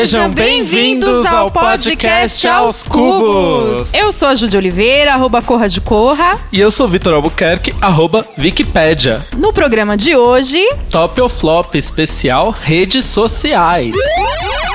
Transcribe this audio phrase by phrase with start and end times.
[0.00, 3.92] Sejam bem-vindos ao podcast Aos Cubos.
[3.92, 6.38] Eu sou a Júlia Oliveira, arroba Corra de Corra.
[6.50, 9.20] E eu sou o Vitor Albuquerque, arroba Wikipédia.
[9.36, 10.58] No programa de hoje...
[10.90, 13.94] Top ou Flop especial Redes Sociais.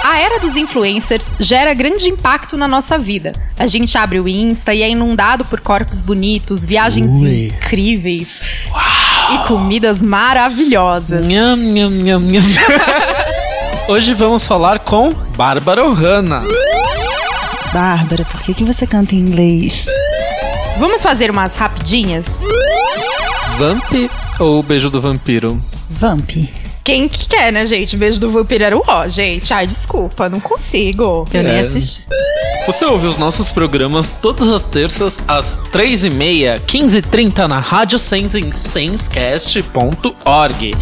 [0.03, 3.34] A era dos influencers gera grande impacto na nossa vida.
[3.57, 7.48] A gente abre o Insta e é inundado por corpos bonitos, viagens Ui.
[7.48, 8.39] incríveis
[9.34, 11.26] e comidas maravilhosas.
[11.26, 12.44] Nham, nham, nham, nham.
[13.88, 16.41] Hoje vamos falar com Bárbara Ohana.
[17.71, 19.85] Bárbara, por que, que você canta em inglês?
[20.80, 22.25] Vamos fazer umas rapidinhas?
[23.59, 25.61] Vamp ou Beijo do Vampiro?
[25.91, 26.31] Vamp.
[26.85, 27.98] Quem que quer, né, gente?
[27.98, 29.52] Beijo do vampiro era o ó, gente.
[29.52, 31.25] Ai, desculpa, não consigo.
[31.34, 31.59] Eu nem É.
[31.61, 32.05] assisti.
[32.67, 38.52] Você ouve os nossos programas todas as terças às 3h30, 15h30 na Rádio Sense em
[38.52, 40.75] sensecast.org.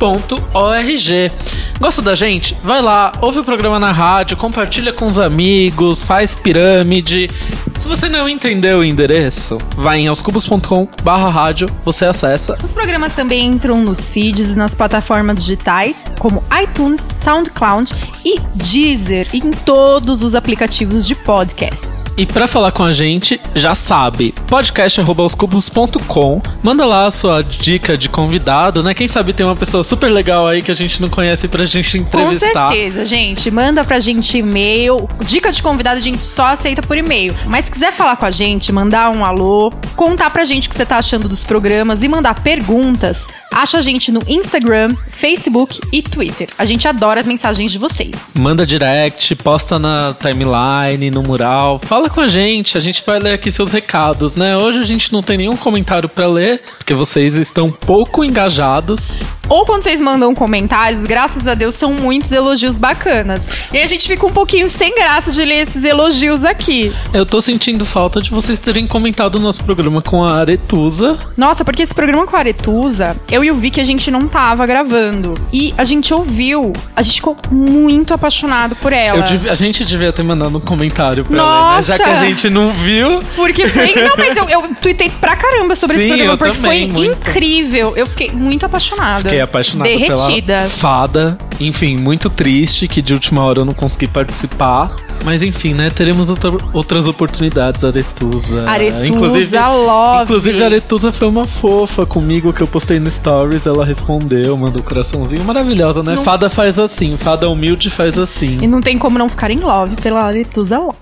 [0.00, 1.32] S-E-N-S-C-A-S-T.org.
[1.80, 2.54] Gosta da gente?
[2.62, 7.30] Vai lá, ouve o programa na rádio, compartilha com os amigos, faz pirâmide.
[7.78, 12.58] Se você não entendeu o endereço, vai em aoscubos.com barra rádio, você acessa.
[12.70, 17.92] Os programas também entram nos feeds e nas plataformas digitais, como iTunes, SoundCloud
[18.24, 22.00] e Deezer, e em todos os aplicativos de podcast.
[22.16, 26.40] E pra falar com a gente, já sabe, podcast@oscubos.com.
[26.62, 28.94] Manda lá a sua dica de convidado, né?
[28.94, 31.98] Quem sabe tem uma pessoa super legal aí que a gente não conhece pra gente
[31.98, 32.68] Com entrevistar.
[32.68, 33.50] certeza, gente.
[33.50, 35.08] Manda pra gente e-mail.
[35.24, 37.34] Dica de convidado a gente só aceita por e-mail.
[37.46, 40.76] Mas se quiser falar com a gente, mandar um alô, contar pra gente o que
[40.76, 45.80] você tá achando dos programas e mandar perguntas, perguntas acha a gente no Instagram, Facebook
[45.92, 46.48] e Twitter.
[46.56, 48.32] A gente adora as mensagens de vocês.
[48.34, 51.80] Manda direct, posta na timeline, no mural.
[51.82, 54.56] Fala com a gente, a gente vai ler aqui seus recados, né?
[54.56, 59.20] Hoje a gente não tem nenhum comentário pra ler, porque vocês estão pouco engajados.
[59.48, 63.48] Ou quando vocês mandam comentários, graças a Deus, são muitos elogios bacanas.
[63.72, 66.94] E a gente fica um pouquinho sem graça de ler esses elogios aqui.
[67.12, 71.18] Eu tô sentindo falta de vocês terem comentado o nosso programa com a Aretusa.
[71.36, 74.66] Nossa, porque esse programa com a Aretusa, eu e o Vicky, a gente não tava
[74.66, 75.34] gravando.
[75.52, 79.24] E a gente ouviu, a gente ficou muito apaixonado por ela.
[79.44, 81.74] Eu a gente devia ter mandado um comentário pra ela, né?
[81.76, 81.96] Nossa!
[81.96, 83.18] Já que a gente não viu.
[83.36, 83.90] Porque foi.
[84.00, 87.02] Não, mas eu, eu tuitei pra caramba sobre Sim, esse programa, eu porque também, foi
[87.04, 87.28] muito.
[87.28, 87.92] incrível.
[87.96, 89.22] Eu fiquei muito apaixonada.
[89.22, 90.56] Fiquei apaixonado Derretida.
[90.58, 91.38] pela fada.
[91.60, 94.90] Enfim, muito triste que de última hora eu não consegui participar.
[95.24, 95.90] Mas enfim, né?
[95.90, 98.64] Teremos outra- outras oportunidades, Aretusa.
[98.68, 100.22] Aretusa, inclusive, love.
[100.24, 103.66] Inclusive, a Aretusa foi uma fofa comigo que eu postei no Stories.
[103.66, 105.44] Ela respondeu, mandou um coraçãozinho.
[105.44, 106.14] Maravilhosa, né?
[106.14, 107.18] Não- Fada faz assim.
[107.18, 108.58] Fada humilde faz assim.
[108.62, 110.96] E não tem como não ficar em love pela Aretusa Love.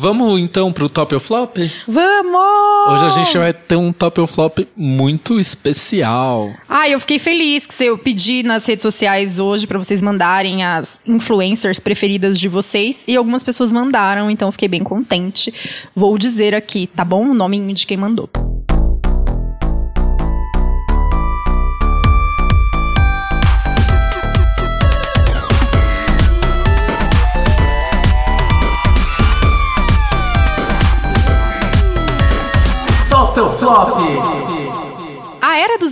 [0.00, 1.58] Vamos então pro top ou flop?
[1.86, 2.88] Vamos!
[2.88, 6.54] Hoje a gente vai ter um top ou flop muito especial.
[6.66, 10.98] Ah, eu fiquei feliz que eu pedi nas redes sociais hoje pra vocês mandarem as
[11.06, 15.52] influencers preferidas de vocês e algumas pessoas mandaram, então eu fiquei bem contente.
[15.94, 17.26] Vou dizer aqui, tá bom?
[17.28, 18.30] O nome de quem mandou.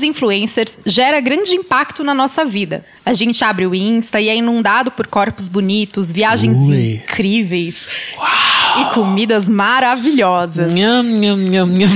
[0.02, 2.84] Influencers gera grande impacto na nossa vida.
[3.04, 6.94] A gente abre o Insta e é inundado por corpos bonitos, viagens Ui.
[6.94, 7.88] incríveis
[8.80, 10.72] e comidas maravilhosas.
[10.72, 11.90] Nham, nham, nham, nham.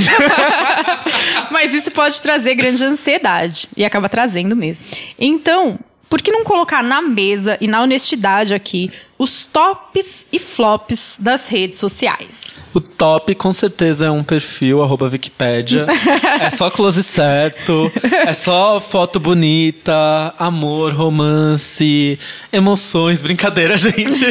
[1.50, 3.68] Mas isso pode trazer grande ansiedade.
[3.76, 4.88] E acaba trazendo mesmo.
[5.18, 5.78] Então,
[6.08, 8.90] por que não colocar na mesa e na honestidade aqui
[9.22, 12.60] os tops e flops das redes sociais?
[12.74, 15.86] O top com certeza é um perfil, arroba Wikipédia.
[16.40, 17.92] é só close certo,
[18.26, 22.18] é só foto bonita, amor, romance,
[22.52, 24.24] emoções, brincadeira, gente.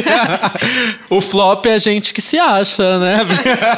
[1.08, 3.20] o flop é a gente que se acha, né?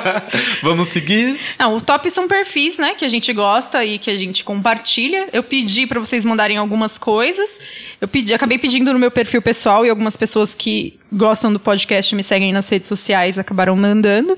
[0.65, 1.39] Vamos seguir?
[1.57, 5.29] Não, o top são perfis, né, que a gente gosta e que a gente compartilha.
[5.33, 7.61] Eu pedi pra vocês mandarem algumas coisas.
[8.01, 12.15] Eu pedi, acabei pedindo no meu perfil pessoal e algumas pessoas que gostam do podcast
[12.15, 14.37] me seguem nas redes sociais acabaram mandando.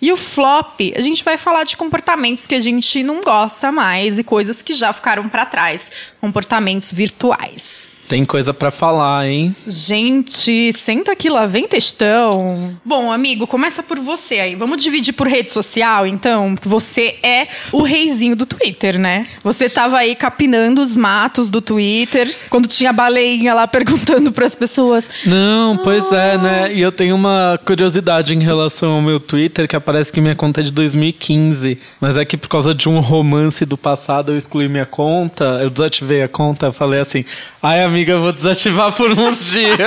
[0.00, 4.18] E o flop, a gente vai falar de comportamentos que a gente não gosta mais
[4.18, 5.90] e coisas que já ficaram pra trás,
[6.20, 7.85] comportamentos virtuais.
[8.08, 9.54] Tem coisa pra falar, hein?
[9.66, 12.76] Gente, senta aqui lá, vem textão.
[12.84, 14.54] Bom, amigo, começa por você aí.
[14.54, 16.54] Vamos dividir por rede social, então?
[16.62, 19.26] Você é o reizinho do Twitter, né?
[19.42, 25.24] Você tava aí capinando os matos do Twitter, quando tinha baleinha lá perguntando pras pessoas.
[25.26, 26.72] Não, pois é, né?
[26.72, 30.60] E eu tenho uma curiosidade em relação ao meu Twitter, que aparece que minha conta
[30.60, 31.78] é de 2015.
[32.00, 35.70] Mas é que por causa de um romance do passado eu excluí minha conta, eu
[35.70, 37.24] desativei a conta, falei assim,
[37.62, 39.78] ai amiga, eu vou desativar por uns dias.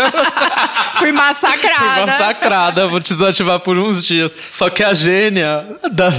[0.97, 1.77] Fui massacrada.
[1.77, 4.35] Fui massacrada, vou desativar por uns dias.
[4.49, 6.09] Só que a gênia, da,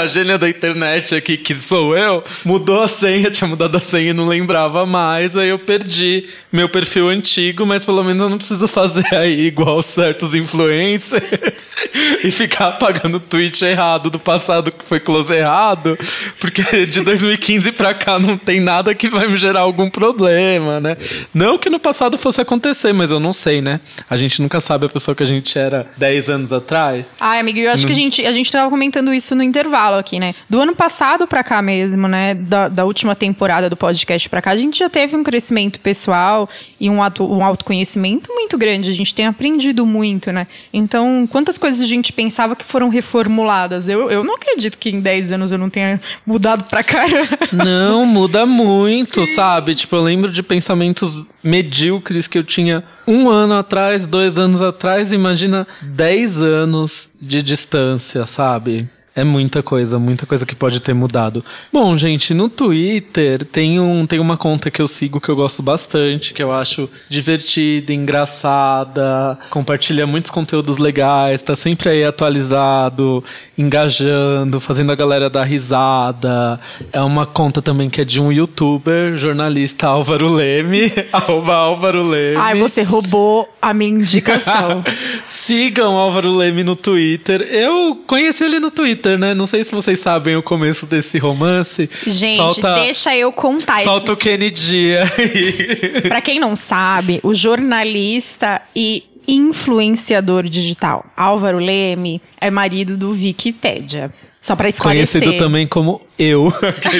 [0.00, 4.10] a gênia da internet aqui, que sou eu, mudou a senha, tinha mudado a senha
[4.10, 8.38] e não lembrava mais, aí eu perdi meu perfil antigo, mas pelo menos eu não
[8.38, 11.70] preciso fazer aí igual certos influencers
[12.22, 15.98] e ficar apagando o tweet errado do passado que foi close errado,
[16.38, 20.96] porque de 2015 pra cá não tem nada que vai me gerar algum problema, né?
[21.40, 23.80] Não que no passado fosse acontecer, mas eu não sei, né?
[24.10, 27.16] A gente nunca sabe a pessoa que a gente era 10 anos atrás.
[27.18, 30.20] Ai, amigo, eu acho que a gente, a gente tava comentando isso no intervalo aqui,
[30.20, 30.34] né?
[30.50, 32.34] Do ano passado pra cá mesmo, né?
[32.34, 36.46] Da, da última temporada do podcast pra cá, a gente já teve um crescimento pessoal
[36.78, 38.90] e um, auto, um autoconhecimento muito grande.
[38.90, 40.46] A gente tem aprendido muito, né?
[40.70, 43.88] Então, quantas coisas a gente pensava que foram reformuladas?
[43.88, 47.26] Eu, eu não acredito que em 10 anos eu não tenha mudado pra cara.
[47.50, 49.74] Não, muda muito, sabe?
[49.74, 55.12] Tipo, eu lembro de pensamentos medíocres que eu tinha um ano atrás, dois anos atrás,
[55.12, 58.88] imagina 10 anos de distância, sabe?
[59.14, 61.44] É muita coisa, muita coisa que pode ter mudado.
[61.72, 65.62] Bom, gente, no Twitter tem, um, tem uma conta que eu sigo que eu gosto
[65.62, 73.24] bastante, que eu acho divertida, engraçada, compartilha muitos conteúdos legais, tá sempre aí atualizado,
[73.60, 76.58] engajando, fazendo a galera dar risada.
[76.92, 82.36] É uma conta também que é de um youtuber, jornalista Álvaro Leme, arroba Álvaro Leme.
[82.36, 84.82] Ai, você roubou a minha indicação.
[85.24, 87.42] Sigam Álvaro Leme no Twitter.
[87.42, 89.34] Eu conheci ele no Twitter, né?
[89.34, 91.88] Não sei se vocês sabem o começo desse romance.
[92.06, 94.24] Gente, solta, deixa eu contar Solta o esses...
[94.24, 96.02] Kennedy aí.
[96.08, 104.12] Pra quem não sabe, o jornalista e influenciador digital Álvaro Leme é marido do Wikipédia.
[104.40, 105.20] Só pra esclarecer.
[105.20, 106.50] Conhecido também como eu.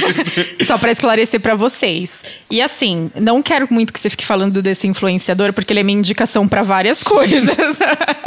[0.66, 2.22] Só pra esclarecer pra vocês.
[2.50, 5.98] E assim, não quero muito que você fique falando desse influenciador, porque ele é minha
[5.98, 7.78] indicação pra várias coisas.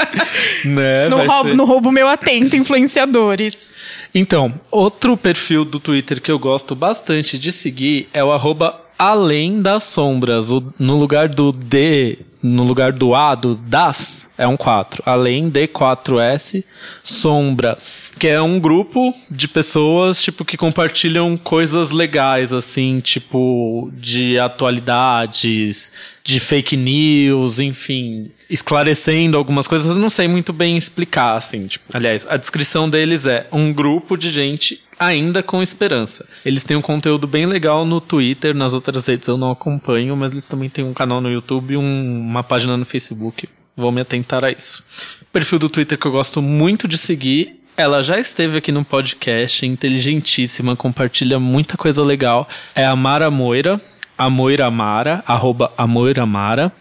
[0.65, 1.09] né?
[1.09, 1.55] não, roubo, ser.
[1.55, 3.71] não roubo meu atento, influenciadores.
[4.15, 9.61] Então, outro perfil do Twitter que eu gosto bastante de seguir é o arroba Além
[9.61, 10.49] das Sombras.
[10.79, 15.01] No lugar do D, no lugar do A, do das, é um 4.
[15.05, 16.61] Além de 4S,
[17.01, 18.11] Sombras.
[18.19, 25.93] Que é um grupo de pessoas, tipo, que compartilham coisas legais, assim, tipo, de atualidades,
[26.21, 32.27] de fake news, enfim, esclarecendo algumas coisas, não sei muito bem explicar, assim, tipo, aliás,
[32.29, 36.25] a descrição deles é um grupo de gente ainda com esperança.
[36.45, 40.31] Eles têm um conteúdo bem legal no Twitter, nas outras redes eu não acompanho, mas
[40.31, 43.47] eles também têm um canal no YouTube um- uma página no Facebook.
[43.75, 44.83] Vou me atentar a isso.
[45.31, 49.65] Perfil do Twitter que eu gosto muito de seguir ela já esteve aqui no podcast,
[49.65, 52.47] é inteligentíssima, compartilha muita coisa legal.
[52.75, 53.81] É a Mara Moira,
[54.15, 56.71] a Moira Mara, arroba a Moira Mara.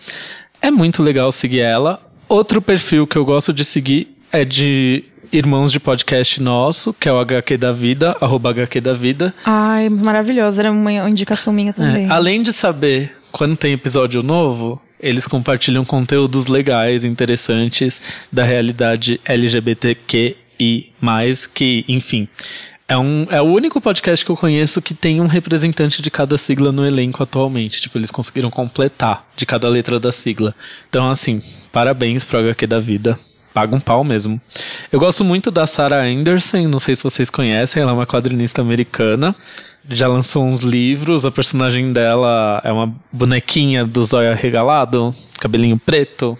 [0.60, 1.98] É muito legal seguir ela.
[2.28, 7.12] Outro perfil que eu gosto de seguir é de irmãos de podcast nosso, que é
[7.12, 9.34] o HQ da Vida, arroba HQ da Vida.
[9.46, 10.60] Ai, maravilhosa.
[10.60, 12.06] Era uma indicação minha também.
[12.06, 19.18] É, além de saber quando tem episódio novo, eles compartilham conteúdos legais, interessantes da realidade
[19.24, 20.36] LGBTQI+,
[21.54, 22.28] que, enfim,
[22.86, 26.36] é, um, é o único podcast que eu conheço que tem um representante de cada
[26.36, 27.80] sigla no elenco atualmente.
[27.80, 30.54] Tipo, eles conseguiram completar de cada letra da sigla.
[30.90, 33.18] Então, assim, parabéns pro HQ da vida.
[33.52, 34.40] Paga um pau mesmo.
[34.90, 38.62] Eu gosto muito da Sarah Anderson, não sei se vocês conhecem, ela é uma quadrinista
[38.62, 39.34] americana.
[39.88, 46.38] Já lançou uns livros, a personagem dela é uma bonequinha do zóio arregalado, cabelinho preto.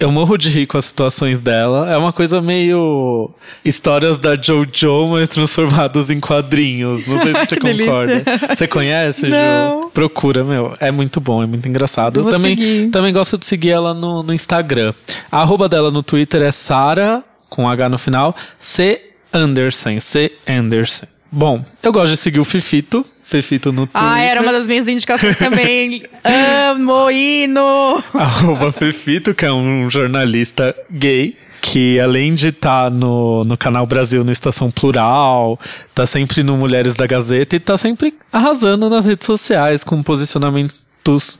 [0.00, 1.90] Eu morro de rir com as situações dela.
[1.90, 3.30] É uma coisa meio
[3.62, 7.06] histórias da JoJo, mas transformadas em quadrinhos.
[7.06, 8.06] Não sei se você concorda.
[8.20, 8.56] delícia.
[8.56, 9.82] Você conhece, Não.
[9.82, 9.90] Ju?
[9.90, 10.72] Procura, meu.
[10.80, 12.20] É muito bom, é muito engraçado.
[12.20, 12.90] Eu também, seguir.
[12.90, 14.94] também gosto de seguir ela no, no Instagram.
[15.30, 19.02] A arroba dela no Twitter é Sara, com H no final, C
[19.34, 21.06] Anderson, C Anderson.
[21.32, 24.02] Bom, eu gosto de seguir o Fifito, Fifito no Twitter.
[24.02, 26.02] Ah, era uma das minhas indicações também.
[26.24, 28.02] Amo hino!
[28.12, 34.24] Arroba Fefito, que é um jornalista gay, que além de estar no, no Canal Brasil
[34.24, 35.58] no Estação Plural,
[35.94, 40.84] tá sempre no Mulheres da Gazeta e tá sempre arrasando nas redes sociais com posicionamentos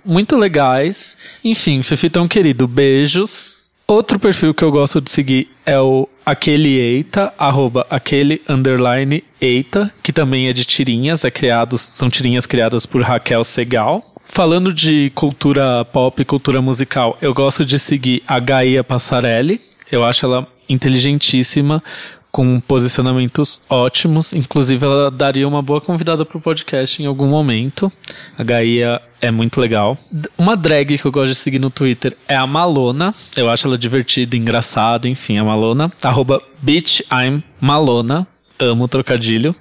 [0.04, 1.16] muito legais.
[1.44, 3.70] Enfim, Fefitão querido, beijos.
[3.87, 9.92] Outro perfil que eu gosto de seguir é o aquele eita, arroba aquele underline eita,
[10.00, 14.14] que também é de tirinhas, é criado, são tirinhas criadas por Raquel Segal.
[14.22, 19.60] Falando de cultura pop, cultura musical, eu gosto de seguir a Gaia Passarelli.
[19.90, 21.82] Eu acho ela inteligentíssima,
[22.30, 24.32] com posicionamentos ótimos.
[24.32, 27.92] Inclusive, ela daria uma boa convidada pro podcast em algum momento.
[28.38, 29.99] A Gaia é muito legal.
[30.38, 33.14] Uma drag que eu gosto de seguir no Twitter é a Malona.
[33.37, 35.92] Eu acho ela divertida, engraçada, enfim, a Malona.
[36.02, 38.26] Arroba Bitch I'm Malona.
[38.58, 39.54] Amo trocadilho.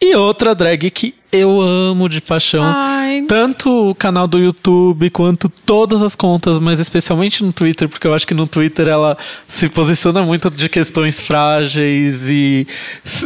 [0.00, 2.64] E outra drag que eu amo de paixão.
[2.64, 2.99] Ai.
[3.26, 8.14] Tanto o canal do YouTube quanto todas as contas, mas especialmente no Twitter, porque eu
[8.14, 12.66] acho que no Twitter ela se posiciona muito de questões frágeis e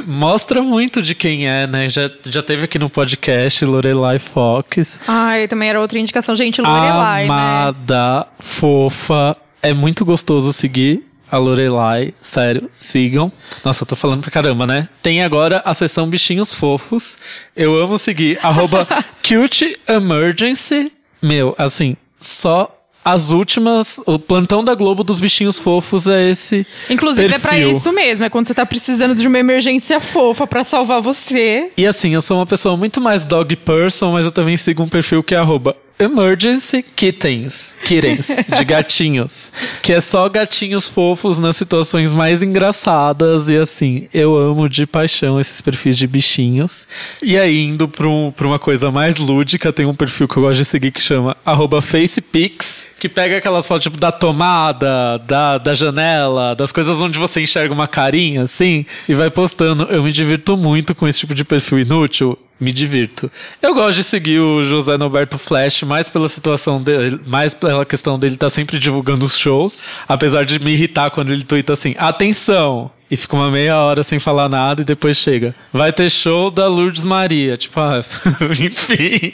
[0.06, 1.88] mostra muito de quem é, né?
[1.88, 5.02] Já, já teve aqui no podcast Lorelai Fox.
[5.06, 7.32] Ai, também era outra indicação, gente, Lorelai, né?
[7.32, 9.36] Amada, fofa.
[9.62, 12.14] É muito gostoso seguir a Lorelai.
[12.20, 13.32] Sério, sigam.
[13.64, 14.88] Nossa, eu tô falando pra caramba, né?
[15.02, 17.18] Tem agora a seção Bichinhos Fofos.
[17.56, 18.38] Eu amo seguir.
[18.44, 18.86] Arroba
[19.20, 20.92] Cute Emergency.
[21.20, 22.70] Meu, assim, só
[23.04, 24.00] as últimas.
[24.06, 26.66] O plantão da Globo dos bichinhos fofos é esse.
[26.88, 27.70] Inclusive é pra perfil.
[27.70, 31.70] isso mesmo, é quando você tá precisando de uma emergência fofa pra salvar você.
[31.76, 34.88] E assim, eu sou uma pessoa muito mais dog person, mas eu também sigo um
[34.88, 39.52] perfil que é arroba Emergency Kittens, kittens, de gatinhos.
[39.82, 45.38] Que é só gatinhos fofos nas situações mais engraçadas e assim, eu amo de paixão
[45.38, 46.86] esses perfis de bichinhos.
[47.22, 50.42] E aí, indo pra, um- pra uma coisa mais lúdica, tem um perfil que eu
[50.42, 55.58] gosto de seguir que chama arroba FacePix, que pega aquelas fotos tipo da tomada, da,
[55.58, 59.84] da janela, das coisas onde você enxerga uma carinha, assim, e vai postando.
[59.84, 62.38] Eu me divirto muito com esse tipo de perfil inútil.
[62.58, 63.30] Me divirto.
[63.60, 68.18] Eu gosto de seguir o José Norberto Flash mais pela situação dele, mais pela questão
[68.18, 72.90] dele estar sempre divulgando os shows, apesar de me irritar quando ele tuita assim, atenção!
[73.10, 75.54] E fica uma meia hora sem falar nada e depois chega.
[75.72, 77.56] Vai ter show da Lourdes Maria.
[77.56, 78.04] Tipo, ah,
[78.58, 79.32] enfim.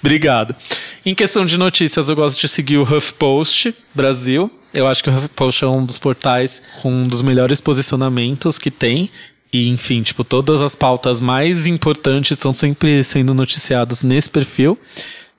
[0.00, 0.54] Obrigado.
[1.04, 4.50] Em questão de notícias, eu gosto de seguir o HuffPost Brasil.
[4.74, 8.70] Eu acho que o HuffPost é um dos portais com um dos melhores posicionamentos que
[8.70, 9.08] tem.
[9.56, 14.78] E, enfim, tipo, todas as pautas mais importantes estão sempre sendo noticiados nesse perfil.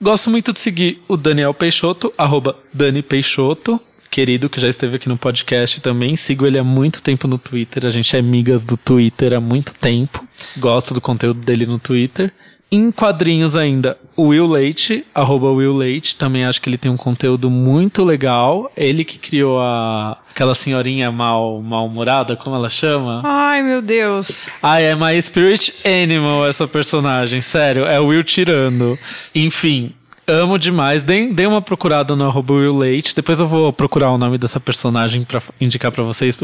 [0.01, 5.07] Gosto muito de seguir o Daniel Peixoto, arroba Dani Peixoto, querido, que já esteve aqui
[5.07, 6.15] no podcast também.
[6.15, 7.85] Sigo ele há muito tempo no Twitter.
[7.85, 10.27] A gente é amigas do Twitter há muito tempo.
[10.57, 12.33] Gosto do conteúdo dele no Twitter.
[12.69, 16.97] Em quadrinhos ainda, o Will Leite, arroba Will Leite, também acho que ele tem um
[16.97, 18.69] conteúdo muito legal.
[18.75, 23.21] Ele que criou a, aquela senhorinha mal, mal-humorada, como ela chama?
[23.23, 24.47] Ai, meu Deus.
[24.61, 28.99] Ah, é My Spirit Animal essa personagem, sério, é o Will tirando.
[29.33, 29.93] Enfim,
[30.27, 31.05] amo demais.
[31.05, 33.15] Dê, dê uma procurada no arroba Will Leite.
[33.15, 36.37] Depois eu vou procurar o nome dessa personagem pra f- indicar pra vocês.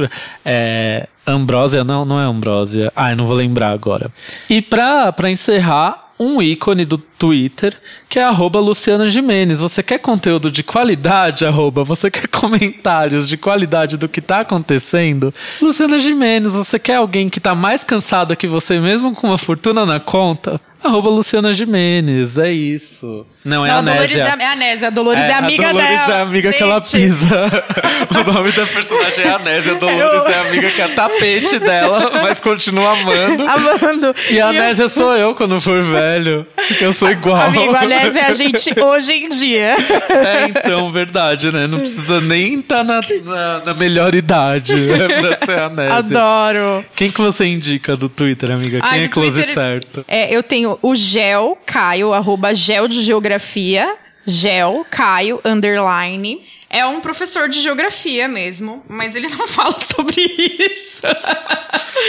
[0.46, 1.06] É.
[1.28, 1.84] Ambrósia?
[1.84, 2.94] Não, não é Ambrósia.
[2.96, 4.10] Eu não vou lembrar agora.
[4.50, 6.02] E pra, pra encerrar.
[6.20, 7.76] Um ícone do Twitter,
[8.08, 9.60] que é arroba Luciana Jimenez.
[9.60, 11.84] Você quer conteúdo de qualidade, arroba?
[11.84, 15.34] Você quer comentários de qualidade do que tá acontecendo?
[15.62, 19.86] Luciana Jimenez, você quer alguém que tá mais cansada que você mesmo com uma fortuna
[19.86, 20.62] na conta?
[20.84, 23.26] Arroba Luciana Jimenez, é isso.
[23.44, 24.24] Não, é Não, a a Dolores Nésia.
[24.40, 24.88] é, é a Nésia.
[24.88, 26.14] A Dolores é, amiga a Dolores dela.
[26.14, 26.92] é a amiga que ela Gente.
[26.92, 27.64] pisa.
[28.30, 29.72] o nome da personagem é a Nésia.
[29.74, 33.44] A Dolores Eu- é a amiga que é tapete dela, mas continua amando.
[33.48, 34.16] Amando.
[34.30, 36.46] E a eu- Nésia sou eu quando for velho.
[36.68, 37.42] Porque eu sou igual.
[37.42, 39.76] Amigo, a Nésia é a gente hoje em dia.
[40.10, 41.68] É, então, verdade, né?
[41.68, 45.96] Não precisa nem estar na, na, na melhor idade né, pra ser a Nésia.
[45.98, 46.86] Adoro.
[46.96, 48.80] Quem que você indica do Twitter, amiga?
[48.82, 50.06] Quem Ai, é close Twitter- certo?
[50.08, 53.96] É, eu tenho o Gel Caio, arroba Gel de Geografia.
[54.26, 56.42] Gel Caio, underline.
[56.70, 61.02] É um professor de geografia mesmo, mas ele não fala sobre isso.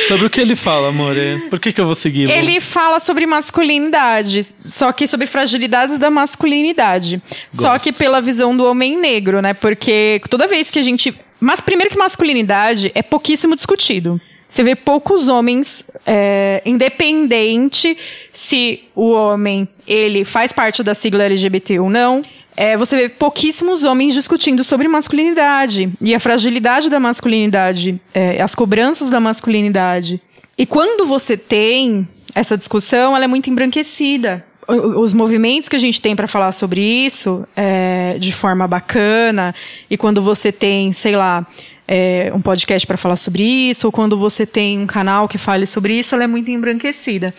[0.09, 1.49] Sobre o que ele fala, amore?
[1.51, 2.33] Por que, que eu vou segui-lo?
[2.33, 7.23] Ele fala sobre masculinidade, só que sobre fragilidades da masculinidade.
[7.51, 7.85] Só Gosto.
[7.85, 9.53] que pela visão do homem negro, né?
[9.53, 11.15] Porque toda vez que a gente.
[11.39, 14.19] Mas primeiro que masculinidade é pouquíssimo discutido.
[14.55, 17.99] Você vê poucos homens, é, independente
[18.33, 22.23] se o homem ele faz parte da sigla LGBT ou não.
[22.57, 28.55] É, você vê pouquíssimos homens discutindo sobre masculinidade e a fragilidade da masculinidade, é, as
[28.55, 30.23] cobranças da masculinidade.
[30.57, 34.47] E quando você tem essa discussão, ela é muito embranquecida.
[34.69, 39.53] Os movimentos que a gente tem para falar sobre isso é, de forma bacana,
[39.91, 41.45] e quando você tem, sei lá,
[41.87, 45.67] é, um podcast para falar sobre isso, ou quando você tem um canal que fale
[45.67, 47.35] sobre isso, ela é muito embranquecida.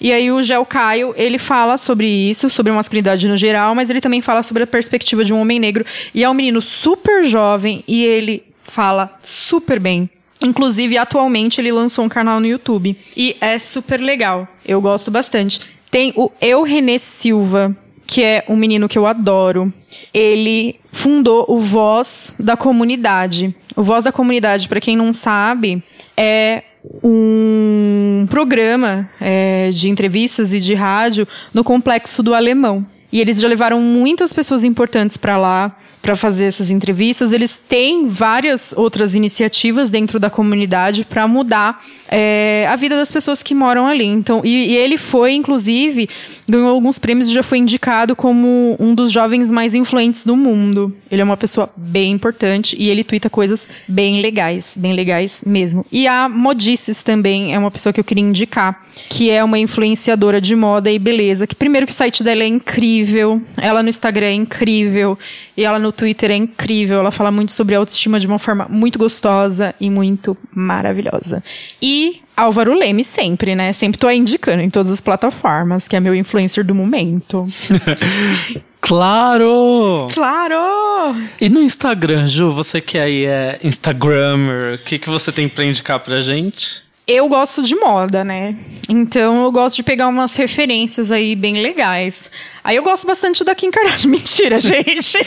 [0.00, 4.00] E aí o Gel Caio, ele fala sobre isso, sobre masculinidade no geral, mas ele
[4.00, 5.84] também fala sobre a perspectiva de um homem negro.
[6.14, 10.08] E é um menino super jovem e ele fala super bem.
[10.42, 12.96] Inclusive, atualmente, ele lançou um canal no YouTube.
[13.14, 14.48] E é super legal.
[14.64, 15.60] Eu gosto bastante.
[15.90, 17.76] Tem o Eu René Silva,
[18.10, 19.72] que é um menino que eu adoro.
[20.12, 23.54] Ele fundou o Voz da Comunidade.
[23.76, 25.80] O Voz da Comunidade, para quem não sabe,
[26.16, 26.64] é
[27.04, 32.84] um programa é, de entrevistas e de rádio no Complexo do Alemão.
[33.12, 37.32] E eles já levaram muitas pessoas importantes para lá para fazer essas entrevistas.
[37.32, 43.42] Eles têm várias outras iniciativas dentro da comunidade para mudar é, a vida das pessoas
[43.42, 44.06] que moram ali.
[44.06, 46.08] Então, e, e, ele foi, inclusive,
[46.48, 50.94] ganhou alguns prêmios e já foi indicado como um dos jovens mais influentes do mundo.
[51.10, 55.84] Ele é uma pessoa bem importante e ele twitta coisas bem legais, bem legais mesmo.
[55.92, 60.40] E a Modices também é uma pessoa que eu queria indicar, que é uma influenciadora
[60.40, 61.46] de moda e beleza.
[61.46, 65.18] Que primeiro que o site dela é incrível, ela no Instagram é incrível
[65.56, 66.98] e ela no Twitter é incrível.
[66.98, 71.42] Ela fala muito sobre autoestima de uma forma muito gostosa e muito maravilhosa.
[71.80, 73.72] E Álvaro Leme sempre, né?
[73.72, 77.46] Sempre tô aí indicando em todas as plataformas, que é meu influencer do momento.
[78.80, 80.08] Claro!
[80.12, 81.14] Claro!
[81.38, 85.64] E no Instagram, Ju, você que aí é Instagrammer, o que, que você tem pra
[85.64, 86.82] indicar pra gente?
[87.06, 88.56] Eu gosto de moda, né?
[88.88, 92.30] Então eu gosto de pegar umas referências aí bem legais.
[92.70, 94.06] Aí eu gosto bastante da Kim Kardashian.
[94.14, 95.18] Mentira, gente.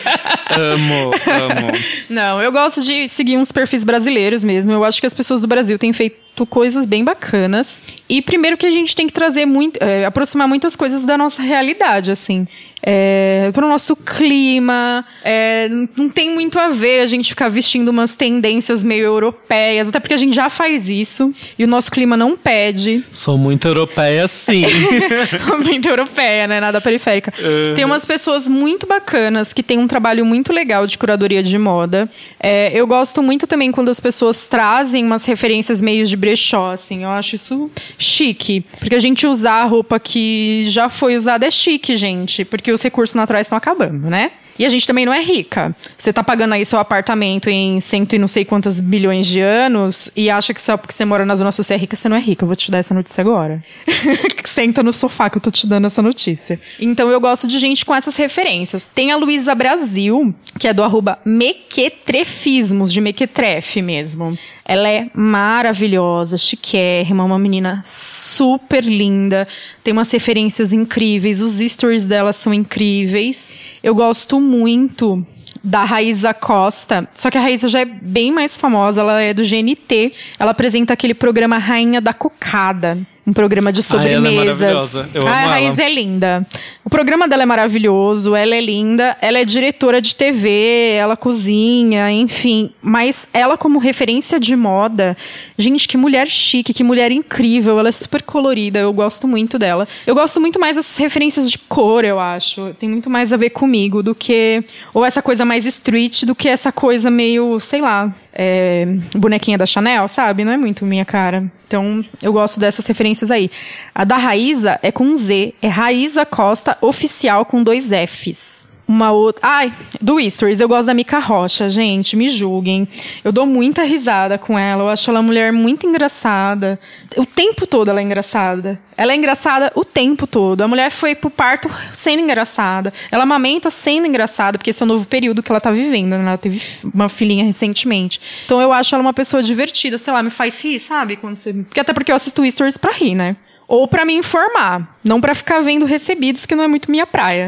[0.50, 1.72] amo, amo.
[2.10, 4.72] Não, eu gosto de seguir uns perfis brasileiros mesmo.
[4.72, 7.84] Eu acho que as pessoas do Brasil têm feito coisas bem bacanas.
[8.08, 11.42] E primeiro que a gente tem que trazer muito, é, aproximar muitas coisas da nossa
[11.42, 12.48] realidade, assim
[12.86, 15.06] é, para o nosso clima.
[15.24, 20.00] É, não tem muito a ver a gente ficar vestindo umas tendências meio europeias, até
[20.00, 23.04] porque a gente já faz isso e o nosso clima não pede.
[23.10, 24.66] Sou muito europeia, sim.
[25.64, 26.60] muito europeia, né?
[26.60, 27.33] Nada periférica.
[27.76, 32.10] Tem umas pessoas muito bacanas que têm um trabalho muito legal de curadoria de moda.
[32.40, 37.04] É, eu gosto muito também quando as pessoas trazem umas referências meio de brechó, assim.
[37.04, 38.64] Eu acho isso chique.
[38.80, 42.46] Porque a gente usar roupa que já foi usada é chique, gente.
[42.46, 44.32] Porque os recursos naturais estão acabando, né?
[44.58, 45.76] E a gente também não é rica.
[45.98, 50.12] Você tá pagando aí seu apartamento em cento e não sei quantas bilhões de anos
[50.16, 52.18] e acha que só porque você mora na zona sul você é rica, você não
[52.18, 52.44] é rica.
[52.44, 53.64] Eu vou te dar essa notícia agora.
[54.46, 56.60] Senta no sofá que eu tô te dando essa notícia.
[56.80, 58.92] Então eu gosto de gente com essas referências.
[58.94, 64.38] Tem a Luísa Brasil, que é do arroba Mequetrefismos, de Mequetrefe mesmo.
[64.66, 69.48] Ela é maravilhosa, chiquérrima, uma menina super linda,
[69.84, 73.58] tem umas referências incríveis, os stories dela são incríveis.
[73.84, 75.28] Eu gosto muito
[75.62, 77.06] da Raíza Costa.
[77.14, 80.14] Só que a Raíza já é bem mais famosa, ela é do GNT.
[80.40, 84.26] Ela apresenta aquele programa Rainha da Cocada um programa de sobremesas.
[84.26, 85.10] Ah, ela é maravilhosa.
[85.14, 85.90] Eu a Raiz ela.
[85.90, 86.48] é linda.
[86.84, 92.12] O programa dela é maravilhoso, ela é linda, ela é diretora de TV, ela cozinha,
[92.12, 92.72] enfim.
[92.82, 95.16] Mas ela, como referência de moda,
[95.58, 99.88] gente, que mulher chique, que mulher incrível, ela é super colorida, eu gosto muito dela.
[100.06, 102.74] Eu gosto muito mais dessas referências de cor, eu acho.
[102.80, 104.64] Tem muito mais a ver comigo do que.
[104.94, 109.66] Ou essa coisa mais street do que essa coisa meio, sei lá, é, bonequinha da
[109.66, 110.44] Chanel, sabe?
[110.44, 111.52] Não é muito minha cara.
[111.68, 113.50] Então, eu gosto dessas referências aí.
[113.94, 119.42] A da Raíza é com Z, é Raíza Costa Oficial com dois Fs uma outra.
[119.46, 122.88] Ai, do Stories, eu gosto da Mica Rocha, gente, me julguem.
[123.24, 126.80] Eu dou muita risada com ela, eu acho ela uma mulher muito engraçada.
[127.18, 128.80] O tempo todo ela é engraçada.
[128.96, 130.62] Ela é engraçada o tempo todo.
[130.62, 132.94] A mulher foi pro parto sendo engraçada.
[133.12, 136.28] Ela amamenta sendo engraçada, porque esse é o novo período que ela tá vivendo, né?
[136.28, 136.62] Ela teve
[136.94, 138.22] uma filhinha recentemente.
[138.46, 141.16] Então eu acho ela uma pessoa divertida, sei lá, me faz rir, sabe?
[141.16, 141.52] Quando você...
[141.52, 143.36] Porque até porque eu assisto Stories pra rir, né?
[143.74, 147.48] Ou para me informar, não para ficar vendo recebidos que não é muito minha praia.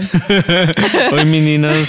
[1.13, 1.87] Oi meninas.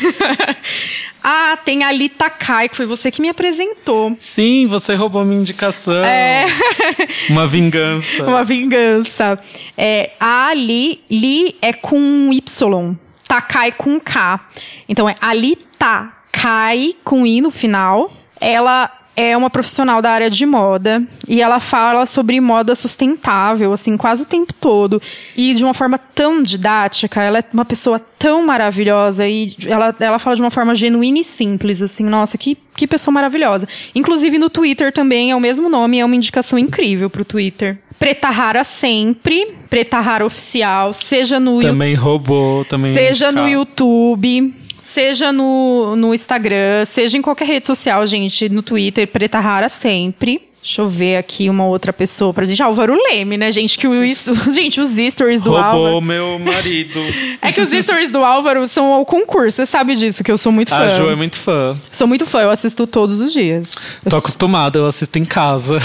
[1.25, 4.13] ah, tem a Lita Kai, que foi você que me apresentou.
[4.19, 6.05] Sim, você roubou minha indicação.
[6.05, 6.45] É.
[7.31, 8.27] Uma vingança.
[8.27, 9.39] Uma vingança.
[9.75, 12.95] É, a Ali, Li é com Y,
[13.27, 14.39] Takai com K.
[14.87, 18.13] Então é Alita Kai com I no final.
[18.39, 23.97] Ela é uma profissional da área de moda e ela fala sobre moda sustentável, assim,
[23.97, 25.01] quase o tempo todo.
[25.35, 30.19] E de uma forma tão didática, ela é uma pessoa tão maravilhosa e ela, ela
[30.19, 33.67] fala de uma forma genuína e simples, assim, nossa, que, que pessoa maravilhosa.
[33.95, 37.79] Inclusive no Twitter também é o mesmo nome, é uma indicação incrível pro Twitter.
[37.99, 44.55] Preta Rara sempre, Preta Rara oficial, seja no Também roubou, também Seja no YouTube
[44.87, 50.46] seja no, no Instagram, seja em qualquer rede social, gente, no Twitter, Preta Rara sempre.
[50.67, 52.61] Deixa eu ver aqui uma outra pessoa pra gente.
[52.61, 53.79] Álvaro Leme, né, gente?
[53.79, 53.93] Que o,
[54.51, 56.01] gente, os stories do Roubou Álvaro.
[56.01, 57.01] meu marido.
[57.41, 59.59] É que os stories do Álvaro são ao concurso.
[59.59, 60.79] Você sabe disso, que eu sou muito fã.
[60.79, 61.77] A Jo é muito fã.
[61.93, 63.97] Sou muito fã, eu assisto todos os dias.
[64.05, 65.79] Eu Tô acostumado, eu assisto em casa.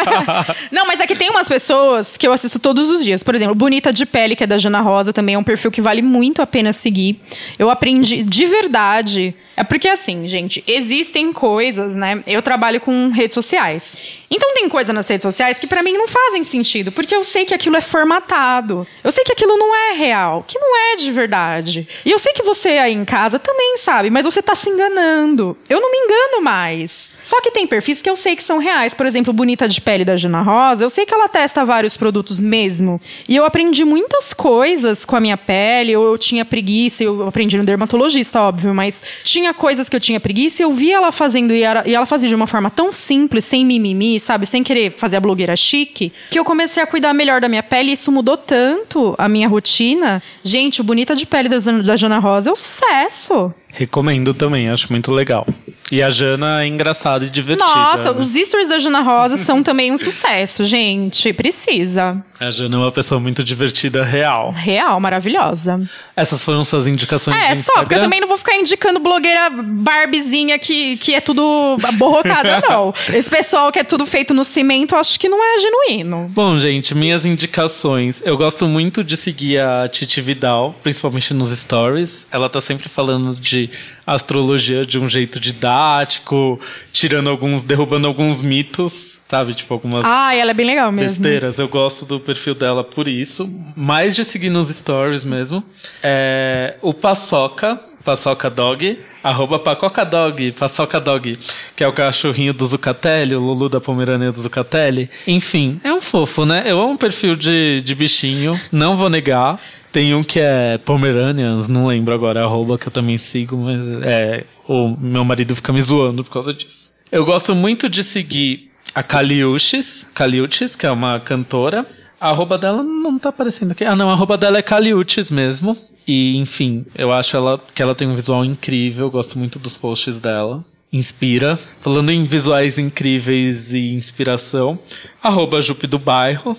[0.72, 3.22] Não, mas é que tem umas pessoas que eu assisto todos os dias.
[3.22, 5.82] Por exemplo, Bonita de Pele, que é da Jana Rosa, também é um perfil que
[5.82, 7.20] vale muito a pena seguir.
[7.58, 9.34] Eu aprendi de verdade.
[9.56, 12.22] É porque assim, gente, existem coisas, né?
[12.26, 13.96] Eu trabalho com redes sociais.
[14.30, 17.44] Então tem coisa nas redes sociais que pra mim não fazem sentido, porque eu sei
[17.44, 18.86] que aquilo é formatado.
[19.02, 21.88] Eu sei que aquilo não é real, que não é de verdade.
[22.04, 25.56] E eu sei que você aí em casa também sabe, mas você tá se enganando.
[25.68, 27.14] Eu não me engano mais.
[27.22, 28.94] Só que tem perfis que eu sei que são reais.
[28.94, 32.40] Por exemplo, Bonita de Pele da Jana Rosa, eu sei que ela testa vários produtos
[32.40, 33.00] mesmo.
[33.28, 37.64] E eu aprendi muitas coisas com a minha pele, eu tinha preguiça, eu aprendi no
[37.64, 41.82] dermatologista, óbvio, mas tinha coisas que eu tinha preguiça eu via ela fazendo e, era-
[41.86, 44.46] e ela fazia de uma forma tão simples, sem mimimi, sabe?
[44.46, 47.90] Sem querer fazer a blogueira chique, que eu comecei a cuidar melhor da minha pele
[47.90, 50.22] e isso mudou tanto a minha rotina.
[50.42, 53.52] Gente, o Bonita de Pele da, da Jana Rosa é um sucesso.
[53.68, 55.46] Recomendo também, acho muito legal.
[55.90, 57.68] E a Jana é engraçada e divertida.
[57.68, 58.20] Nossa, né?
[58.20, 61.32] os stories da Jana Rosa são também um sucesso, gente.
[61.32, 62.24] Precisa.
[62.40, 64.50] A Jana é uma pessoa muito divertida, real.
[64.50, 65.88] Real, maravilhosa.
[66.16, 70.58] Essas foram suas indicações É, só, porque eu também não vou ficar indicando blogueira barbizinha
[70.58, 72.92] que, que é tudo borrocada, não.
[73.12, 76.30] Esse pessoal que é tudo feito no cimento, acho que não é genuíno.
[76.34, 78.20] Bom, gente, minhas indicações.
[78.24, 82.26] Eu gosto muito de seguir a Titi Vidal, principalmente nos stories.
[82.30, 83.70] Ela tá sempre falando de
[84.06, 86.60] astrologia de um jeito didático,
[86.92, 89.54] tirando alguns, derrubando alguns mitos, sabe?
[89.54, 91.22] Tipo, algumas Ah, ela é bem legal mesmo.
[91.22, 91.58] besteiras.
[91.58, 93.50] Eu gosto do perfil dela por isso.
[93.74, 95.62] Mais de seguir nos stories mesmo.
[96.02, 101.36] É, o Paçoca, Paçoca Dog, arroba Pacoca Dog, Paçoca Dog,
[101.74, 105.10] que é o cachorrinho do Zucatelli, o Lulu da Pomerânia do Zucatelli.
[105.26, 106.62] Enfim, é um fofo, né?
[106.66, 109.58] Eu amo perfil de, de bichinho, não vou negar.
[109.96, 113.90] Tem um que é Pomeranians, não lembro agora a arroba que eu também sigo, mas
[113.90, 114.44] é.
[114.68, 116.92] O meu marido fica me zoando por causa disso.
[117.10, 121.86] Eu gosto muito de seguir a Caliuches, Caliuches, que é uma cantora.
[122.20, 123.86] A arroba dela não tá aparecendo aqui.
[123.86, 125.74] Ah, não, a arroba dela é Caliuches mesmo.
[126.06, 130.18] E, enfim, eu acho ela, que ela tem um visual incrível, gosto muito dos posts
[130.18, 130.62] dela.
[130.92, 131.58] Inspira.
[131.80, 134.78] Falando em visuais incríveis e inspiração,
[135.22, 136.54] arroba Jupe do Bairro.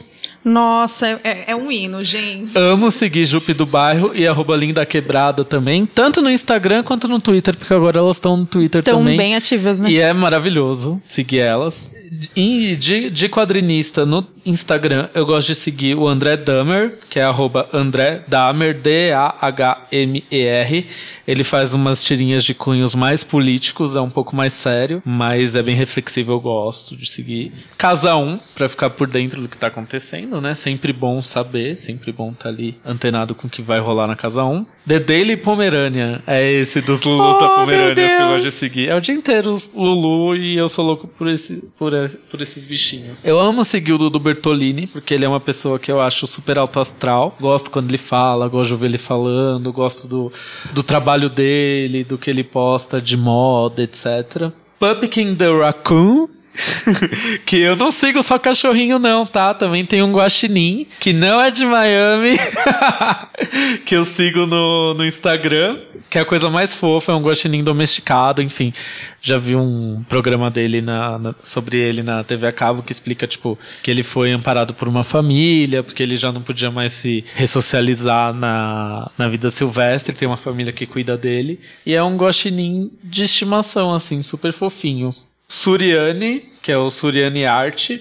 [0.47, 2.57] Nossa, é, é um hino, gente.
[2.57, 7.19] Amo seguir Jupe do Bairro e arroba Linda Quebrada também, tanto no Instagram quanto no
[7.19, 9.17] Twitter, porque agora elas estão no Twitter Estão também.
[9.17, 9.91] bem ativas, né?
[9.91, 11.91] E é maravilhoso seguir elas.
[12.09, 17.67] De, de quadrinista no Instagram, eu gosto de seguir o André Damer, que é arroba
[17.73, 19.27] André Damer, D-A-H-M-E-R.
[21.27, 25.61] Ele faz umas tirinhas de cunhos mais políticos, é um pouco mais sério, mas é
[25.61, 27.51] bem reflexivo, eu gosto de seguir.
[27.77, 30.53] Casa 1, pra ficar por dentro do que tá acontecendo, né?
[30.53, 34.45] Sempre bom saber, sempre bom estar ali antenado com o que vai rolar na Casa
[34.45, 34.65] 1.
[34.87, 38.87] The Daily Pomerânia, é esse dos Lulus Oh, da Pomerânia que eu gosto de seguir.
[38.87, 42.41] É o dia inteiro os Lulu e eu sou louco por, esse, por, esse- por
[42.41, 43.25] esses bichinhos.
[43.27, 46.57] Eu amo seguir o Dudu Bertolini, porque ele é uma pessoa que eu acho super
[46.57, 47.35] alto astral.
[47.39, 50.31] Gosto quando ele fala, gosto de ouvir ele falando, gosto do,
[50.73, 54.51] do trabalho dele, do que ele posta de moda, etc.
[54.79, 56.27] Pumpkin the Raccoon.
[57.45, 59.53] que eu não sigo só cachorrinho não, tá?
[59.53, 62.37] Também tem um guaxinim, que não é de Miami,
[63.85, 65.77] que eu sigo no, no Instagram,
[66.09, 68.73] que é a coisa mais fofa, é um guaxinim domesticado, enfim.
[69.21, 73.27] Já vi um programa dele na, na- sobre ele na TV a cabo que explica,
[73.27, 77.25] tipo, que ele foi amparado por uma família, porque ele já não podia mais se
[77.35, 82.91] ressocializar na, na vida silvestre, tem uma família que cuida dele, e é um guaxinim
[83.03, 85.13] de estimação, assim, super fofinho.
[85.47, 87.91] Suriane, que é o Suriane Art,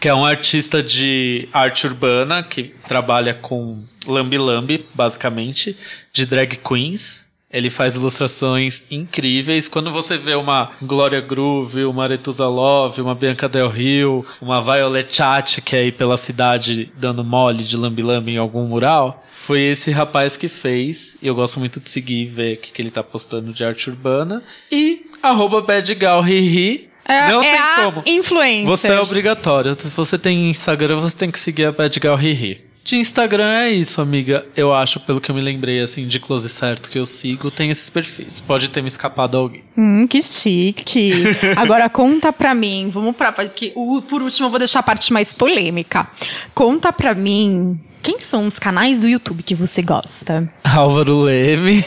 [0.00, 5.76] que é um artista de arte urbana que trabalha com lambi lambi, basicamente,
[6.12, 7.24] de drag queens.
[7.50, 9.68] Ele faz ilustrações incríveis.
[9.68, 15.14] Quando você vê uma Gloria Groove, uma Aretusa Love, uma Bianca Del Rio, uma Violet
[15.14, 19.62] Chat, que é aí pela cidade dando mole de lambi lambi em algum mural, foi
[19.62, 21.16] esse rapaz que fez.
[21.22, 23.64] E eu gosto muito de seguir e ver o que, que ele tá postando de
[23.64, 24.42] arte urbana.
[24.70, 26.90] E arroba badgalhihi.
[27.08, 28.02] É, Não é tem a como.
[28.06, 28.66] influencer.
[28.66, 29.74] Você é obrigatório.
[29.78, 32.66] Se você tem Instagram, você tem que seguir a Bad Girl Riri.
[32.82, 34.46] De Instagram é isso, amiga.
[34.56, 37.68] Eu acho, pelo que eu me lembrei, assim, de close certo que eu sigo, tem
[37.68, 38.40] esses perfis.
[38.40, 39.64] Pode ter me escapado alguém.
[39.76, 41.24] Hum, que chique.
[41.56, 43.32] Agora conta pra mim, vamos pra.
[43.32, 43.72] Porque,
[44.08, 46.08] por último, eu vou deixar a parte mais polêmica.
[46.54, 50.48] Conta pra mim quem são os canais do YouTube que você gosta?
[50.62, 51.82] Álvaro Leme.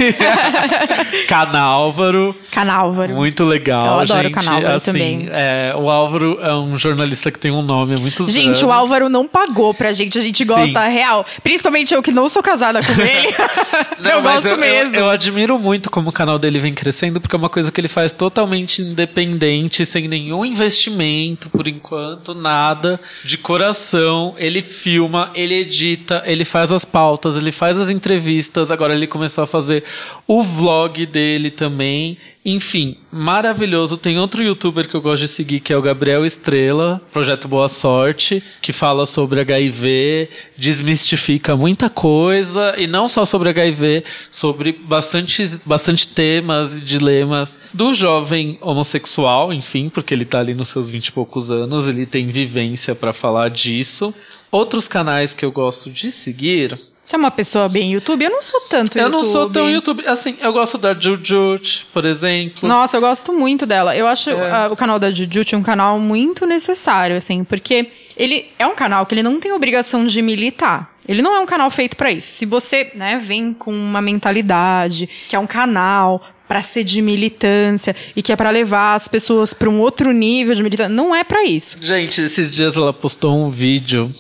[1.30, 2.36] Canálvaro.
[2.52, 3.16] Canálvaro.
[3.16, 4.32] Muito legal, Eu adoro gente.
[4.34, 5.30] o Canálvaro assim, também.
[5.32, 8.34] é, o Álvaro é um jornalista que tem um nome há muitos anos.
[8.34, 10.92] Gente, o Álvaro não pagou pra gente, a gente gosta Sim.
[10.94, 11.26] real.
[11.42, 13.34] Principalmente eu que não sou casada com ele.
[14.00, 14.96] Não, eu gosto eu, mesmo.
[14.96, 17.80] Eu, eu admiro muito como o canal dele vem crescendo, porque é uma coisa que
[17.80, 24.36] ele faz totalmente independente, sem nenhum investimento, por enquanto, nada, de coração.
[24.38, 28.72] Ele filma, ele edita, ele faz as pautas, ele faz as entrevistas.
[28.72, 29.84] Agora ele começou a fazer
[30.28, 32.18] o vlog dele também.
[32.46, 33.98] Enfim, maravilhoso.
[33.98, 37.68] Tem outro youtuber que eu gosto de seguir, que é o Gabriel Estrela, Projeto Boa
[37.68, 45.64] Sorte, que fala sobre HIV, desmistifica muita coisa, e não só sobre HIV, sobre bastantes,
[45.64, 51.08] bastante temas e dilemas do jovem homossexual, enfim, porque ele tá ali nos seus vinte
[51.08, 54.14] e poucos anos, ele tem vivência pra falar disso.
[54.52, 58.26] Outros canais que eu gosto de seguir Você é uma pessoa bem YouTube?
[58.26, 59.12] Eu não sou tanto eu YouTube.
[59.22, 60.04] não sou tão YouTube.
[60.08, 62.68] Assim, eu gosto da Jujut, por exemplo.
[62.68, 63.96] Nossa, eu gosto muito dela.
[63.96, 64.52] Eu acho É.
[64.52, 69.06] ah, o canal da Jujutsu um canal muito necessário, assim, porque ele é um canal
[69.06, 70.96] que ele não tem obrigação de militar.
[71.08, 72.28] Ele não é um canal feito pra isso.
[72.34, 77.96] Se você, né, vem com uma mentalidade que é um canal pra ser de militância
[78.16, 81.24] e que é pra levar as pessoas pra um outro nível de militância, não é
[81.24, 81.78] pra isso.
[81.82, 84.14] Gente, esses dias ela postou um vídeo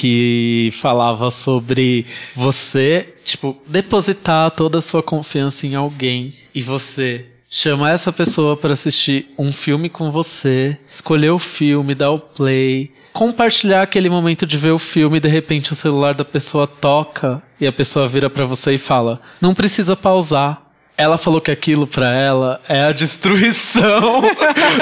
[0.00, 2.06] que falava sobre
[2.36, 8.74] você, tipo, depositar toda a sua confiança em alguém e você chamar essa pessoa para
[8.74, 14.56] assistir um filme com você, escolher o filme, dar o play, compartilhar aquele momento de
[14.56, 18.30] ver o filme e de repente o celular da pessoa toca e a pessoa vira
[18.30, 20.67] para você e fala: "Não precisa pausar".
[20.98, 24.20] Ela falou que aquilo pra ela é a destruição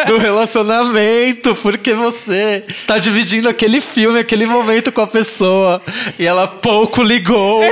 [0.07, 5.83] do relacionamento, porque você tá dividindo aquele filme, aquele momento com a pessoa.
[6.19, 7.63] E ela pouco ligou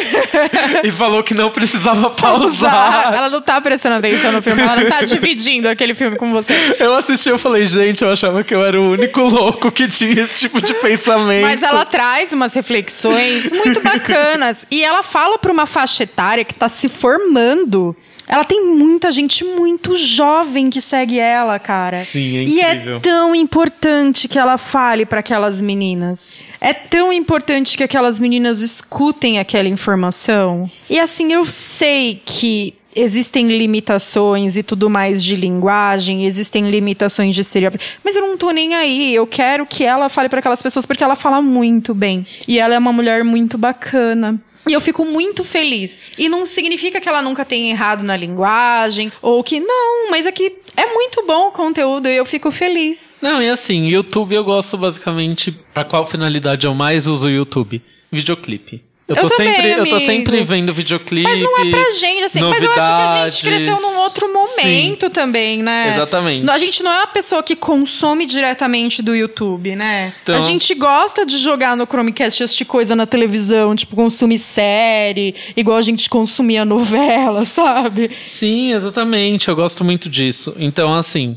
[0.83, 3.15] e falou que não precisava pausar.
[3.15, 6.55] Ela não tá prestando atenção no filme, ela não tá dividindo aquele filme com você.
[6.79, 10.23] Eu assisti e falei, gente, eu achava que eu era o único louco que tinha
[10.23, 11.45] esse tipo de pensamento.
[11.45, 14.67] Mas ela traz umas reflexões muito bacanas.
[14.71, 17.97] E ela fala pra uma faixa etária que tá se formando.
[18.27, 22.01] Ela tem muita gente muito jovem que segue ela, cara.
[22.05, 22.97] Sim, é E incrível.
[22.97, 26.43] é tão importante que ela fale pra aquelas meninas.
[26.61, 30.71] É tão importante que aquelas meninas escutem aquela informação.
[30.89, 37.41] E assim, eu sei que existem limitações e tudo mais de linguagem, existem limitações de
[37.41, 39.15] estereótipo, mas eu não tô nem aí.
[39.15, 42.27] Eu quero que ela fale pra aquelas pessoas porque ela fala muito bem.
[42.47, 44.41] E ela é uma mulher muito bacana.
[44.67, 46.13] E eu fico muito feliz.
[46.17, 50.33] E não significa que ela nunca tenha errado na linguagem, ou que não, mas é
[50.33, 53.19] que é muito bom o conteúdo e eu fico feliz.
[53.21, 55.53] Não, e assim, YouTube eu gosto basicamente.
[55.73, 57.83] Pra qual finalidade eu mais uso o YouTube?
[58.11, 58.83] Videoclipe.
[59.07, 61.25] Eu tô sempre, eu tô sempre vendo videoclipe.
[61.29, 62.41] Mas não é pra gente, assim.
[62.41, 65.93] Mas eu acho que a gente cresceu num outro momento também, né?
[65.95, 66.51] Exatamente.
[66.51, 70.15] A gente não é uma pessoa que consome diretamente do YouTube, né?
[70.23, 75.35] Então- A gente gosta de jogar no Chromecast assistir coisa na televisão, tipo, consumir série,
[75.55, 78.11] igual a gente consumia novela, sabe?
[78.23, 79.49] Sim, exatamente.
[79.49, 80.55] Eu gosto muito disso.
[80.59, 81.37] Então, assim,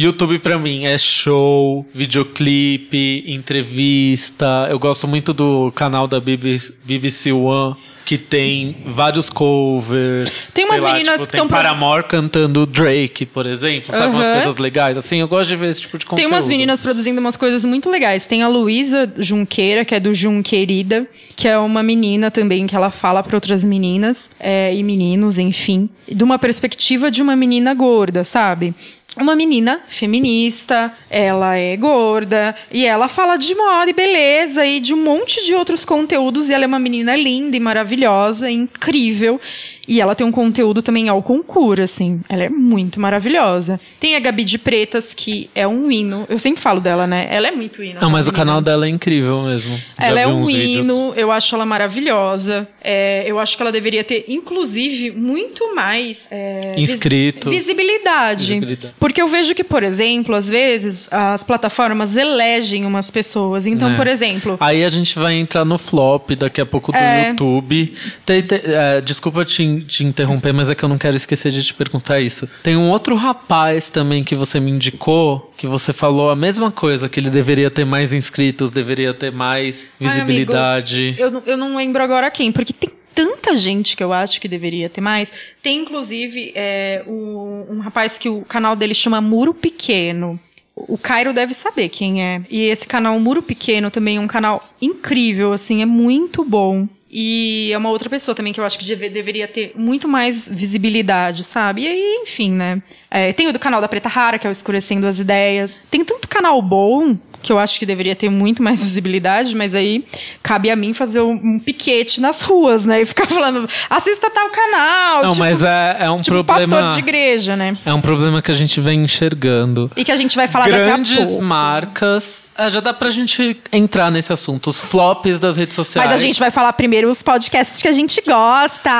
[0.00, 4.68] YouTube pra mim é show, videoclipe, entrevista.
[4.70, 7.74] Eu gosto muito do canal da BBC, BBC One.
[8.06, 10.50] Que tem vários covers.
[10.54, 13.92] Tem umas lá, meninas tipo, que tem tão pro- Paramore cantando Drake, por exemplo.
[13.94, 14.34] Sabe umas Aham.
[14.40, 14.96] coisas legais?
[14.96, 16.32] Assim, eu gosto de ver esse tipo de Tem conteúdo.
[16.32, 18.26] umas meninas produzindo umas coisas muito legais.
[18.26, 21.06] Tem a Luísa Junqueira, que é do Junquerida,
[21.36, 25.90] que é uma menina também que ela fala para outras meninas é, e meninos, enfim,
[26.10, 28.74] de uma perspectiva de uma menina gorda, sabe?
[29.16, 34.92] Uma menina feminista, ela é gorda e ela fala de moda e beleza e de
[34.92, 36.48] um monte de outros conteúdos.
[36.48, 39.40] E ela é uma menina linda e maravilhosa, incrível.
[39.88, 42.20] E ela tem um conteúdo também ao concurso, assim.
[42.28, 43.80] Ela é muito maravilhosa.
[43.98, 46.26] Tem a Gabi de Pretas, que é um hino.
[46.28, 47.26] Eu sempre falo dela, né?
[47.30, 47.98] Ela é muito hino.
[48.00, 49.80] Não, mas o canal dela é incrível mesmo.
[49.98, 50.86] Ela é um uns vídeos.
[50.86, 52.68] hino, eu acho ela maravilhosa.
[52.82, 57.50] É, eu acho que ela deveria ter, inclusive, muito mais é, vis- Inscritos.
[57.50, 58.40] visibilidade.
[58.44, 58.94] Visibilidade.
[58.98, 63.66] Porque eu vejo que, por exemplo, às vezes as plataformas elegem umas pessoas.
[63.66, 63.96] Então, É.
[63.96, 67.28] por exemplo, Aí a gente vai entrar no flop daqui a pouco do É.
[67.30, 67.92] YouTube.
[68.26, 71.62] Tem- tem- é, desculpa te, te interromper, mas é que eu não quero esquecer de
[71.64, 72.48] te perguntar isso.
[72.62, 77.08] Tem um outro rapaz também que você me indicou, que você falou a mesma coisa,
[77.08, 81.14] que ele deveria ter mais inscritos, deveria ter mais Ai, visibilidade.
[81.18, 84.46] Eu, não- eu não lembro agora quem, porque tem tanta gente que eu acho que
[84.48, 85.32] deveria ter mais.
[85.62, 90.38] Tem, inclusive, é, o- um rapaz que o canal dele chama Muro Pequeno.
[90.80, 92.40] o Cairo deve saber quem é.
[92.48, 96.86] E esse canal Muro Pequeno também é um canal incrível, assim, é muito bom.
[97.10, 100.48] E é uma outra pessoa também que eu acho que deve- deveria ter muito mais
[100.48, 101.82] visibilidade, sabe?
[101.82, 102.82] E aí, enfim, né?
[103.10, 105.80] É, tem o do canal da Preta Rara, que é o Escurecendo as Ideias.
[105.90, 110.04] Tem tanto canal bom que eu acho que deveria ter muito mais visibilidade, mas aí
[110.42, 113.00] cabe a mim fazer um, um piquete nas ruas, né?
[113.00, 115.22] E ficar falando, assista tal canal.
[115.22, 116.76] Não, tipo, mas é, é um tipo problema.
[116.76, 117.72] pastor de igreja, né?
[117.86, 119.90] É um problema que a gente vem enxergando.
[119.96, 121.42] E que a gente vai falar daqui a Grandes pouco.
[121.42, 122.47] marcas.
[122.58, 124.68] É, já dá pra gente entrar nesse assunto.
[124.68, 126.10] Os flops das redes sociais.
[126.10, 128.90] Mas a gente vai falar primeiro os podcasts que a gente gosta.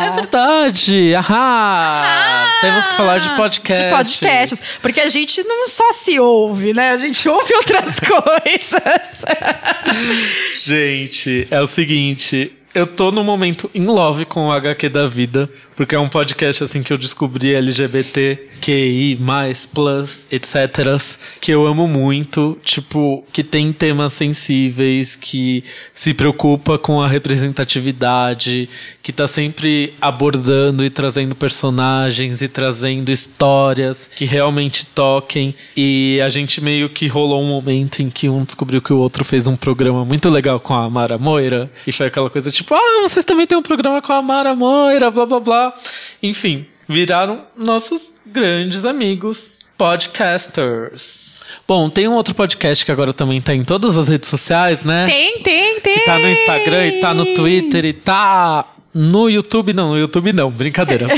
[0.00, 1.12] É verdade!
[1.16, 2.48] Ahá!
[2.60, 3.84] Temos que falar de podcast.
[3.84, 4.62] De podcasts.
[4.80, 6.90] Porque a gente não só se ouve, né?
[6.90, 8.82] A gente ouve outras coisas.
[10.62, 12.52] Gente, é o seguinte.
[12.72, 15.50] Eu tô num momento in love com o HQ da vida,
[15.82, 19.18] porque é um podcast assim que eu descobri LGBT, QI,
[19.74, 20.56] plus, etc.
[21.40, 28.68] Que eu amo muito, tipo, que tem temas sensíveis, que se preocupa com a representatividade,
[29.02, 35.52] que tá sempre abordando e trazendo personagens e trazendo histórias que realmente toquem.
[35.76, 39.24] E a gente meio que rolou um momento em que um descobriu que o outro
[39.24, 41.68] fez um programa muito legal com a Mara Moira.
[41.84, 45.10] E foi aquela coisa tipo, ah, vocês também têm um programa com a Mara Moira,
[45.10, 45.71] blá blá blá.
[46.22, 49.58] Enfim, viraram nossos grandes amigos.
[49.76, 51.44] Podcasters.
[51.66, 55.06] Bom, tem um outro podcast que agora também tá em todas as redes sociais, né?
[55.06, 55.94] Tem, tem, tem.
[55.94, 60.32] Que tá no Instagram e tá no Twitter e tá no YouTube, não, no YouTube
[60.32, 61.08] não, brincadeira.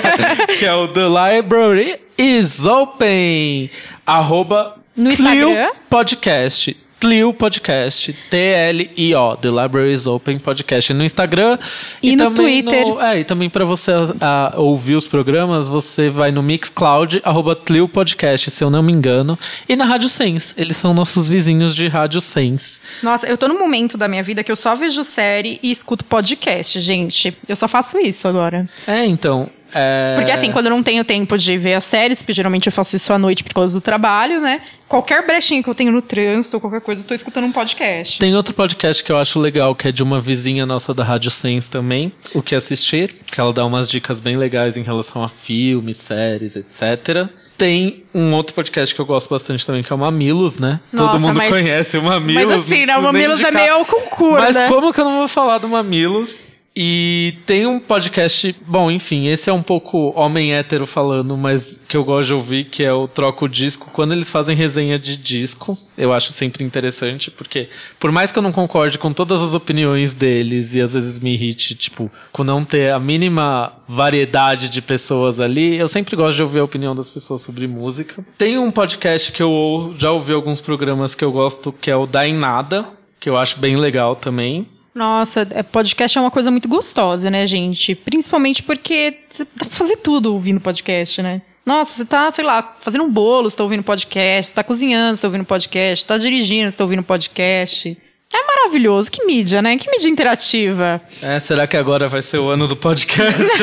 [0.58, 3.68] que é o The Library is Open.
[4.06, 5.70] Arroba No Tlio Instagram?
[5.90, 6.76] Podcast.
[7.04, 8.14] Tlio Podcast.
[8.30, 9.36] T-L-I-O.
[9.36, 10.90] The Library is Open Podcast.
[10.94, 11.58] No Instagram.
[12.02, 12.86] E no também Twitter.
[12.88, 17.54] no- é, e também pra você ah, ouvir os programas, você vai no Mixcloud, arroba
[17.54, 19.38] Tlio Podcast, se eu não me engano.
[19.68, 20.54] E na Rádio Sense.
[20.56, 22.80] Eles são nossos vizinhos de Rádio Sense.
[23.02, 26.06] Nossa, eu tô num momento da minha vida que eu só vejo série e escuto
[26.06, 27.36] podcast, gente.
[27.46, 28.66] Eu só faço isso agora.
[28.86, 29.50] É, então.
[29.74, 30.14] É...
[30.16, 32.94] Porque assim, quando eu não tenho tempo de ver as séries, porque geralmente eu faço
[32.96, 34.62] isso à noite por causa do trabalho, né?
[34.88, 38.18] Qualquer brechinha que eu tenho no trânsito ou qualquer coisa, eu tô escutando um podcast.
[38.18, 41.30] Tem outro podcast que eu acho legal, que é de uma vizinha nossa da Rádio
[41.30, 45.28] Sense também, o que assistir, que ela dá umas dicas bem legais em relação a
[45.28, 47.28] filmes, séries, etc.
[47.56, 50.80] Tem um outro podcast que eu gosto bastante também, que é o Mamilos, né?
[50.90, 52.44] Todo Nossa, mundo mas- conhece o Mamilos.
[52.44, 52.96] Mas assim, né?
[52.96, 54.68] O Mamilos é meio ao concurso, Mas né?
[54.68, 56.52] como que eu não vou falar do Mamilos?
[56.76, 61.96] E tem um podcast, bom, enfim, esse é um pouco homem hétero falando, mas que
[61.96, 65.78] eu gosto de ouvir, que é o Troco Disco, quando eles fazem resenha de disco.
[65.96, 67.68] Eu acho sempre interessante, porque
[68.00, 71.34] por mais que eu não concorde com todas as opiniões deles e às vezes me
[71.34, 76.42] irrite, tipo, com não ter a mínima variedade de pessoas ali, eu sempre gosto de
[76.42, 78.26] ouvir a opinião das pessoas sobre música.
[78.36, 82.04] Tem um podcast que eu já ouvi alguns programas que eu gosto, que é o
[82.04, 82.88] Da em Nada,
[83.20, 84.66] que eu acho bem legal também.
[84.94, 87.94] Nossa, é, podcast é uma coisa muito gostosa, né, gente?
[87.94, 91.42] Principalmente porque você pra fazer tudo ouvindo podcast, né?
[91.66, 95.22] Nossa, você tá, sei lá, fazendo um bolo, você tá ouvindo podcast, tá cozinhando, você
[95.22, 97.96] tá ouvindo podcast, tá dirigindo, você tá ouvindo podcast.
[98.34, 99.08] É maravilhoso.
[99.08, 99.76] Que mídia, né?
[99.76, 101.00] Que mídia interativa.
[101.22, 103.62] É, será que agora vai ser o ano do podcast?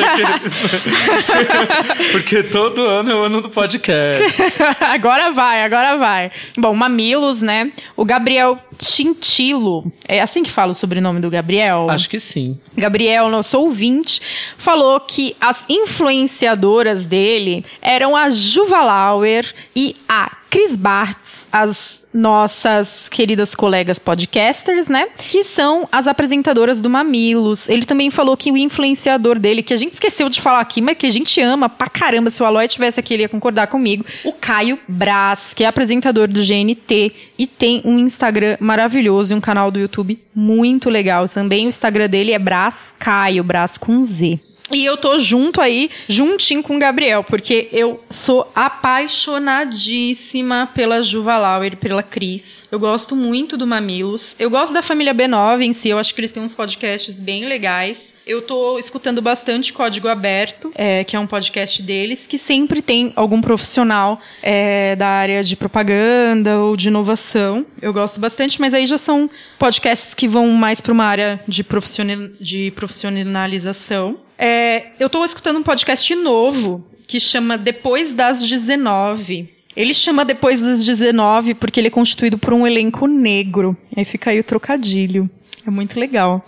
[2.10, 4.42] Porque todo ano é o ano do podcast.
[4.80, 6.32] agora vai, agora vai.
[6.56, 7.70] Bom, Mamilos, né?
[7.94, 9.92] O Gabriel Tintilo.
[10.08, 11.90] É assim que fala o sobrenome do Gabriel?
[11.90, 12.58] Acho que sim.
[12.74, 14.22] Gabriel, nosso ouvinte,
[14.56, 23.08] falou que as influenciadoras dele eram a Juva Lauer e a Cris Bartz, as nossas
[23.08, 25.08] queridas colegas podcasters, né?
[25.16, 27.70] Que são as apresentadoras do Mamilos.
[27.70, 30.98] Ele também falou que o influenciador dele, que a gente esqueceu de falar aqui, mas
[30.98, 34.04] que a gente ama pra caramba, se o Aloy tivesse aqui, ele ia concordar comigo,
[34.26, 39.40] o Caio Braz, que é apresentador do GNT e tem um Instagram maravilhoso e um
[39.40, 41.64] canal do YouTube muito legal também.
[41.64, 44.38] O Instagram dele é Braz Caio, Braz com Z.
[44.74, 51.36] E eu tô junto aí, juntinho com o Gabriel, porque eu sou apaixonadíssima pela Juva
[51.36, 52.64] Lauer e pela Cris.
[52.72, 54.34] Eu gosto muito do Mamilos.
[54.38, 57.46] Eu gosto da família B9 em si, eu acho que eles têm uns podcasts bem
[57.46, 58.14] legais.
[58.26, 63.12] Eu tô escutando bastante Código Aberto, é, que é um podcast deles, que sempre tem
[63.16, 67.66] algum profissional é, da área de propaganda ou de inovação.
[67.80, 69.28] Eu gosto bastante, mas aí já são
[69.58, 74.18] podcasts que vão mais para uma área de, profissional, de profissionalização.
[74.38, 79.61] É, eu tô escutando um podcast novo que chama Depois das 19.
[79.76, 83.76] Ele chama Depois das 19 porque ele é constituído por um elenco negro.
[83.96, 85.30] Aí fica aí o trocadilho.
[85.66, 86.44] É muito legal.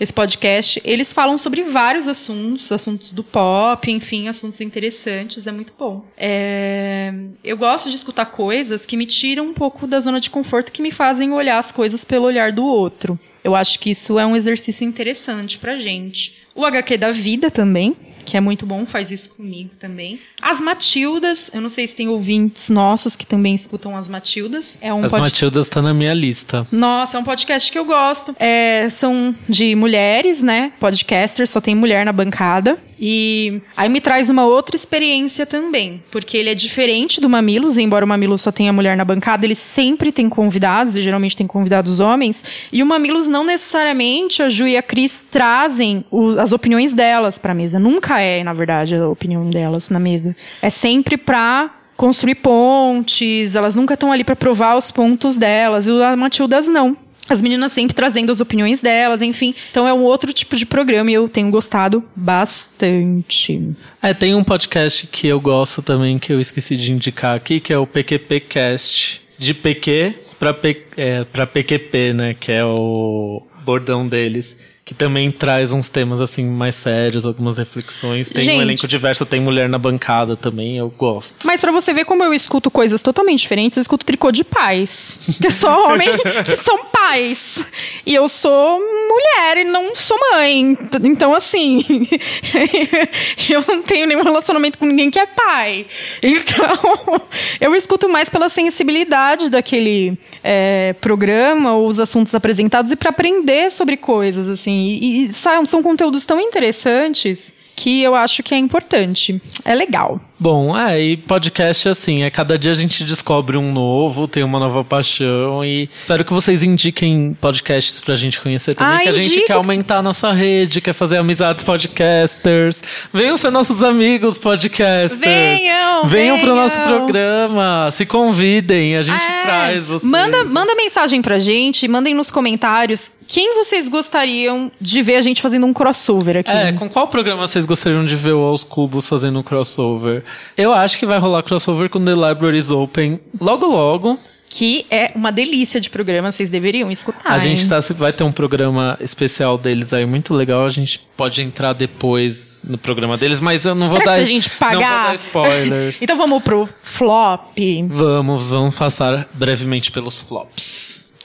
[0.00, 5.72] Esse podcast, eles falam sobre vários assuntos, assuntos do pop, enfim, assuntos interessantes, é muito
[5.78, 6.04] bom.
[6.16, 7.12] É...
[7.44, 10.82] Eu gosto de escutar coisas que me tiram um pouco da zona de conforto, que
[10.82, 13.18] me fazem olhar as coisas pelo olhar do outro.
[13.44, 16.34] Eu acho que isso é um exercício interessante pra gente.
[16.54, 20.20] O HQ da vida também, que é muito bom, faz isso comigo também.
[20.40, 24.78] As Matildas, eu não sei se tem ouvintes nossos que também escutam as Matildas.
[24.80, 26.66] É um As pod- Matildas tá na minha lista.
[26.70, 28.34] Nossa, é um podcast que eu gosto.
[28.38, 30.72] É, são de mulheres, né?
[30.80, 32.78] Podcasters, só tem mulher na bancada.
[33.04, 36.00] E aí me traz uma outra experiência também.
[36.12, 39.56] Porque ele é diferente do Mamilos, embora o Mamilos só tenha mulher na bancada, ele
[39.56, 42.44] sempre tem convidados, e geralmente tem convidados homens.
[42.72, 47.38] E o Mamilos não necessariamente, a Ju e a Cris trazem o- as opiniões delas
[47.38, 47.76] pra mesa.
[47.76, 50.36] Nunca é, na verdade, a opinião delas na mesa.
[50.62, 55.90] É sempre pra construir pontes, elas nunca estão ali pra provar os pontos delas, e
[56.02, 56.96] a Matildas não.
[57.28, 59.54] As meninas sempre trazendo as opiniões delas, enfim.
[59.70, 63.74] Então é um outro tipo de programa e eu tenho gostado bastante.
[64.02, 67.72] É, tem um podcast que eu gosto também, que eu esqueci de indicar aqui, que
[67.72, 69.22] é o PQP Cast.
[69.38, 72.34] De PQ pra, P, é, PQP, né?
[72.34, 74.58] Que é o bordão deles.
[74.84, 78.28] Que também traz uns temas, assim, mais sérios, algumas reflexões.
[78.30, 78.58] Tem Gente.
[78.58, 81.46] um elenco diverso, tem mulher na bancada também, eu gosto.
[81.46, 85.20] Mas pra você ver como eu escuto coisas totalmente diferentes, eu escuto tricô de pais.
[85.42, 86.08] Que só homem
[86.44, 87.66] que são pais.
[88.06, 90.76] E eu sou mulher e não sou mãe.
[91.04, 91.84] Então, assim,
[93.50, 95.86] eu não tenho nenhum relacionamento com ninguém que é pai.
[96.22, 96.78] Então,
[97.60, 103.70] eu escuto mais pela sensibilidade daquele é, programa, ou os assuntos apresentados, e pra aprender
[103.70, 104.72] sobre coisas, assim.
[104.88, 109.40] E, e são, são conteúdos tão interessantes que eu acho que é importante.
[109.64, 110.20] É legal.
[110.42, 114.58] Bom, é, e podcast assim, é cada dia a gente descobre um novo, tem uma
[114.58, 119.12] nova paixão e espero que vocês indiquem podcasts pra gente conhecer também, Ah, que a
[119.12, 122.82] gente quer aumentar a nossa rede, quer fazer amizades podcasters.
[123.14, 125.16] Venham ser nossos amigos podcasters.
[125.20, 126.56] Venham, Venham pro venham.
[126.56, 130.02] nosso programa, se convidem, a gente É, traz vocês.
[130.10, 135.40] Manda, manda mensagem pra gente, mandem nos comentários quem vocês gostariam de ver a gente
[135.40, 136.50] fazendo um crossover aqui.
[136.50, 140.24] É, com qual programa vocês gostariam de ver o Aos Cubos fazendo um crossover?
[140.56, 144.18] Eu acho que vai rolar crossover com The Libraries Open logo logo.
[144.54, 147.32] Que é uma delícia de programa, vocês deveriam escutar.
[147.32, 150.66] A gente tá, vai ter um programa especial deles aí muito legal.
[150.66, 154.20] A gente pode entrar depois no programa deles, mas eu não vou Será dar se
[154.20, 155.06] a gente não vou pagar?
[155.06, 155.96] dar spoilers.
[156.02, 157.56] então vamos pro flop.
[157.88, 160.71] vamos, vamos passar brevemente pelos flops.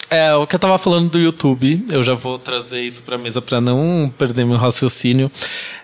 [0.09, 3.41] É, o que eu tava falando do YouTube, eu já vou trazer isso pra mesa
[3.41, 5.29] pra não perder meu raciocínio.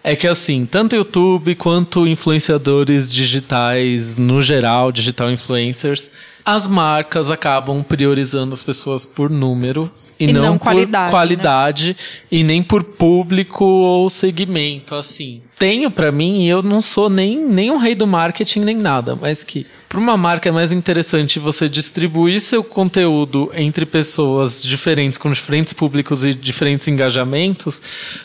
[0.01, 6.09] É que assim, tanto YouTube quanto influenciadores digitais no geral, digital influencers,
[6.45, 11.11] as marcas acabam priorizando as pessoas por números e, E não, não por qualidade, né?
[11.11, 11.97] qualidade
[12.31, 15.41] e nem por público ou segmento, assim.
[15.57, 19.15] Tenho pra mim, e eu não sou nem, nem um rei do marketing nem nada,
[19.15, 25.17] mas que para uma marca é mais interessante você distribuir seu conteúdo entre pessoas diferentes,
[25.17, 27.81] com diferentes públicos e diferentes engajamentos,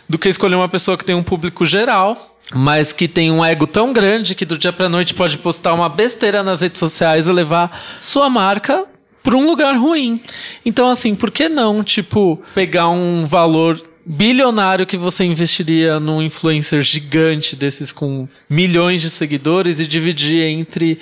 [0.08, 3.66] do que escolher uma pessoa que tem um público geral, mas que tem um ego
[3.66, 7.32] tão grande que do dia pra noite pode postar uma besteira nas redes sociais e
[7.32, 8.86] levar sua marca
[9.22, 10.20] para um lugar ruim.
[10.64, 16.80] Então, assim, por que não, tipo, pegar um valor bilionário que você investiria num influencer
[16.80, 20.98] gigante desses com milhões de seguidores e dividir entre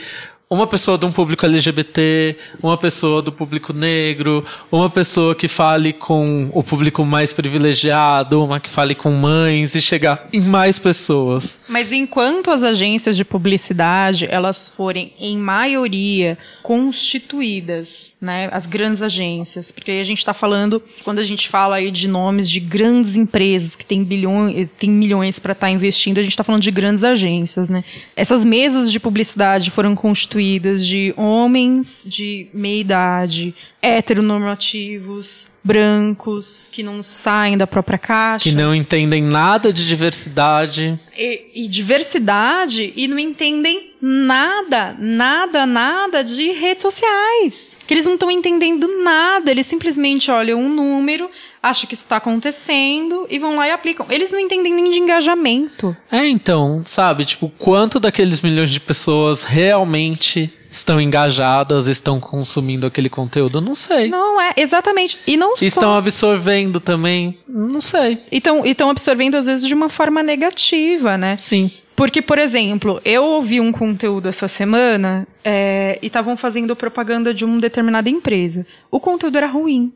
[0.49, 5.93] uma pessoa de um público LGBT, uma pessoa do público negro, uma pessoa que fale
[5.93, 11.59] com o público mais privilegiado, uma que fale com mães e chegar em mais pessoas.
[11.69, 18.49] Mas enquanto as agências de publicidade, elas forem, em maioria, constituídas, né?
[18.53, 19.73] As grandes agências.
[19.73, 23.17] Porque aí a gente está falando, quando a gente fala aí de nomes de grandes
[23.17, 27.03] empresas que têm bilhões, têm milhões para estar investindo, a gente está falando de grandes
[27.03, 27.83] agências, né?
[28.15, 37.03] Essas mesas de publicidade foram constituídas de homens de meia idade, heteronormativos, brancos, que não
[37.03, 40.99] saem da própria caixa Que não entendem nada de diversidade.
[41.17, 47.77] e, e diversidade e não entendem nada, nada, nada de redes sociais.
[47.87, 51.31] Que eles não estão entendendo nada, eles simplesmente olham um número,
[51.69, 54.07] acham que isso está acontecendo e vão lá e aplicam.
[54.11, 55.97] Eles não entendem nem de engajamento.
[56.11, 63.09] É, então, sabe, tipo, quanto daqueles milhões de pessoas realmente estão engajadas, estão consumindo aquele
[63.09, 63.61] conteúdo?
[63.61, 64.09] Não sei.
[64.09, 65.19] Não é, exatamente.
[65.27, 65.99] E não Estão só.
[65.99, 67.39] absorvendo também?
[67.49, 68.21] Não sei.
[68.31, 71.37] E estão absorvendo, às vezes, de uma forma negativa, né?
[71.37, 71.71] Sim.
[71.95, 77.43] Porque, por exemplo, eu ouvi um conteúdo essa semana é, e estavam fazendo propaganda de
[77.43, 78.67] uma determinada empresa.
[78.91, 79.91] O conteúdo era ruim.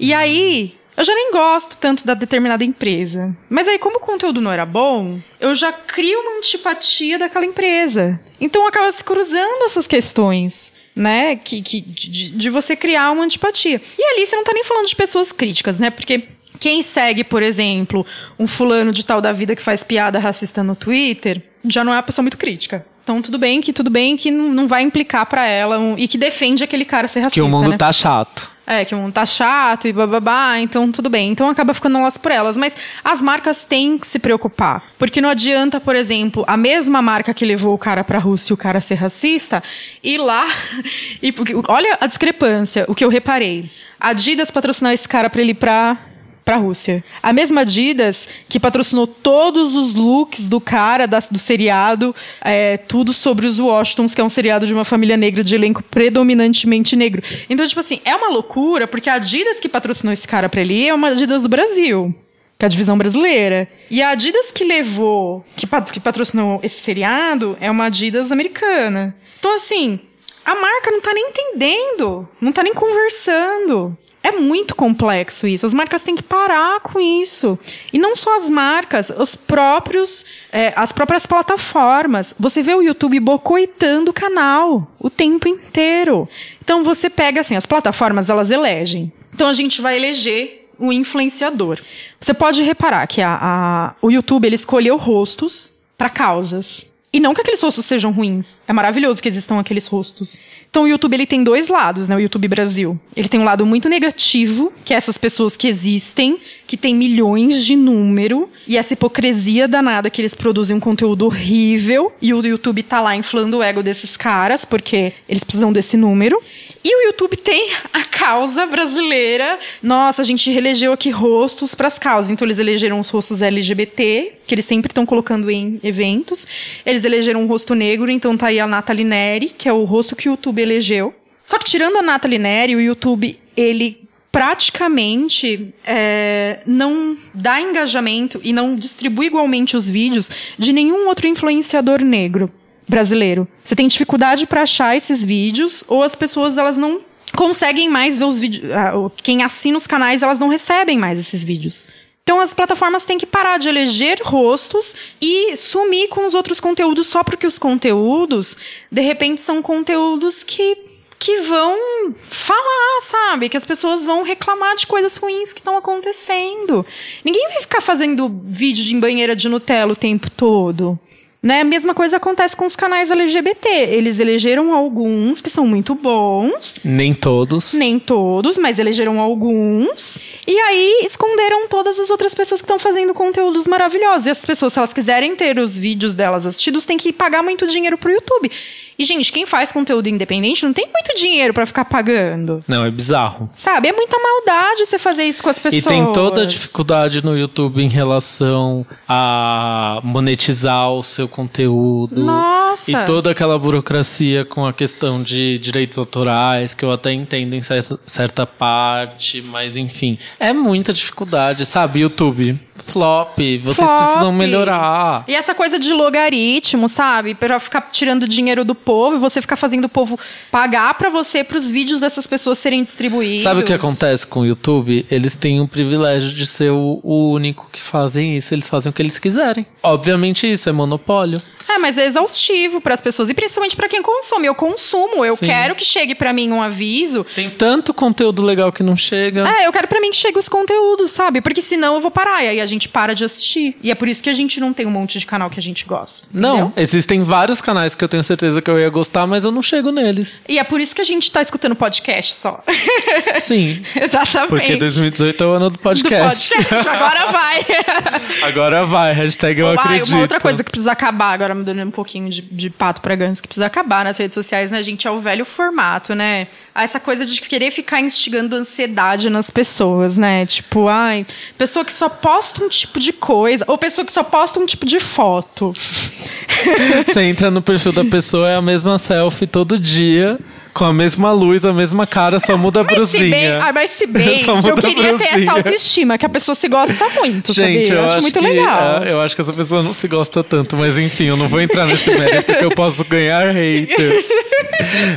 [0.00, 3.36] E aí, eu já nem gosto tanto da determinada empresa.
[3.48, 8.20] Mas aí, como o conteúdo não era bom, eu já crio uma antipatia daquela empresa.
[8.40, 10.72] Então acaba se cruzando essas questões.
[10.96, 13.82] Né, que, que de, de você criar uma antipatia.
[13.98, 15.90] E ali você não tá nem falando de pessoas críticas, né?
[15.90, 16.28] Porque
[16.60, 18.06] quem segue, por exemplo,
[18.38, 21.96] um fulano de tal da vida que faz piada racista no Twitter, já não é
[21.96, 22.86] uma pessoa muito crítica.
[23.02, 26.06] Então tudo bem que tudo bem que não, não vai implicar pra ela um, e
[26.06, 27.34] que defende aquele cara ser racista.
[27.34, 27.76] Que o mundo né?
[27.76, 28.53] tá chato.
[28.66, 31.30] É, que o mundo tá chato e bababá, então tudo bem.
[31.32, 32.56] Então acaba ficando elas por elas.
[32.56, 34.82] Mas as marcas têm que se preocupar.
[34.98, 38.54] Porque não adianta, por exemplo, a mesma marca que levou o cara pra Rússia e
[38.54, 39.62] o cara ser racista,
[40.02, 40.46] ir lá
[41.20, 41.30] e.
[41.30, 43.70] porque- Olha a discrepância, o que eu reparei.
[44.00, 45.96] A Adidas patrocinar esse cara pra ele ir pra
[46.44, 47.02] pra Rússia.
[47.22, 53.12] A mesma Adidas que patrocinou todos os looks do cara da- do seriado, é, tudo
[53.14, 57.22] sobre os Washingtons, que é um seriado de uma família negra de elenco predominantemente negro.
[57.48, 60.86] Então, tipo assim, é uma loucura, porque a Adidas que patrocinou esse cara pra ele
[60.86, 62.14] é uma Adidas do Brasil.
[62.58, 63.68] Que é a divisão brasileira.
[63.90, 69.16] E a Adidas que levou, que, que patrocinou esse seriado, é uma Adidas americana.
[69.40, 69.98] Então, assim,
[70.44, 73.96] a marca não tá nem entendendo, não tá nem conversando.
[74.26, 75.66] É muito complexo isso.
[75.66, 77.58] As marcas têm que parar com isso.
[77.92, 82.34] E não só as marcas, os próprios, é, as próprias plataformas.
[82.40, 86.26] Você vê o YouTube bocoitando o canal o tempo inteiro.
[86.62, 89.12] Então você pega assim, as plataformas elas elegem.
[89.34, 91.78] Então a gente vai eleger o influenciador.
[92.18, 96.86] Você pode reparar que a, a- o YouTube ele escolheu rostos para causas.
[97.12, 98.60] E não que aqueles rostos sejam ruins.
[98.66, 100.36] É maravilhoso que existam aqueles rostos.
[100.74, 102.16] Então o YouTube ele tem dois lados, né?
[102.16, 102.98] O YouTube Brasil.
[103.14, 107.64] Ele tem um lado muito negativo, que é essas pessoas que existem, que tem milhões
[107.64, 112.82] de número, e essa hipocrisia danada que eles produzem um conteúdo horrível, e o YouTube
[112.82, 116.42] tá lá inflando o ego desses caras, porque eles precisam desse número.
[116.82, 119.58] E o YouTube tem a causa brasileira.
[119.82, 122.30] Nossa, a gente reelegeu aqui rostos pras causas.
[122.30, 126.46] Então eles elegeram os rostos LGBT, que eles sempre estão colocando em eventos.
[126.84, 130.14] Eles elegeram um rosto negro, então tá aí a Nathalie Neri, que é o rosto
[130.14, 131.14] que o YouTube elegeu.
[131.44, 138.52] Só que tirando a Nathalie Neri, o YouTube, ele praticamente é, não dá engajamento e
[138.52, 142.50] não distribui igualmente os vídeos de nenhum outro influenciador negro
[142.88, 143.46] brasileiro.
[143.62, 147.00] Você tem dificuldade para achar esses vídeos ou as pessoas elas não
[147.36, 148.70] conseguem mais ver os vídeos.
[148.72, 151.88] ah, Quem assina os canais elas não recebem mais esses vídeos.
[152.24, 157.06] Então as plataformas têm que parar de eleger rostos e sumir com os outros conteúdos
[157.06, 158.56] só porque os conteúdos,
[158.90, 160.78] de repente, são conteúdos que,
[161.18, 161.76] que vão
[162.24, 163.50] falar, sabe?
[163.50, 166.86] Que as pessoas vão reclamar de coisas ruins que estão acontecendo.
[167.22, 170.98] Ninguém vai ficar fazendo vídeo de banheira de Nutella o tempo todo.
[171.44, 171.60] Né?
[171.60, 173.68] A mesma coisa acontece com os canais LGBT.
[173.68, 177.74] Eles elegeram alguns que são muito bons, Nem todos.
[177.74, 180.18] nem todos, mas elegeram alguns.
[180.46, 184.24] E aí esconderam todas as outras pessoas que estão fazendo conteúdos maravilhosos.
[184.26, 187.66] E essas pessoas, se elas quiserem ter os vídeos delas assistidos, têm que pagar muito
[187.66, 188.50] dinheiro pro YouTube.
[188.98, 192.60] E, gente, quem faz conteúdo independente não tem muito dinheiro pra ficar pagando.
[192.66, 193.50] Não, é bizarro.
[193.56, 193.88] Sabe?
[193.88, 195.84] É muita maldade você fazer isso com as pessoas.
[195.84, 202.24] E tem toda a dificuldade no YouTube em relação a monetizar o seu conteúdo.
[202.24, 202.92] Nossa!
[202.92, 207.60] E toda aquela burocracia com a questão de direitos autorais, que eu até entendo em
[207.60, 210.16] certa, certa parte, mas enfim.
[210.38, 212.00] É muita dificuldade, sabe?
[212.00, 214.04] YouTube, flop, vocês Flop.
[214.04, 215.24] precisam melhorar.
[215.28, 217.34] E essa coisa de logaritmo, sabe?
[217.34, 220.18] Pra ficar tirando dinheiro do povo e você ficar fazendo o povo
[220.50, 223.42] pagar pra você pros vídeos dessas pessoas serem distribuídos.
[223.42, 225.06] Sabe o que acontece com o YouTube?
[225.10, 228.54] Eles têm o privilégio de ser o, o único que fazem isso.
[228.54, 229.66] Eles fazem o que eles quiserem.
[229.82, 231.40] Obviamente isso é monopólio.
[231.68, 234.46] É, mas é exaustivo pras pessoas e principalmente pra quem consome.
[234.46, 235.46] Eu consumo, eu Sim.
[235.46, 237.24] quero que chegue pra mim um aviso.
[237.34, 239.48] Tem tanto conteúdo legal que não chega.
[239.48, 241.40] É, eu quero pra mim que chegue os conteúdos, sabe?
[241.40, 243.76] Porque senão eu vou parar e aí a gente para de assistir.
[243.82, 245.62] E é por isso que a gente não tem um monte de canal que a
[245.62, 246.26] gente gosta.
[246.32, 246.72] Não, entendeu?
[246.76, 249.90] existem vários canais que eu tenho certeza que eu ia gostar, mas eu não chego
[249.92, 250.42] neles.
[250.48, 252.62] E é por isso que a gente tá escutando podcast só.
[253.40, 254.48] Sim, Exatamente.
[254.50, 256.48] porque 2018 é o ano do Do podcast.
[256.54, 257.64] podcast, agora vai.
[258.42, 260.08] Agora vai, hashtag eu Vai, acredito.
[260.12, 263.14] Uma outra coisa que precisa acabar, agora me dando um pouquinho de, de pato pra
[263.14, 265.06] ganso, que precisa acabar nas redes sociais, né, gente?
[265.06, 266.48] É o velho formato, né?
[266.74, 270.44] Ah, Essa coisa de querer ficar instigando ansiedade nas pessoas, né?
[270.46, 274.60] Tipo, ai, pessoa que só posta um tipo de coisa, ou pessoa que só posta
[274.60, 275.72] um tipo de foto.
[277.06, 280.38] Você entra no perfil da pessoa, é a mesma selfie todo dia,
[280.72, 283.62] com a mesma luz, a mesma cara, só muda a Mas se bem, brusinha.
[283.62, 285.28] ah, mas se bem eu queria ter brusinha.
[285.42, 288.00] essa autoestima, que a pessoa se gosta muito, Gente, sabia?
[288.02, 289.02] eu, acho muito que, legal.
[289.04, 291.60] é, eu acho que essa pessoa não se gosta tanto, mas enfim, eu não vou
[291.60, 294.26] entrar nesse mérito que eu posso ganhar haters.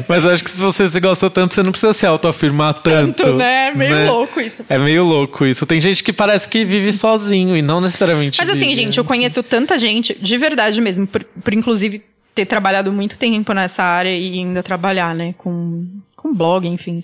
[0.08, 3.24] mas acho que se você se gosta tanto, você não precisa se autoafirmar tanto.
[3.24, 3.72] Tanto, né?
[3.72, 4.66] Meio louco isso.
[4.70, 5.66] É meio louco isso.
[5.66, 8.40] Tem gente que parece que vive sozinho e não necessariamente.
[8.40, 8.76] Mas assim, vive.
[8.76, 12.04] gente, eu conheço tanta gente, de verdade mesmo, por, por inclusive
[12.34, 17.04] ter trabalhado muito tempo nessa área e ainda trabalhar, né, com, com blog, enfim.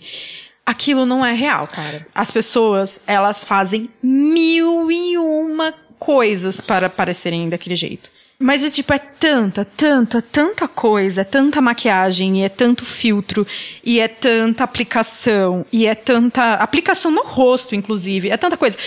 [0.65, 2.05] Aquilo não é real, cara.
[2.13, 8.09] As pessoas, elas fazem mil e uma coisas para parecerem daquele jeito.
[8.39, 13.47] Mas, tipo, é tanta, tanta, tanta coisa, é tanta maquiagem, e é tanto filtro,
[13.83, 16.55] e é tanta aplicação, e é tanta.
[16.55, 18.77] aplicação no rosto, inclusive, é tanta coisa.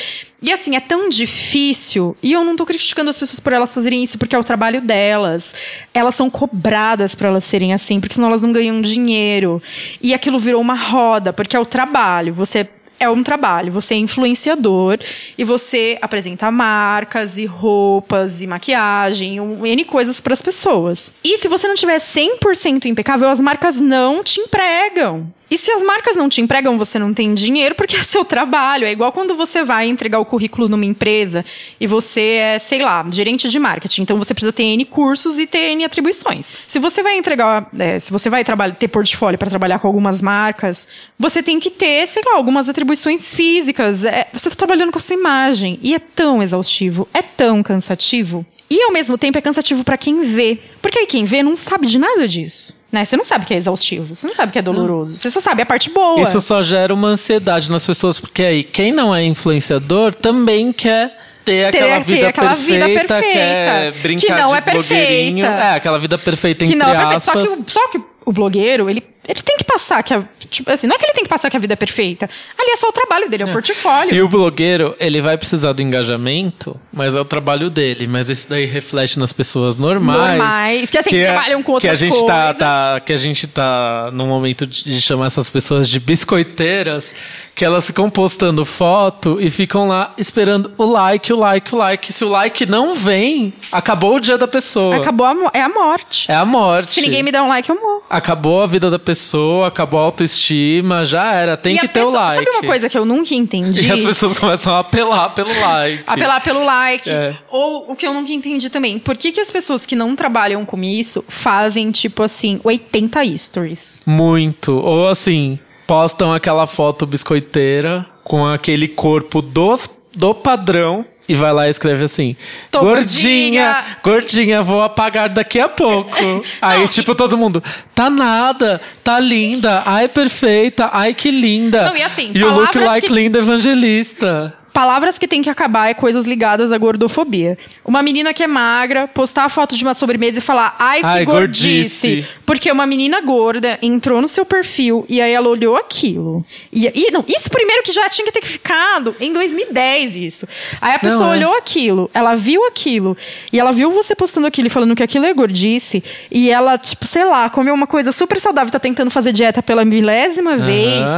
[0.42, 4.02] E assim, é tão difícil, e eu não tô criticando as pessoas por elas fazerem
[4.02, 5.54] isso, porque é o trabalho delas.
[5.94, 9.62] Elas são cobradas para elas serem assim, porque senão elas não ganham dinheiro.
[10.02, 12.34] E aquilo virou uma roda, porque é o trabalho.
[12.34, 12.68] Você
[12.98, 13.72] é um trabalho.
[13.72, 14.98] Você é influenciador
[15.36, 21.12] e você apresenta marcas e roupas e maquiagem, um N coisas para as pessoas.
[21.24, 25.32] E se você não tiver 100% impecável, as marcas não te empregam.
[25.48, 28.84] E se as marcas não te empregam, você não tem dinheiro porque é seu trabalho.
[28.84, 31.44] É igual quando você vai entregar o currículo numa empresa
[31.80, 34.02] e você é, sei lá, gerente de marketing.
[34.02, 36.52] Então você precisa ter N cursos e ter N atribuições.
[36.66, 38.44] Se você vai entregar, é, se você vai
[38.78, 40.88] ter portfólio para trabalhar com algumas marcas,
[41.18, 44.04] você tem que ter, sei lá, algumas atribuições físicas.
[44.04, 45.78] É, você está trabalhando com a sua imagem.
[45.80, 48.44] E é tão exaustivo, é tão cansativo.
[48.68, 50.58] E ao mesmo tempo é cansativo para quem vê.
[50.82, 52.75] Porque aí quem vê não sabe de nada disso.
[52.90, 53.04] Né?
[53.04, 55.16] Você não sabe que é exaustivo, você não sabe que é doloroso.
[55.16, 56.20] Você só sabe a parte boa.
[56.20, 61.16] Isso só gera uma ansiedade nas pessoas, porque aí quem não é influenciador também quer
[61.44, 65.46] ter aquela, ter vida, aquela vida perfeita, perfeita, quer brincar que não de é perfeita.
[65.46, 67.20] É, aquela vida perfeita que entre não é perfeito.
[67.20, 67.48] Só aspas.
[67.48, 70.86] que, o, só que o blogueiro, ele, ele tem que passar que a, tipo assim,
[70.86, 72.28] não é que ele tem que passar que a vida é perfeita.
[72.58, 74.14] Ali é só o trabalho dele, é o portfólio.
[74.14, 78.06] E o blogueiro, ele vai precisar do engajamento, mas é o trabalho dele.
[78.06, 80.38] Mas isso daí reflete nas pessoas normais.
[80.38, 82.58] Normais, que, assim, é- trabalham com que a outras gente tá, coisas.
[82.58, 87.14] tá- Que a gente tá no momento de chamar essas pessoas de biscoiteiras,
[87.56, 92.12] que elas ficam postando foto e ficam lá esperando o like, o like, o like.
[92.12, 94.96] Se o like não vem, acabou o dia da pessoa.
[94.96, 96.30] Acabou a, é a morte.
[96.30, 96.88] É a morte.
[96.90, 98.02] Se ninguém me der um like, eu morro.
[98.10, 101.56] Acabou a vida da pessoa, acabou a autoestima, já era.
[101.56, 102.44] Tem E que ter pessoa- o like.
[102.44, 103.86] Sabe uma coisa que eu nunca entendi?
[103.88, 106.02] E as pessoas começam a apelar pelo like.
[106.06, 107.08] Apelar pelo like.
[107.08, 107.36] É.
[107.48, 108.98] Ou o que eu nunca entendi também.
[108.98, 114.02] Por que, que as pessoas que não trabalham com isso fazem, tipo assim, 80 stories?
[114.04, 114.76] Muito.
[114.76, 121.66] Ou assim, postam aquela foto biscoiteira com aquele corpo dos, do padrão e vai lá
[121.66, 122.36] e escreve assim:
[122.70, 126.16] Tô Gordinha, gordinha, vou apagar daqui a pouco.
[126.62, 127.62] Aí, tipo, todo mundo,
[127.94, 131.86] tá nada, tá linda, ai, perfeita, ai, que linda.
[131.86, 134.54] Não, e assim, E o look like que- linda evangelista.
[134.76, 137.56] Palavras que tem que acabar é coisas ligadas à gordofobia.
[137.82, 141.06] Uma menina que é magra, postar a foto de uma sobremesa e falar, ai, que
[141.06, 142.08] Ai, gordice.
[142.08, 142.28] gordice.
[142.44, 146.44] Porque uma menina gorda entrou no seu perfil e aí ela olhou aquilo.
[146.70, 150.46] E, e não, isso primeiro que já tinha que ter ficado em 2010, isso.
[150.78, 151.36] Aí a pessoa Não, é.
[151.38, 153.16] olhou aquilo, ela viu aquilo,
[153.50, 157.06] e ela viu você postando aquilo e falando que aquilo é gordice, e ela, tipo,
[157.06, 161.08] sei lá, comeu uma coisa super saudável, tá tentando fazer dieta pela milésima vez.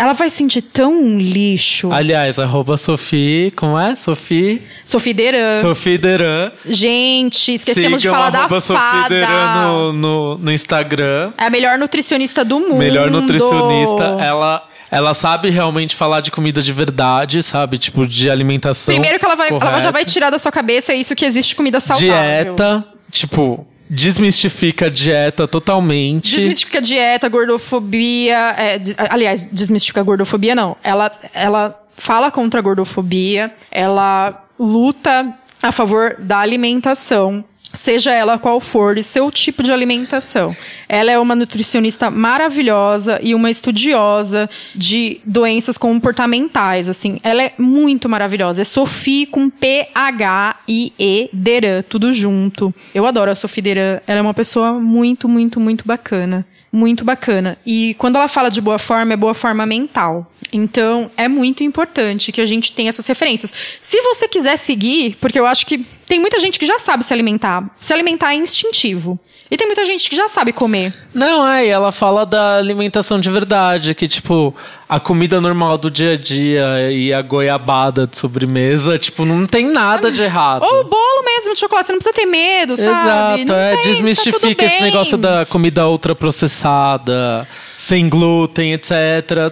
[0.00, 1.92] Ela vai sentir tão um lixo.
[1.92, 3.94] Aliás, arroba Sophie, como é?
[3.94, 4.62] Sophie?
[4.82, 5.60] Sophie Deran.
[5.60, 6.50] Sophie Deran.
[6.64, 9.08] Gente, esquecemos Sigam de falar da Sophie fada.
[9.10, 11.32] Deran no, no, no Instagram.
[11.36, 12.76] É a melhor nutricionista do mundo.
[12.76, 14.16] Melhor nutricionista.
[14.18, 17.76] Ela, ela sabe realmente falar de comida de verdade, sabe?
[17.76, 18.94] Tipo, de alimentação.
[18.94, 21.78] Primeiro que ela vai, ela já vai tirar da sua cabeça isso que existe comida
[21.78, 22.54] saudável.
[22.54, 26.36] Dieta, tipo, desmistifica a dieta totalmente.
[26.36, 28.54] Desmistifica dieta, gordofobia.
[28.56, 30.76] é, aliás, desmistifica gordofobia, não.
[30.82, 37.44] Ela, ela fala contra a gordofobia, ela luta a favor da alimentação.
[37.72, 40.54] Seja ela qual for, e seu tipo de alimentação.
[40.88, 47.20] Ela é uma nutricionista maravilhosa e uma estudiosa de doenças comportamentais, assim.
[47.22, 48.62] Ela é muito maravilhosa.
[48.62, 52.74] É Sophie com P-H-I-E Deran, tudo junto.
[52.94, 54.00] Eu adoro a Sophie Deran.
[54.06, 56.44] Ela é uma pessoa muito, muito, muito bacana.
[56.72, 57.58] Muito bacana.
[57.66, 60.29] E quando ela fala de boa forma, é boa forma mental.
[60.52, 63.52] Então, é muito importante que a gente tenha essas referências.
[63.80, 67.12] Se você quiser seguir, porque eu acho que tem muita gente que já sabe se
[67.12, 67.70] alimentar.
[67.76, 69.18] Se alimentar é instintivo.
[69.50, 70.94] E tem muita gente que já sabe comer.
[71.12, 74.54] Não, é, e ela fala da alimentação de verdade, que, tipo,
[74.88, 79.66] a comida normal do dia a dia e a goiabada de sobremesa, tipo, não tem
[79.66, 80.62] nada de errado.
[80.62, 82.90] Ou o bolo mesmo de chocolate, você não precisa ter medo, sabe?
[82.90, 87.48] Exato, Não é, tem, tá desmistifica tudo esse negócio da comida ultraprocessada,
[87.90, 88.92] sem glúten, etc.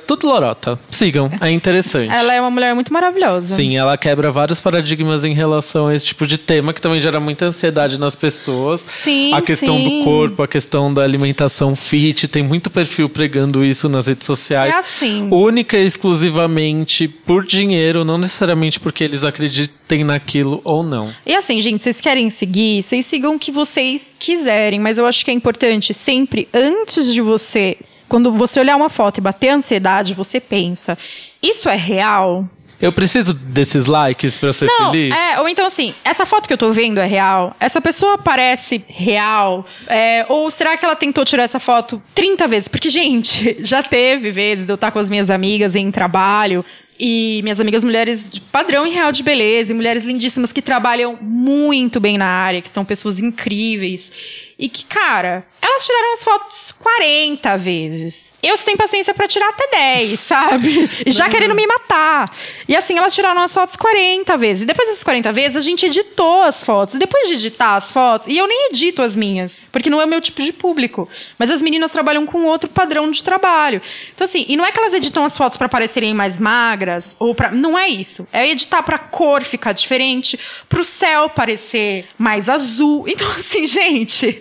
[0.07, 0.79] Tudo lorota.
[0.93, 2.09] Sigam, é interessante.
[2.13, 3.57] Ela é uma mulher muito maravilhosa.
[3.57, 7.19] Sim, ela quebra vários paradigmas em relação a esse tipo de tema que também gera
[7.19, 8.81] muita ansiedade nas pessoas.
[8.81, 9.83] Sim, A questão sim.
[9.99, 14.73] do corpo, a questão da alimentação fit, tem muito perfil pregando isso nas redes sociais.
[14.73, 15.27] É assim.
[15.33, 21.13] Única e exclusivamente por dinheiro, não necessariamente porque eles acreditem naquilo ou não.
[21.27, 25.25] E assim, gente, vocês querem seguir, vocês sigam o que vocês quiserem, mas eu acho
[25.25, 27.77] que é importante sempre, antes de você,
[28.09, 30.97] quando você olhar uma foto e bater ansiedade, você pensa,
[31.43, 32.49] isso é real?
[32.81, 35.13] Eu preciso desses likes pra ser Não, feliz?
[35.13, 37.57] é, ou então assim, essa foto que eu tô vendo é real?
[37.59, 39.67] Essa pessoa parece real?
[39.89, 42.69] É, ou será que ela tentou tirar essa foto 30 vezes?
[42.69, 46.65] Porque, gente, já teve vezes de eu estar com as minhas amigas em trabalho
[47.01, 51.17] e minhas amigas mulheres de padrão e real de beleza, e mulheres lindíssimas que trabalham
[51.21, 54.11] muito bem na área, que são pessoas incríveis.
[54.59, 58.33] E que, cara, elas tiraram as fotos 40 vezes.
[58.41, 60.91] Eu só tenho paciência pra tirar até 10, sabe?
[61.07, 62.33] Já querendo me matar.
[62.69, 64.63] E assim, elas tiraram as fotos 40 vezes.
[64.63, 66.95] E depois dessas 40 vezes, a gente editou as fotos.
[66.95, 70.05] E depois de editar as fotos, e eu nem edito as minhas, porque não é
[70.05, 71.09] o meu tipo de público.
[71.39, 73.83] Mas as meninas trabalham com outro padrão de trabalho.
[74.15, 77.35] Então, assim, e não é que elas editam as fotos pra parecerem mais magras, ou
[77.35, 78.27] para Não é isso.
[78.33, 80.39] É editar pra cor ficar diferente,
[80.69, 83.05] pro céu parecer mais azul.
[83.09, 84.41] Então, assim, gente,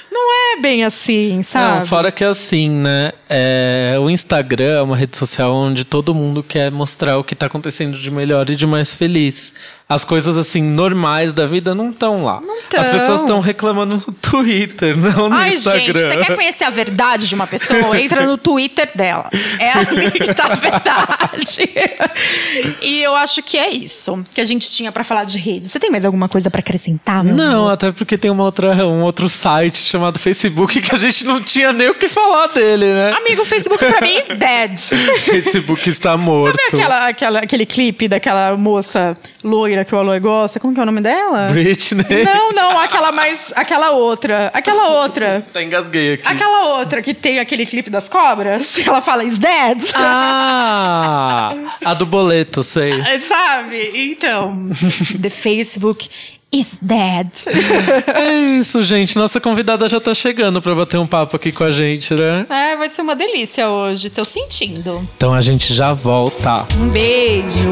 [0.11, 1.79] não é bem assim, sabe?
[1.79, 3.13] Não, fora que é assim, né?
[3.29, 7.45] É, o Instagram é uma rede social onde todo mundo quer mostrar o que tá
[7.45, 9.53] acontecendo de melhor e de mais feliz.
[9.87, 12.39] As coisas, assim, normais da vida não estão lá.
[12.39, 12.79] Não tão.
[12.79, 15.81] As pessoas estão reclamando no Twitter, não no Ai, Instagram.
[15.81, 17.99] gente, você quer conhecer a verdade de uma pessoa?
[17.99, 19.29] Entra no Twitter dela.
[19.59, 21.69] É ali que tá a verdade.
[22.81, 25.67] E eu acho que é isso que a gente tinha pra falar de rede.
[25.67, 27.23] Você tem mais alguma coisa pra acrescentar?
[27.23, 27.73] Não, amor?
[27.73, 31.71] até porque tem uma outra, um outro site chamado Facebook que a gente não tinha
[31.73, 33.11] nem o que falar dele, né?
[33.11, 34.77] Amigo, o Facebook pra mim is dead.
[35.23, 36.57] Facebook está morto.
[36.57, 40.59] Sabe aquela, aquela, aquele clipe daquela moça loira que o Aloy gosta?
[40.59, 41.47] Como que é o nome dela?
[41.47, 42.23] Britney.
[42.23, 43.51] Não, não, aquela mais.
[43.55, 44.51] Aquela outra.
[44.53, 45.45] Aquela outra.
[45.53, 46.27] Tá engasguei aqui.
[46.27, 49.81] Aquela outra que tem aquele clipe das cobras, que ela fala is dead.
[49.95, 51.55] Ah!
[51.83, 52.93] A do boleto, sei.
[53.21, 53.91] Sabe?
[53.93, 54.69] Então,
[55.21, 56.09] the Facebook
[56.51, 57.27] is dead.
[58.13, 59.15] É isso, gente.
[59.17, 62.45] Nossa convidada já tá chegando pra bater um papo aqui com a gente, né?
[62.49, 65.07] É, vai ser uma delícia hoje, tô sentindo.
[65.15, 66.65] Então a gente já volta.
[66.77, 67.71] Um beijo.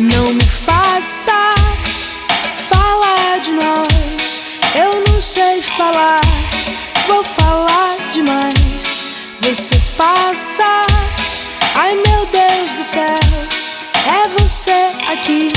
[0.00, 1.32] Não me faça
[2.56, 4.42] falar de nós.
[4.78, 6.20] Eu não sei falar,
[7.08, 9.04] vou falar demais.
[9.40, 10.64] Você passa,
[11.74, 13.18] ai meu Deus do céu,
[13.94, 15.50] é você aqui.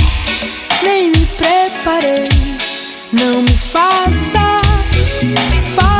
[0.83, 2.29] Nem me preparei.
[3.11, 4.61] Não me faça
[5.75, 5.90] falar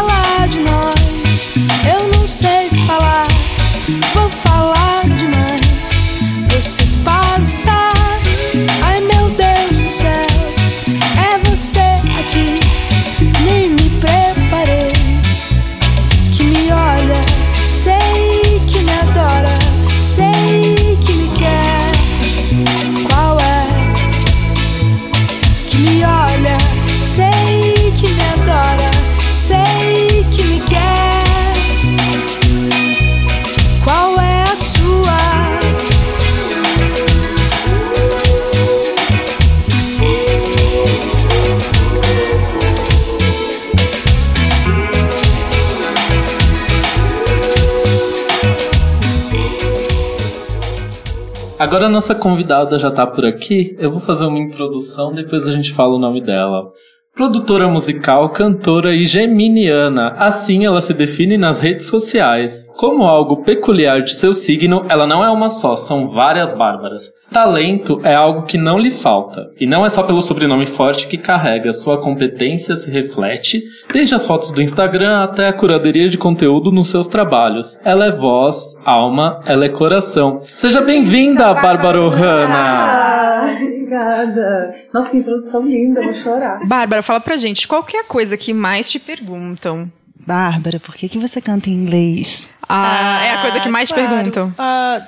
[51.72, 53.78] Agora a nossa convidada já tá por aqui.
[53.80, 56.70] Eu vou fazer uma introdução, depois a gente fala o nome dela.
[57.14, 60.16] Produtora musical, cantora e geminiana.
[60.18, 62.70] Assim ela se define nas redes sociais.
[62.78, 67.12] Como algo peculiar de seu signo, ela não é uma só, são várias Bárbaras.
[67.30, 69.52] Talento é algo que não lhe falta.
[69.60, 74.26] E não é só pelo sobrenome forte que carrega, sua competência se reflete, desde as
[74.26, 77.78] fotos do Instagram até a curadoria de conteúdo nos seus trabalhos.
[77.84, 80.44] Ela é voz, alma, ela é coração.
[80.46, 83.02] Seja bem-vinda, Bárbara Ohana!
[83.42, 84.68] Ah, obrigada.
[84.94, 86.60] Nossa, que introdução linda, vou chorar.
[86.68, 89.92] Bárbara, fala pra gente, qual que é a coisa que mais te perguntam?
[90.26, 92.52] Bárbara, por que, que você canta em inglês?
[92.68, 94.10] Ah, é a coisa que mais te claro.
[94.10, 94.54] perguntam.
[94.58, 95.02] Ah,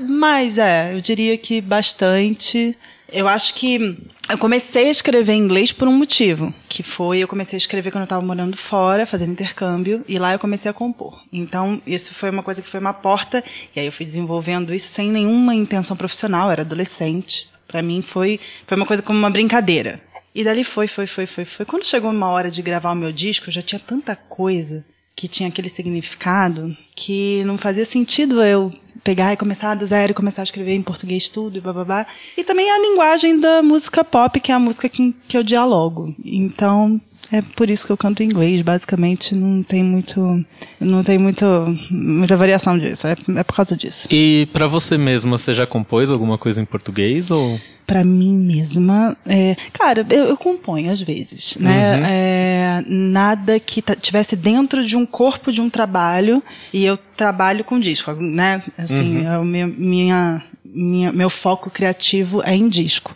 [0.00, 2.76] mas é, eu diria que bastante.
[3.12, 3.98] Eu acho que
[4.28, 7.92] eu comecei a escrever em inglês por um motivo, que foi eu comecei a escrever
[7.92, 11.22] quando eu estava morando fora, fazendo intercâmbio, e lá eu comecei a compor.
[11.32, 14.88] Então, isso foi uma coisa que foi uma porta, e aí eu fui desenvolvendo isso
[14.88, 17.48] sem nenhuma intenção profissional, eu era adolescente.
[17.68, 20.00] Pra mim foi, foi uma coisa como uma brincadeira.
[20.36, 21.64] E dali foi, foi, foi, foi, foi.
[21.64, 24.84] Quando chegou uma hora de gravar o meu disco, eu já tinha tanta coisa
[25.16, 28.70] que tinha aquele significado que não fazia sentido eu
[29.02, 32.06] pegar e começar do zero e começar a escrever em português tudo e bababá.
[32.36, 36.14] E também a linguagem da música pop, que é a música que, que eu dialogo.
[36.22, 37.00] Então,
[37.32, 40.44] é por isso que eu canto em inglês, basicamente não tem muito,
[40.78, 41.46] não tem muito,
[41.90, 44.06] muita variação disso, é, é por causa disso.
[44.10, 47.58] E pra você mesma, você já compôs alguma coisa em português ou?
[47.86, 51.96] Pra mim mesma, é, cara, eu, eu componho às vezes, né?
[51.96, 52.04] Uhum.
[52.04, 57.78] É, nada que tivesse dentro de um corpo de um trabalho e eu trabalho com
[57.78, 58.62] disco, né?
[58.76, 63.14] Assim, é o meu, minha, minha, meu foco criativo é em disco.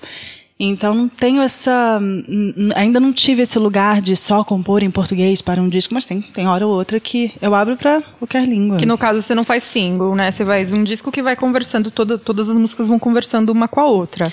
[0.63, 4.91] Então não tenho essa, n- n- ainda não tive esse lugar de só compor em
[4.91, 8.47] português para um disco, mas tem, tem hora ou outra que eu abro pra qualquer
[8.47, 8.77] língua.
[8.77, 10.31] Que no caso você não faz single, né?
[10.31, 13.81] Você faz um disco que vai conversando, toda, todas as músicas vão conversando uma com
[13.81, 14.33] a outra.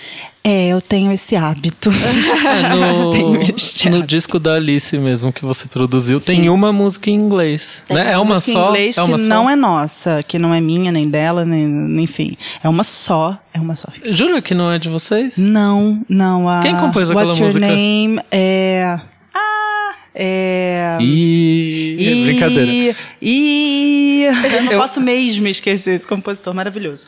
[0.50, 1.90] É, eu tenho esse hábito.
[2.48, 4.08] É, no, Tenho este no hábito.
[4.08, 8.14] disco da Alice mesmo que você produziu, tem uma música em inglês, Tem né?
[8.14, 8.68] É uma música em só?
[8.70, 9.30] inglês é uma que só?
[9.30, 12.38] não é nossa, que não é minha, nem dela, nem, enfim.
[12.64, 13.90] É uma só, é uma só.
[14.06, 15.38] Jura que não é de vocês?
[15.38, 16.48] Não, não.
[16.48, 17.66] A Quem compôs aquela What's música?
[17.66, 19.00] Your Name é...
[19.34, 20.98] Ah, é...
[21.02, 21.98] E...
[22.00, 22.96] é brincadeira.
[23.22, 27.08] E eu não posso mesmo esquecer esse compositor maravilhoso.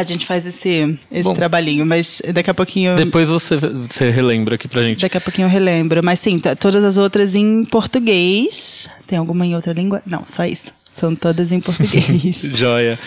[0.00, 1.34] A gente faz esse, esse Bom.
[1.34, 2.96] trabalhinho, mas daqui a pouquinho...
[2.96, 5.02] Depois você, você relembra aqui pra gente.
[5.02, 6.02] Daqui a pouquinho eu relembro.
[6.02, 8.90] Mas sim, t- todas as outras em português.
[9.06, 10.02] Tem alguma em outra língua?
[10.06, 10.72] Não, só isso.
[10.96, 12.48] São todas em português.
[12.54, 12.98] Joia.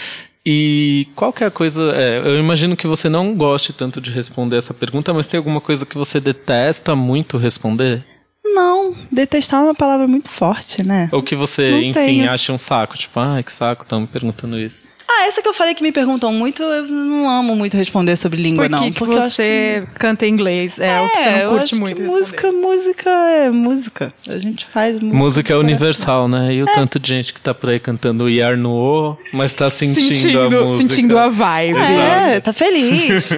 [0.45, 1.83] E qual que é a coisa.
[1.95, 5.61] é, eu imagino que você não goste tanto de responder essa pergunta, mas tem alguma
[5.61, 8.03] coisa que você detesta muito responder?
[8.45, 11.07] Não, detestar é uma palavra muito forte, né?
[11.13, 12.29] Ou que você, Não enfim, tenho.
[12.29, 12.97] acha um saco?
[12.97, 14.93] Tipo, ai, que saco, estão me perguntando isso.
[15.07, 18.41] Ah, essa que eu falei que me perguntam muito, eu não amo muito responder sobre
[18.41, 18.79] língua, Por não.
[18.79, 20.79] que, que porque você canta em inglês?
[20.79, 21.95] É, o que você eu não curte acho muito.
[21.95, 22.19] que responder.
[22.21, 24.13] música, música é música.
[24.27, 25.17] A gente faz música.
[25.17, 26.53] Música é universal, né?
[26.53, 29.69] E o tanto de gente que tá por aí cantando Iar no O, mas tá
[29.69, 30.77] sentindo, a música.
[30.89, 31.73] sentindo a vibe.
[31.73, 31.95] coração.
[32.01, 33.29] É, tá feliz.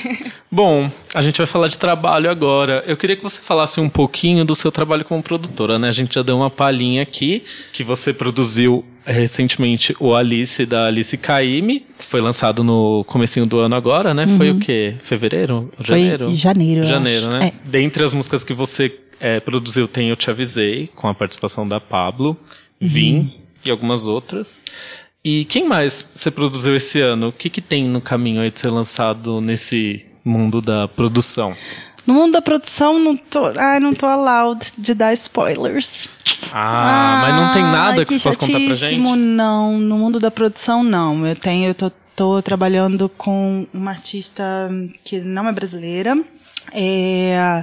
[0.50, 2.82] Bom, a gente vai falar de trabalho agora.
[2.86, 5.88] Eu queria que você falasse um pouquinho do seu trabalho como produtora, né?
[5.88, 11.16] A gente já deu uma palhinha aqui, que você produziu recentemente o Alice da Alice
[11.16, 14.26] Caime, foi lançado no comecinho do ano agora, né?
[14.26, 14.94] Foi o quê?
[15.00, 15.54] Fevereiro?
[15.56, 15.68] Uhum.
[15.76, 16.36] Foi Janeiro?
[16.36, 17.48] janeiro, Janeiro, né?
[17.48, 17.68] É.
[17.68, 21.80] Dentre as músicas que você é, produziu, tem Eu Te Avisei, com a participação da
[21.80, 22.36] Pablo,
[22.80, 22.88] Uhum.
[22.88, 23.32] Vim
[23.64, 24.62] e algumas outras.
[25.22, 27.28] E quem mais você produziu esse ano?
[27.28, 31.54] O que, que tem no caminho aí de ser lançado nesse mundo da produção?
[32.10, 36.08] No mundo da produção, não tô, ai, não tô allowed de dar spoilers.
[36.52, 39.16] Ah, mas não tem nada Ai, que você possa contar pra gente?
[39.16, 41.24] Não, no mundo da produção não.
[41.24, 44.42] Eu tenho, eu tô, tô trabalhando com uma artista
[45.04, 46.18] que não é brasileira.
[46.72, 47.62] É,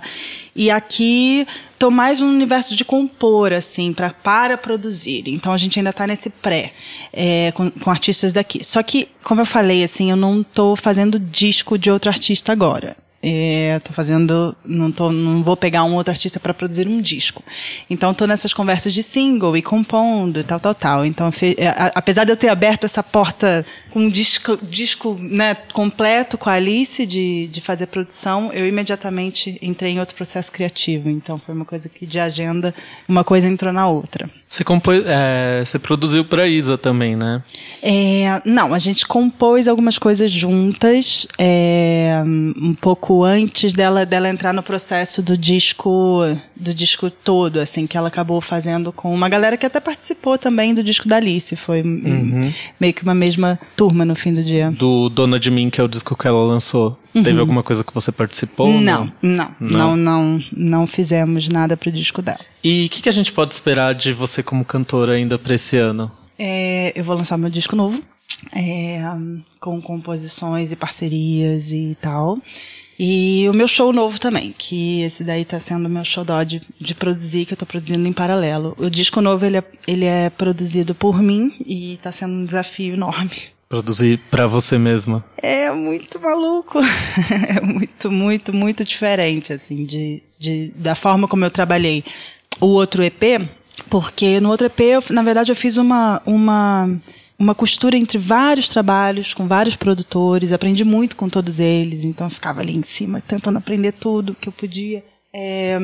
[0.56, 1.45] e aqui
[1.78, 5.24] tô mais no universo de compor, assim, pra, para produzir.
[5.28, 6.72] Então a gente ainda tá nesse pré,
[7.12, 8.64] é, com, com artistas daqui.
[8.64, 12.95] Só que, como eu falei, assim, eu não tô fazendo disco de outro artista agora.
[13.22, 17.43] É, tô fazendo, não tô, não vou pegar um outro artista para produzir um disco.
[17.89, 21.05] Então tô nessas conversas de single e compondo, e tal, tal, tal.
[21.05, 25.18] Então, fe- é, a- apesar de eu ter aberto essa porta com um disco, disco
[25.20, 30.51] né, completo com a Alice de, de fazer produção, eu imediatamente entrei em outro processo
[30.51, 31.09] criativo.
[31.09, 32.74] Então foi uma coisa que de agenda,
[33.09, 34.30] uma coisa entrou na outra.
[34.47, 37.41] Você, compôs, é, você produziu pra Isa também, né?
[37.82, 44.53] É, não, a gente compôs algumas coisas juntas, é, um pouco antes dela, dela entrar
[44.53, 46.22] no processo do disco,
[46.55, 50.74] do disco todo, assim, que ela acabou fazendo com uma galera que até participou também
[50.74, 54.72] do disco da Alice, foi hum, meio que uma mesma turma no fim do dia.
[54.72, 56.97] Do Dona de Mim, que é o disco que ela lançou.
[57.14, 58.68] Teve alguma coisa que você participou?
[58.68, 58.82] ou Uhum.
[58.82, 59.95] Não, não, Não?
[59.95, 62.39] não, não, não fizemos nada pro disco dela.
[62.64, 65.78] E o que, que a gente pode esperar de você como cantora ainda pra esse
[65.78, 66.12] ano?
[66.38, 67.99] É, eu vou lançar meu disco novo,
[68.53, 69.01] é,
[69.60, 72.38] com composições e parcerias e tal.
[73.00, 76.62] E o meu show novo também, que esse daí tá sendo o meu show de,
[76.80, 78.76] de produzir, que eu tô produzindo em paralelo.
[78.78, 82.95] O disco novo, ele é, ele é produzido por mim e tá sendo um desafio
[82.95, 83.32] enorme.
[83.70, 85.24] Produzir pra você mesma.
[85.38, 86.80] É muito maluco.
[87.48, 92.04] é muito, muito, muito diferente, assim, de, de, da forma como eu trabalhei
[92.60, 93.48] o outro EP,
[93.89, 96.89] porque no outro EP, eu, na verdade, eu fiz uma, uma,
[97.39, 102.31] uma costura entre vários trabalhos, com vários produtores, aprendi muito com todos eles, então eu
[102.31, 105.03] ficava ali em cima tentando aprender tudo que eu podia.
[105.33, 105.77] É,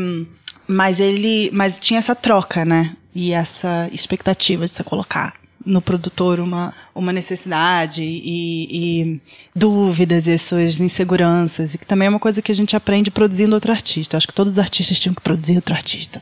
[0.67, 2.95] mas ele, mas tinha essa troca, né?
[3.13, 5.35] E essa expectativa de você colocar
[5.65, 9.21] no produtor uma, uma necessidade e, e
[9.55, 13.11] dúvidas e as suas inseguranças, e que também é uma coisa que a gente aprende
[13.11, 14.17] produzindo outro artista.
[14.17, 16.21] Acho que todos os artistas tinham que produzir outro artista.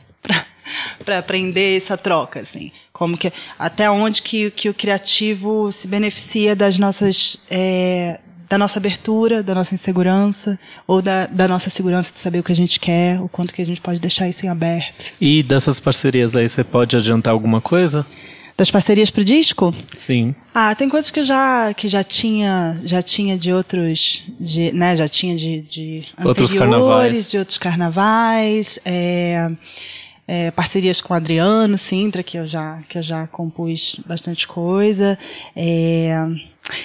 [1.04, 2.70] para aprender essa troca, assim.
[2.92, 8.78] Como que até onde que, que o criativo se beneficia das nossas é, da nossa
[8.78, 12.78] abertura, da nossa insegurança ou da, da nossa segurança de saber o que a gente
[12.78, 15.06] quer, o quanto que a gente pode deixar isso em aberto.
[15.18, 18.04] E dessas parcerias aí, você pode adiantar alguma coisa?
[18.54, 19.74] Das parcerias pro disco?
[19.96, 20.34] Sim.
[20.54, 24.94] Ah, tem coisas que eu já que já tinha já tinha de outros de, né,
[24.98, 27.30] já tinha de, de Outros anteriores, carnavais.
[27.30, 29.50] de outros carnavais, é,
[30.26, 35.18] é, parcerias com o Adriano Sintra que eu já que eu já compus bastante coisa,
[35.56, 36.14] é,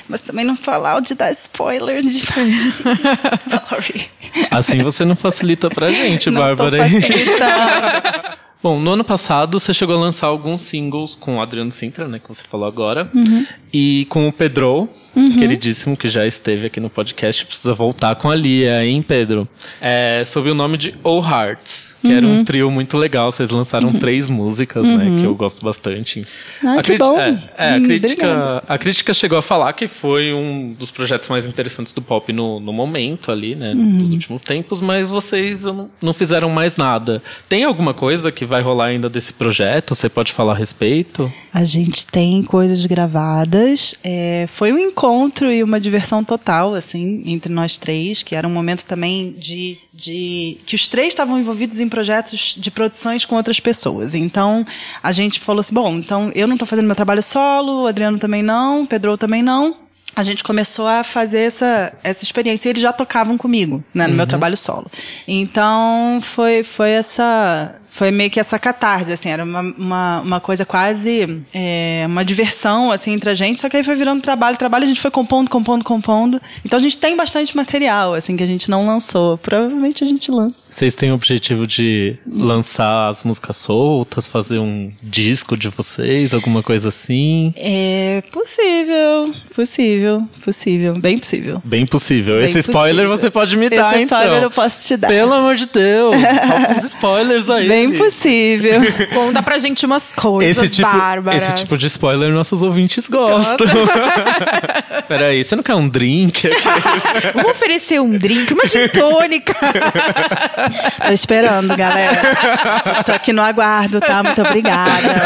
[0.09, 2.09] mas também não falar de dar spoiler de
[3.69, 4.09] Sorry.
[4.51, 6.77] Assim você não facilita pra gente, Não Bárbara.
[8.61, 12.17] Bom, no ano passado você chegou a lançar alguns singles com o Adriano Sintra, né,
[12.19, 13.45] que você falou agora, Uhum.
[13.71, 14.89] e com o Pedro,
[15.25, 19.47] queridíssimo, que já esteve aqui no podcast, precisa voltar com a Lia, hein, Pedro?
[19.81, 22.39] É, sob o nome de Oh Hearts, que era Uhum.
[22.39, 26.23] um trio muito legal, vocês lançaram três músicas, né, que eu gosto bastante.
[26.63, 27.19] Ah, a, que crítica- bom.
[27.19, 31.29] é, é, a, Hum, crítica, a crítica chegou a falar que foi um dos projetos
[31.29, 33.97] mais interessantes do pop no, no momento ali, né, Uhum.
[33.97, 37.21] dos últimos tempos, mas vocês não, não fizeram mais nada.
[37.49, 39.95] Tem alguma coisa que vai rolar ainda desse projeto?
[39.95, 41.31] Você pode falar a respeito?
[41.53, 43.95] A gente tem coisas gravadas.
[44.03, 45.06] é, foi um encontro
[45.51, 50.57] e uma diversão total, assim, entre nós três, que era um momento também de, de
[50.65, 54.15] que os três estavam envolvidos em projetos de produções com outras pessoas.
[54.15, 54.65] Então,
[55.01, 58.19] a gente falou assim, bom, então eu não estou fazendo meu trabalho solo, o Adriano
[58.19, 59.86] também não, o Pedro também não.
[60.17, 62.67] A gente começou a fazer essa, essa experiência.
[62.67, 64.89] E eles já tocavam comigo, né, no meu trabalho solo.
[65.27, 70.63] Então, foi, foi essa, foi meio que essa catarse, assim, era uma, uma, uma coisa
[70.63, 74.83] quase, é, uma diversão, assim, entre a gente, só que aí foi virando trabalho, trabalho,
[74.83, 76.39] a gente foi compondo, compondo, compondo.
[76.63, 79.37] Então a gente tem bastante material, assim, que a gente não lançou.
[79.39, 80.71] Provavelmente a gente lança.
[80.71, 86.61] Vocês têm o objetivo de lançar as músicas soltas, fazer um disco de vocês, alguma
[86.61, 87.51] coisa assim?
[87.55, 90.06] É possível, possível,
[90.43, 91.61] possível, bem possível.
[91.63, 92.35] Bem possível.
[92.35, 93.17] Bem Esse spoiler possível.
[93.17, 94.19] você pode me dar, Esse então.
[94.19, 95.07] spoiler eu posso te dar.
[95.07, 96.15] Pelo amor de Deus,
[96.47, 97.67] solta uns spoilers aí.
[97.67, 98.81] Bem possível.
[99.13, 101.37] Conta pra gente umas coisas, Esse tipo, Bárbara.
[101.37, 103.67] esse tipo de spoiler nossos ouvintes gostam.
[105.07, 106.49] Peraí, você não quer um drink?
[107.33, 109.55] Vamos oferecer um drink, uma gin tônica.
[111.05, 113.03] Tô esperando, galera.
[113.05, 114.21] Tô aqui no aguardo, tá?
[114.21, 115.25] Muito obrigada.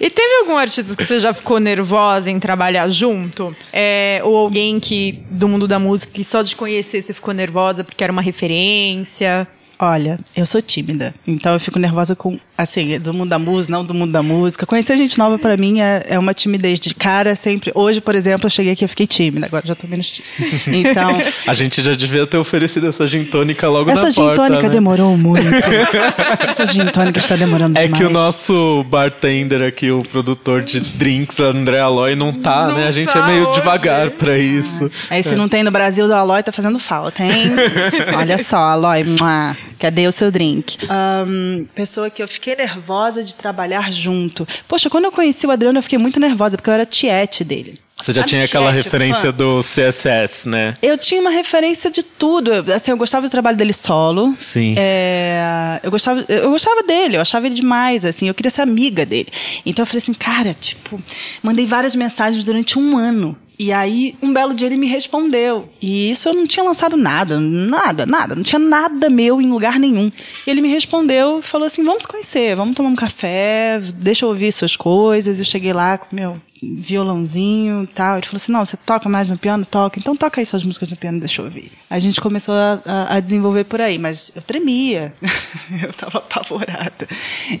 [0.00, 3.54] e teve algum artista que você já ficou nervosa em trabalhar junto?
[3.72, 7.84] É, ou alguém que, do mundo da música, que só de conhecer você ficou nervosa
[7.84, 9.46] porque era uma referência?
[9.82, 13.82] Olha, eu sou tímida, então eu fico nervosa com, assim, do mundo da música, não
[13.82, 14.66] do mundo da música.
[14.66, 17.72] Conhecer gente nova pra mim é, é uma timidez de cara sempre.
[17.74, 20.30] Hoje, por exemplo, eu cheguei aqui e fiquei tímida, agora já tô menos tímida.
[20.90, 21.10] Então,
[21.46, 24.62] A gente já devia ter oferecido essa gin tônica logo essa na gin porta, tônica
[24.64, 24.68] né?
[24.68, 25.46] demorou muito.
[26.46, 27.98] essa gin tônica está demorando É demais.
[27.98, 32.86] que o nosso bartender aqui, o produtor de drinks, André Aloy, não tá, Não né?
[32.86, 33.60] A gente tá é meio hoje.
[33.60, 34.90] devagar pra isso.
[35.08, 37.50] Aí se não tem no Brasil, do Aloy tá fazendo falta, hein?
[38.14, 40.76] Olha só, Aloy, mua, cadê o seu drink?
[40.88, 44.46] Ahn, pessoa que eu fiquei nervosa de trabalhar junto.
[44.68, 47.78] Poxa, quando eu conheci o Adriano, eu fiquei muito nervosa, porque eu era tiete dele.
[48.02, 49.32] Você já Sabe tinha aquela tiete, referência fã?
[49.32, 50.74] do CSS, né?
[50.80, 52.50] Eu tinha uma referência de tudo.
[52.50, 54.34] Eu, Assim, eu gostava do trabalho dele solo.
[54.40, 54.74] Sim.
[54.78, 59.04] É, eu gostava, eu gostava dele, eu achava ele demais, assim, eu queria ser amiga
[59.04, 59.28] dele.
[59.66, 60.98] Então eu falei assim, cara, tipo,
[61.42, 63.36] mandei várias mensagens durante um ano.
[63.62, 65.68] E aí, um belo dia ele me respondeu.
[65.82, 68.34] E isso eu não tinha lançado nada, nada, nada.
[68.34, 70.10] Não tinha nada meu em lugar nenhum.
[70.46, 74.50] E ele me respondeu falou assim: vamos conhecer, vamos tomar um café, deixa eu ouvir
[74.50, 75.38] suas coisas.
[75.38, 78.16] Eu cheguei lá com meu violãozinho e tal.
[78.16, 79.66] Ele falou assim: não, você toca mais no piano?
[79.66, 79.98] Toca.
[80.00, 81.70] Então toca aí suas músicas no piano, deixa eu ouvir.
[81.90, 85.12] A gente começou a, a- a desenvolver por aí, mas eu tremia.
[85.82, 87.06] eu tava apavorada.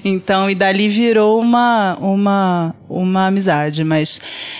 [0.02, 4.18] Então, e dali virou uma, uma, uma amizade, mas.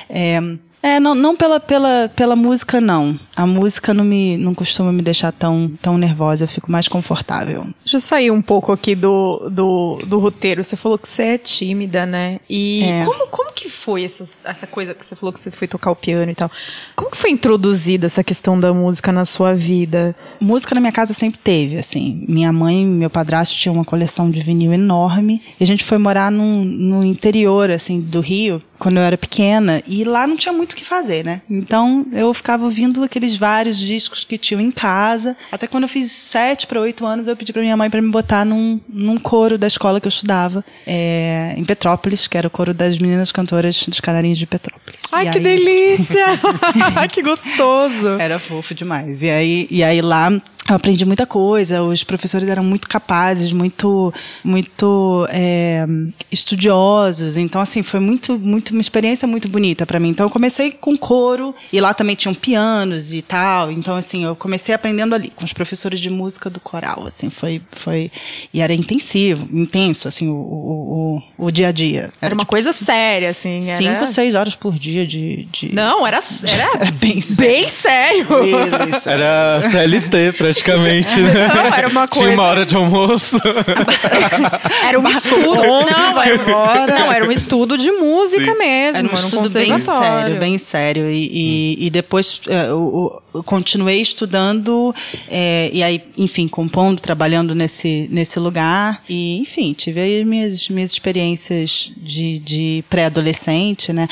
[0.09, 0.38] É,
[0.83, 3.18] é, não, não pela, pela, pela música, não.
[3.37, 7.66] A música não me não costuma me deixar tão, tão nervosa, eu fico mais confortável.
[7.91, 10.62] Deixa eu sair um pouco aqui do, do, do roteiro.
[10.62, 12.38] Você falou que você é tímida, né?
[12.49, 13.05] E É.
[13.05, 15.97] como, como que foi essa, essa coisa que você falou que você foi tocar o
[15.97, 16.49] piano e tal?
[16.95, 20.14] Como que foi introduzida essa questão da música na sua vida?
[20.41, 22.24] Música na minha casa sempre teve, assim.
[22.28, 25.43] Minha mãe e meu padrasto tinham uma coleção de vinil enorme.
[25.59, 29.82] E a gente foi morar num, no interior, assim, do Rio, quando eu era pequena.
[29.84, 31.43] E lá não tinha muito o que fazer, né?
[31.51, 35.36] Então eu ficava ouvindo aqueles vários discos que tinham em casa.
[35.51, 38.11] Até quando eu fiz sete para oito anos, eu pedi pra minha mãe para me
[38.11, 42.51] botar num, num coro da escola que eu estudava, é, em Petrópolis, que era o
[42.51, 45.01] coro das meninas cantoras dos Canarinhos de Petrópolis.
[45.11, 46.26] Ai, E que aí- delícia!
[47.11, 48.09] que gostoso!
[48.18, 49.22] era fofo demais.
[49.22, 50.31] E aí, e aí lá
[50.71, 54.12] eu aprendi muita coisa, os professores eram muito capazes, muito,
[54.45, 55.85] muito é,
[56.31, 57.37] estudiosos.
[57.37, 60.11] Então, assim, foi muito, muito uma experiência muito bonita para mim.
[60.11, 63.71] Então, eu comecei com coro e lá também tinham pianos e tal.
[63.71, 67.05] Então, assim, eu comecei aprendendo ali com os professores de música do coral.
[67.07, 68.11] Assim, foi, foi
[68.55, 72.11] e era intensivo, intenso, assim, o, o, o, o dia a dia.
[72.21, 73.57] Era uma coisa séria, assim.
[73.57, 73.77] Era...
[73.77, 75.49] Cinco, seis horas por dia de.
[75.51, 75.75] de...
[75.75, 77.51] Não, era, era, Era bem sério.
[77.51, 78.27] bem sério.
[78.79, 79.25] Bem sério.
[79.25, 80.60] Era CLT praticamente,
[81.23, 81.49] né?
[81.55, 83.39] Não, era uma Tinha coisa- uma hora de almoço.
[84.87, 85.55] Era um estudo.
[85.55, 88.99] Não, era, não, era um estudo de música mesmo.
[88.99, 91.11] Era um estudo bem sério, bem sério.
[91.11, 94.95] E, e, e depois é, eu, eu continuei estudando,
[95.29, 99.03] é, e aí, enfim, compondo, trabalhando nesse, nesse lugar.
[99.09, 104.09] E, enfim, tive aí minhas, minhas experiências de, de pré-adolescente, né?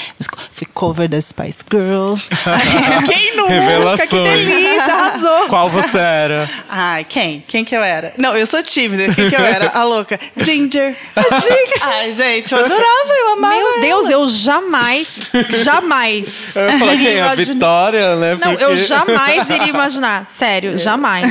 [0.53, 2.29] Fui cover das Spice Girls.
[3.07, 3.49] Quem nunca?
[3.49, 4.39] Que Revelações.
[4.47, 5.49] delícia, arrasou.
[5.49, 6.38] Qual você era?
[6.69, 7.43] Ai, quem?
[7.47, 8.13] Quem que eu era?
[8.19, 9.13] Não, eu sou tímida.
[9.15, 9.71] Quem que eu era?
[9.71, 10.19] A louca.
[10.37, 10.97] Ginger.
[11.17, 11.79] Ginger.
[11.83, 14.13] Ai, gente, eu adorava, eu amava Meu Deus, ela.
[14.15, 15.21] eu jamais,
[15.63, 16.55] jamais.
[16.57, 17.21] Eu ia falar quem?
[17.21, 18.35] A Vitória, né?
[18.41, 20.27] Não, Porque- eu jamais iria imaginar.
[20.27, 21.27] Sério, jamais.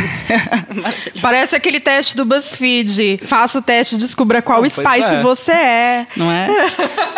[1.21, 3.19] Parece aquele teste do BuzzFeed.
[3.25, 5.21] Faça o teste e descubra qual Spice é.
[5.21, 6.07] você é.
[6.15, 6.47] Não é?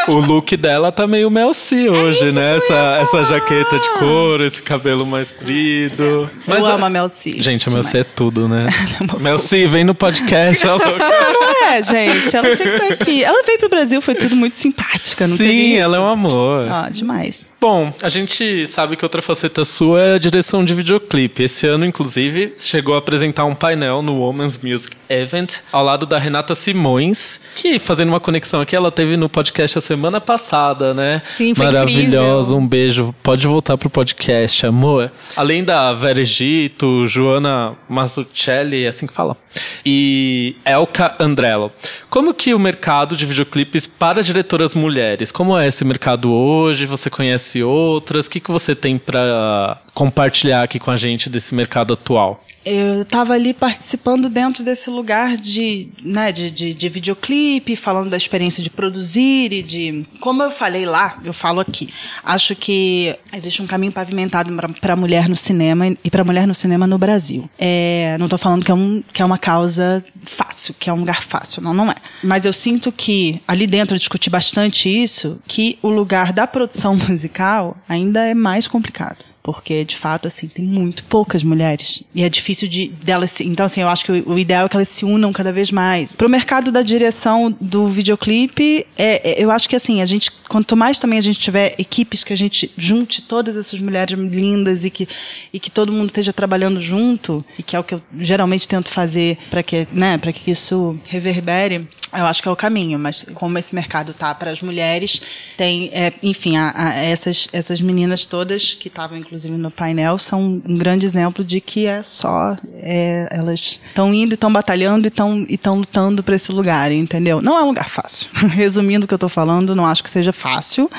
[0.07, 2.57] O look dela tá meio Mel C hoje, né?
[2.57, 6.29] Essa, essa jaqueta de couro, esse cabelo mais comprido.
[6.47, 7.35] eu amo a Mel C.
[7.41, 8.67] Gente, a Mel C é tudo, né?
[9.19, 10.97] Mel C, vem no podcast, a louca.
[10.97, 12.35] Não, é, gente.
[12.35, 13.23] Ela tinha que estar aqui.
[13.23, 15.27] Ela veio pro Brasil, foi tudo muito simpática.
[15.27, 16.67] Não Sim, ela é um amor.
[16.69, 17.47] Ah, demais.
[17.61, 21.43] Bom, a gente sabe que outra faceta sua é a direção de videoclipe.
[21.43, 26.17] Esse ano, inclusive, chegou a apresentar um painel no Women's Music Event ao lado da
[26.17, 31.21] Renata Simões, que, fazendo uma conexão aqui, ela teve no podcast a semana passada, né?
[31.25, 33.13] Sim, foi Maravilhosa, um beijo.
[33.21, 35.11] Pode voltar pro podcast, amor.
[35.35, 39.37] Além da Vera Egito, Joana Mazzucchelli, é assim que fala,
[39.85, 41.71] e Elka Andrello.
[42.09, 45.31] Como que o mercado de videoclipes para diretoras mulheres?
[45.31, 46.85] Como é esse mercado hoje?
[46.85, 48.27] Você conhece outras?
[48.27, 52.41] O que, que você tem para compartilhar aqui com a gente desse mercado atual?
[52.63, 58.15] Eu tava ali participando dentro desse lugar de, né, de, de, de videoclipe, falando da
[58.15, 60.05] experiência de produzir e de.
[60.21, 61.89] Como eu falei lá, eu falo aqui.
[62.23, 66.47] Acho que existe um caminho pavimentado para a mulher no cinema e para a mulher
[66.47, 67.49] no cinema no Brasil.
[67.57, 70.99] É, não tô falando que é, um, que é uma causa fácil, que é um
[70.99, 71.61] lugar fácil.
[71.61, 71.95] Não, não é.
[72.23, 76.95] Mas eu sinto que ali dentro eu discuti bastante isso, que o lugar da produção
[77.09, 82.03] musical ainda é mais complicado porque de fato assim tem muito poucas mulheres.
[82.13, 84.69] E é difícil de delas se, então assim eu acho que o, o ideal é
[84.69, 86.15] que elas se unam cada vez mais.
[86.15, 90.75] Pro mercado da direção do videoclipe é, é- eu acho que assim a gente quanto
[90.75, 94.89] mais também a gente tiver equipes que a gente junte todas essas mulheres lindas e
[94.89, 95.07] que
[95.53, 98.89] e que todo mundo esteja trabalhando junto e que é o que eu geralmente tento
[98.89, 102.97] fazer para que né para que isso reverbere eu acho que é o caminho.
[102.97, 105.21] Mas como esse mercado tá para as mulheres
[105.55, 110.59] tem é, enfim a- a- essas essas meninas todas que estavam inclusive no painel são
[110.67, 115.75] um grande exemplo de que é só é, elas estão indo estão batalhando e estão
[115.75, 117.39] lutando para esse lugar entendeu?
[117.39, 118.27] Não é um lugar fácil.
[118.49, 120.89] Resumindo o que eu estou falando não acho que seja fácil.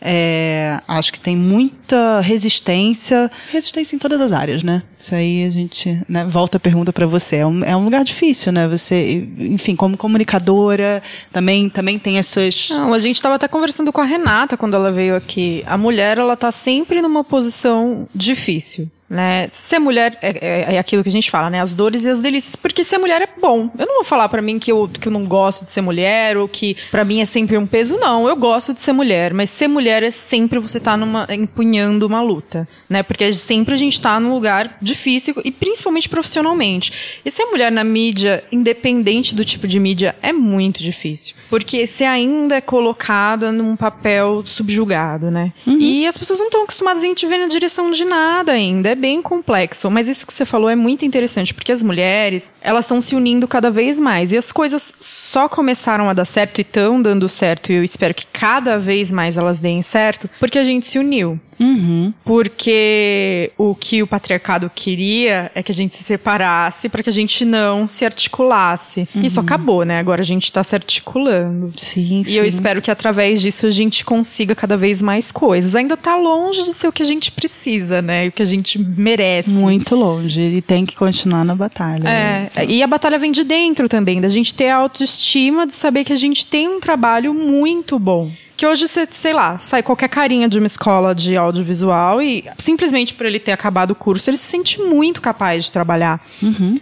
[0.00, 4.82] É, acho que tem muita resistência resistência em todas as áreas né?
[4.92, 7.36] Isso aí a gente né, volta a pergunta para você.
[7.36, 8.66] É um, é um lugar difícil né?
[8.66, 11.00] Você enfim como comunicadora
[11.32, 14.74] também também tem as suas Não, a gente tava até conversando com a Renata quando
[14.74, 15.62] ela veio aqui.
[15.66, 17.75] A mulher, ela tá sempre numa posição
[18.14, 18.88] difícil.
[19.08, 19.46] Né?
[19.52, 20.30] Ser mulher é,
[20.70, 21.60] é- é aquilo que a gente fala, né?
[21.60, 22.56] As dores e as delícias.
[22.56, 23.70] Porque ser mulher é bom.
[23.78, 26.36] Eu não vou falar pra mim que eu, que eu não gosto de ser mulher
[26.36, 27.96] ou que pra mim é sempre um peso.
[28.00, 29.32] Não, eu gosto de ser mulher.
[29.32, 32.66] Mas ser mulher é sempre você tá numa, empunhando uma luta.
[32.90, 33.00] Né?
[33.04, 37.20] Porque sempre a gente tá num lugar difícil e principalmente profissionalmente.
[37.24, 41.36] E ser mulher na mídia, independente do tipo de mídia, é muito difícil.
[41.48, 45.52] Porque você ainda é colocada num papel subjugado, né?
[45.80, 48.90] E as pessoas não estão acostumadas a gente ver na direção de nada ainda.
[48.90, 49.90] É bem complexo.
[49.90, 53.46] Mas isso que você falou é muito interessante, porque as mulheres, elas estão se unindo
[53.46, 54.32] cada vez mais.
[54.32, 57.72] E as coisas só começaram a dar certo e estão dando certo.
[57.72, 61.38] E eu espero que cada vez mais elas deem certo, porque a gente se uniu.
[61.58, 62.12] Uhum.
[62.24, 67.12] Porque o que o patriarcado queria é que a gente se separasse para que a
[67.12, 69.08] gente não se articulasse.
[69.14, 69.98] Isso acabou, né?
[69.98, 71.72] Agora a gente tá se articulando.
[71.76, 75.74] sim E eu espero que através disso a gente consiga cada vez mais coisas.
[75.74, 78.26] Ainda tá longe de ser o que a gente precisa, né?
[78.26, 79.50] E o que a gente merece.
[79.50, 82.60] muito longe e tem que continuar na batalha É, Isso.
[82.60, 86.12] e a batalha vem de dentro também, da gente ter a autoestima de saber que
[86.12, 88.30] a gente tem um trabalho muito bom.
[88.56, 93.14] Que hoje você, sei lá, sai qualquer carinha de uma escola de audiovisual e simplesmente
[93.14, 96.24] por ele ter acabado o curso, ele se sente muito capaz de trabalhar.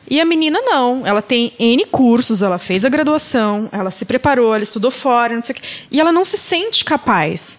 [0.08, 4.54] E a menina não, ela tem N cursos, ela fez a graduação, ela se preparou,
[4.54, 7.58] ela estudou fora, não sei o quê, e ela não se sente capaz.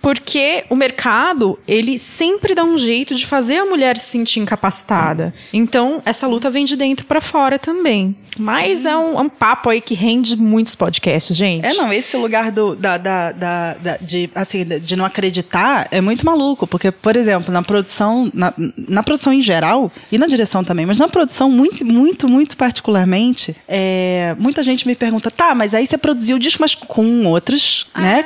[0.00, 5.34] Porque o mercado, ele sempre dá um jeito de fazer a mulher se sentir incapacitada.
[5.52, 8.16] Então, essa luta vem de dentro pra fora também.
[8.38, 11.66] Mas é um, é um papo aí que rende muitos podcasts, gente.
[11.66, 13.49] É, não, esse lugar do, da, da, da,
[13.82, 18.52] da- de, assim, de não acreditar é muito maluco, porque, por exemplo, na produção, na,
[18.76, 23.56] na produção em geral, e na direção também, mas na produção muito, muito, muito particularmente,
[23.68, 27.88] é, muita gente me pergunta, tá, mas aí você produziu o disco, mas com outros,
[27.96, 28.24] né?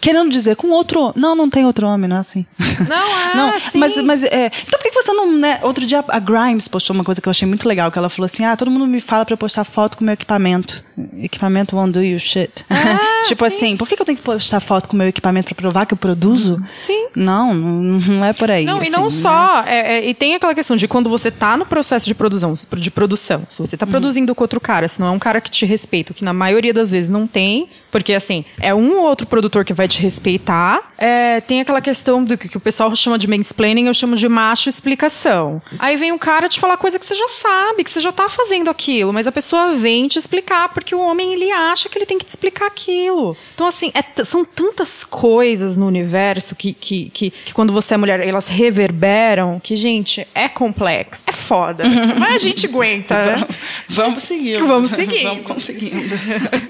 [0.00, 2.44] Querendo dizer, com outro, não, não tem outro homem, não é assim.
[2.88, 3.78] Não, é, Não, sim.
[3.78, 5.58] mas, mas é, então por que você não, né?
[5.62, 8.26] Outro dia a Grimes postou uma coisa que eu achei muito legal, que ela falou
[8.26, 10.84] assim: "Ah, todo mundo me fala pra eu postar foto com meu equipamento.
[11.22, 12.64] Equipamento won't do you shit".
[13.26, 15.86] tipo assim, por que que eu tenho que postar foto com meu equipamento pra provar
[15.86, 16.62] que eu produzo?
[16.68, 17.06] Sim.
[17.14, 18.64] Não, não, é por aí.
[18.64, 19.10] Não, e assim, não né?
[19.10, 19.62] só.
[19.66, 22.90] é- é- e tem aquela questão de quando você tá no processo de produção, de
[22.90, 25.64] produção, se você tá produzindo com outro cara, se não é um cara que te
[25.64, 29.26] respeita, o que na maioria das vezes não tem, porque assim, é um ou outro
[29.26, 30.92] produtor que vai te respeitar.
[30.98, 34.28] é, tem aquela questão do que, que o pessoal chama de mansplaining, eu chamo de
[34.28, 35.62] macho explicação.
[35.78, 38.28] Aí vem o cara te falar coisa que você já sabe, que você já tá
[38.28, 42.04] fazendo aquilo, mas a pessoa vem te explicar, porque o homem ele acha que ele
[42.04, 43.34] tem que te explicar aquilo.
[43.54, 47.96] Então, assim, é são tantas coisas no universo que, que, que, que quando você é
[47.96, 51.24] mulher, elas reverberam, que, gente, é complexo.
[51.26, 51.84] É foda.
[52.18, 53.48] Mas a gente aguenta, né?
[53.88, 54.62] Vamos seguir.
[54.62, 55.22] Vamos seguindo.
[55.28, 56.14] Vamos conseguindo.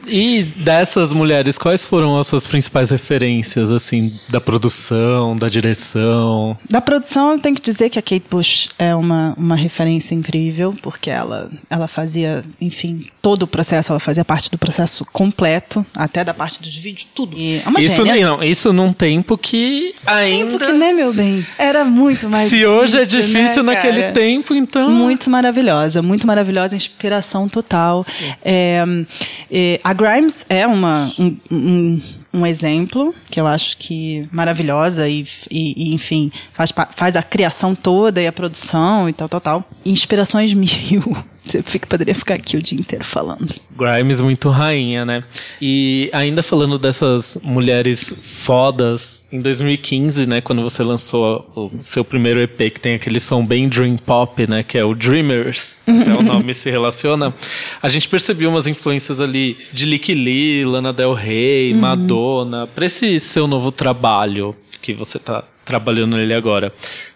[0.06, 6.56] E dessas mulheres, quais foram as suas principais referências, assim, da produção, da direção?
[6.68, 10.74] Da produção, eu tenho que dizer que a Kate Bush é uma, uma referência incrível,
[10.82, 16.22] porque ela, ela fazia, enfim, todo o processo, ela fazia parte do processo completo, até
[16.22, 17.36] da parte dos vídeos, tudo.
[17.36, 18.26] E é uma isso, gênia.
[18.26, 20.59] não, isso num tempo que ainda...
[20.59, 21.47] Porque, né, meu bem?
[21.59, 24.12] Era muito mais Se hoje é difícil, difícil né, naquele cara?
[24.12, 24.90] tempo, então...
[24.90, 28.05] Muito maravilhosa, muito maravilhosa, inspiração total.
[28.44, 28.84] É,
[29.51, 32.02] é, a Grimes é uma, um, um,
[32.32, 37.74] um exemplo que eu acho que maravilhosa e, e- e, enfim, faz, faz a criação
[37.74, 39.70] toda e a produção e tal, tal, tal.
[39.85, 41.16] Inspirações mil.
[41.47, 43.55] Você fica, poderia ficar aqui o dia inteiro falando.
[43.77, 45.23] Grimes muito rainha, né?
[45.60, 52.40] E ainda falando dessas mulheres fodas, em 2015, né, quando você lançou o seu primeiro
[52.40, 56.23] EP, que tem aquele som bem dream pop, né, que é o Dreamers, até o
[56.23, 57.35] nome se relaciona,
[57.82, 63.18] a gente percebeu umas influências ali de Lick Lee, Lana Del Rey, Madonna, pra esse
[63.20, 66.72] seu novo trabalho que você tá trabalhando nele agora.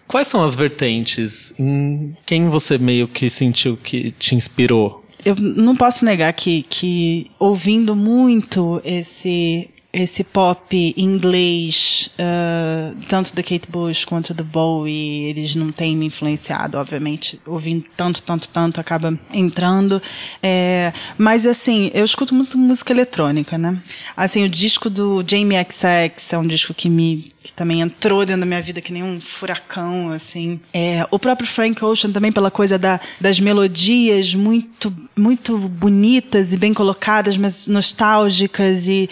[0.07, 1.55] Quais são as vertentes?
[1.57, 5.01] Em quem você meio que sentiu que te inspirou?
[5.23, 13.43] eu não posso negar que, que ouvindo muito esse esse pop inglês, ah, tanto da
[13.43, 17.39] Kate Bush quanto do Bowie, eles não têm me influenciado, obviamente.
[17.45, 20.01] Ouvindo tanto, tanto, tanto, acaba entrando.
[20.41, 23.81] É, mas, assim, eu escuto muito música eletrônica, né?
[24.15, 28.41] Assim, o disco do Jamie XX é um disco que me que também entrou dentro
[28.41, 30.59] da minha vida que nem um furacão, assim.
[30.71, 36.57] É, o próprio Frank Ocean também pela coisa da, das melodias muito, muito bonitas e
[36.57, 39.07] bem colocadas, mas nostálgicas e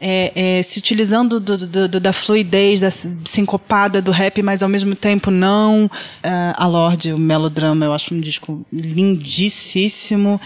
[0.00, 4.68] é, é, se utilizando do, do- do- da fluidez, da sincopada do rap, mas ao
[4.68, 5.90] mesmo tempo não.
[6.22, 10.40] Ah, a Lorde, o melodrama, eu acho um disco lindíssimo.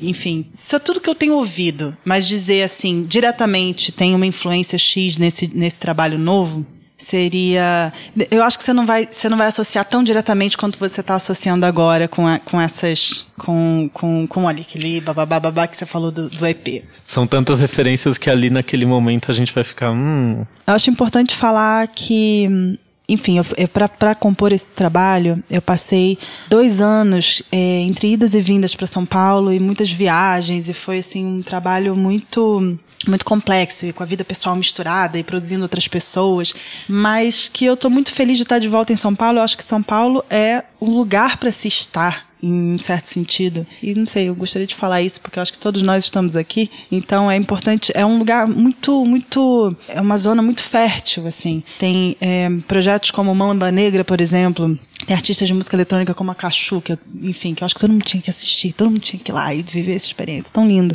[0.00, 4.78] Enfim, isso é tudo que eu tenho ouvido, mas dizer assim, diretamente tem uma influência
[4.78, 6.64] X nesse, nesse trabalho novo,
[7.02, 7.92] seria
[8.30, 11.14] eu acho que você não vai você não vai associar tão diretamente quanto você está
[11.14, 15.76] associando agora com, a- com essas com com com o Alick Lee, bababá, babá, que
[15.76, 19.64] você falou do, do EP São tantas referências que ali naquele momento a gente vai
[19.64, 22.78] ficar, hum, eu acho importante falar que,
[23.08, 23.38] enfim,
[23.72, 26.16] para compor esse trabalho, eu passei
[26.48, 30.98] dois anos é, entre idas e vindas para São Paulo e muitas viagens e foi
[30.98, 35.88] assim um trabalho muito muito complexo e com a vida pessoal misturada e produzindo outras
[35.88, 36.52] pessoas,
[36.88, 39.38] mas que eu estou muito feliz de estar de volta em São Paulo.
[39.38, 43.66] Eu acho que São Paulo é um lugar para se estar em um certo sentido.
[43.82, 46.36] E não sei, eu gostaria de falar isso porque eu acho que todos nós estamos
[46.36, 46.70] aqui.
[46.90, 51.62] Então é importante, é um lugar muito, muito, é uma zona muito fértil, assim.
[51.78, 54.78] Tem é, projetos como Mamba Negra, por exemplo,
[55.10, 57.80] Tem artistas de música eletrônica como a Cachu, que eu, enfim, que eu acho que
[57.80, 60.48] todo mundo tinha que assistir, todo mundo tinha que ir lá e viver essa experiência.
[60.52, 60.94] Tão lindo.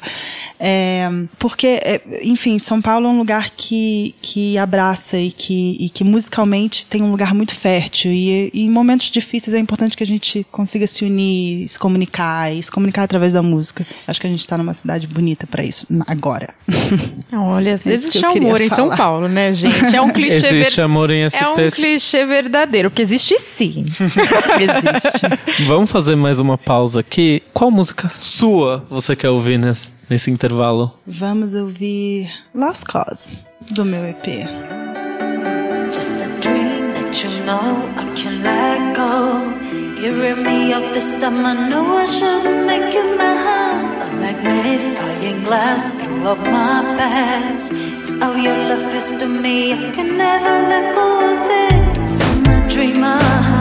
[0.57, 5.89] É, porque, é, enfim, São Paulo é um lugar que, que abraça e que, e
[5.89, 8.13] que musicalmente tem um lugar muito fértil.
[8.13, 12.55] E, e em momentos difíceis é importante que a gente consiga se unir, se comunicar
[12.55, 13.85] e se comunicar através da música.
[14.07, 16.53] Acho que a gente está numa cidade bonita para isso agora.
[17.33, 18.95] Olha, É isso que existe amor em São.
[18.95, 19.93] Paulo, né, gente?
[19.93, 21.43] É um clichê Existe ver- amor em SP.
[21.43, 23.83] É um clichê verdadeiro, que existe sim.
[24.59, 25.65] Existe.
[25.67, 27.41] Vamos fazer mais uma pausa aqui.
[27.53, 30.93] Qual música sua você quer ouvir nesse, nesse intervalo?
[31.07, 33.37] Vamos ouvir Lost Cause,
[33.71, 34.45] do meu EP.
[35.91, 39.55] Just a dream that you know I can let go.
[40.01, 44.01] You rip me up this time, I know I shouldn't make you mine.
[44.01, 47.71] A magnifying glass through up my past.
[47.73, 52.09] It's all your love is to me, I can never let go of it.
[52.09, 53.54] So a dreamer.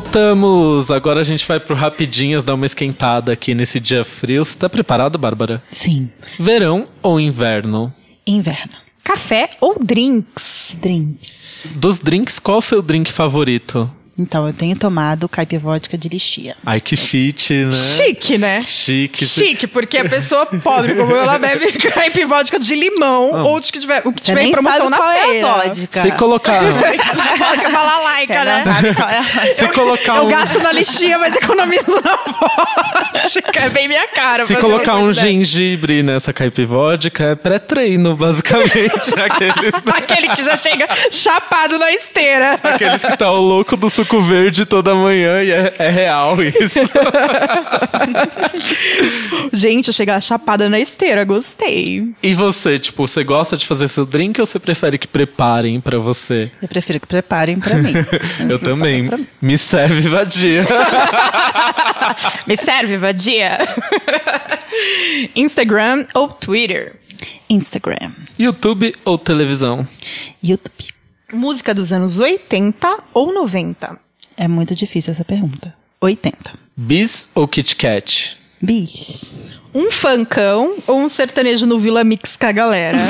[0.00, 0.90] Voltamos!
[0.90, 4.42] Agora a gente vai pro Rapidinhas dar uma esquentada aqui nesse dia frio.
[4.42, 5.62] Você tá preparado, Bárbara?
[5.68, 6.08] Sim.
[6.38, 7.92] Verão ou inverno?
[8.26, 8.72] Inverno.
[9.04, 10.74] Café ou drinks?
[10.80, 11.42] Drinks.
[11.76, 13.90] Dos drinks, qual o seu drink favorito?
[14.20, 16.54] Então, eu tenho tomado caipivódica de listia.
[16.64, 17.72] Ai, que fit, né?
[17.72, 18.60] Chique, né?
[18.60, 19.24] Chique.
[19.24, 21.70] Chique, porque a pessoa pobre como eu, ela bebe
[22.28, 23.42] vodka de limão Ah.
[23.44, 25.36] ou de que tiver, o que tiver em promoção na qual feira.
[25.36, 26.02] é a vodka.
[26.02, 28.64] Se colocar, Vodka fala laica, né?
[29.42, 33.60] é se colocar Eu um, gasto na lixinha, mas economizo na vodka.
[33.60, 34.46] É bem minha cara.
[34.46, 35.20] se colocar um dessa.
[35.22, 39.10] gengibre nessa caipivódica, é pré-treino, basicamente.
[39.20, 42.58] Aqueles, Aquele que já chega chapado na esteira.
[42.62, 46.80] aqueles que tá o louco do suco verde toda manhã e é, é real isso.
[49.52, 52.08] Gente, chegar chapada na esteira, gostei.
[52.22, 55.98] E você, tipo, você gosta de fazer seu drink ou você prefere que preparem pra
[55.98, 56.50] você?
[56.62, 57.92] Eu prefiro que preparem pra mim.
[58.48, 59.10] Eu também.
[59.40, 60.66] Me serve vadia.
[62.46, 63.58] Me serve, vadia?
[65.36, 66.96] Instagram ou Twitter?
[67.48, 68.12] Instagram.
[68.38, 69.86] YouTube ou televisão?
[70.42, 70.99] YouTube.
[71.32, 73.98] Música dos anos 80 ou 90?
[74.36, 75.74] É muito difícil essa pergunta.
[76.00, 76.36] 80.
[76.76, 78.36] Bis ou Kit Kat?
[78.60, 79.34] Bis.
[79.74, 82.98] Um funkão ou um sertanejo no Vila Mix com a galera?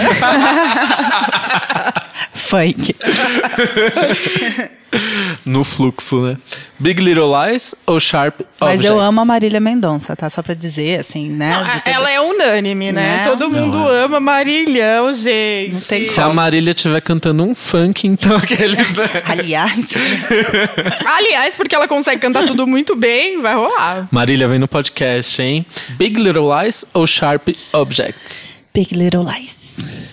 [2.35, 2.95] Funk.
[5.45, 6.37] No fluxo, né?
[6.79, 9.09] Big Little Lies ou Sharp Mas eu Objects?
[9.09, 10.29] amo a Marília Mendonça, tá?
[10.31, 11.83] Só pra dizer, assim, né?
[11.85, 13.01] Não, ela é unânime, né?
[13.01, 13.25] Né?
[13.29, 14.05] Todo mundo Não, é.
[14.05, 15.73] ama Marilhão, gente.
[15.73, 19.23] Não tem Se a Marília estiver cantando um funk, então aqueles, né?
[19.25, 19.95] Aliás,
[21.07, 24.09] Aliás, porque ela consegue cantar tudo muito bem, vai rolar.
[24.11, 25.65] Marília vem no podcast, hein?
[25.97, 28.51] Big Little Lies ou Sharp Objects?
[28.75, 29.57] Big Little Lies.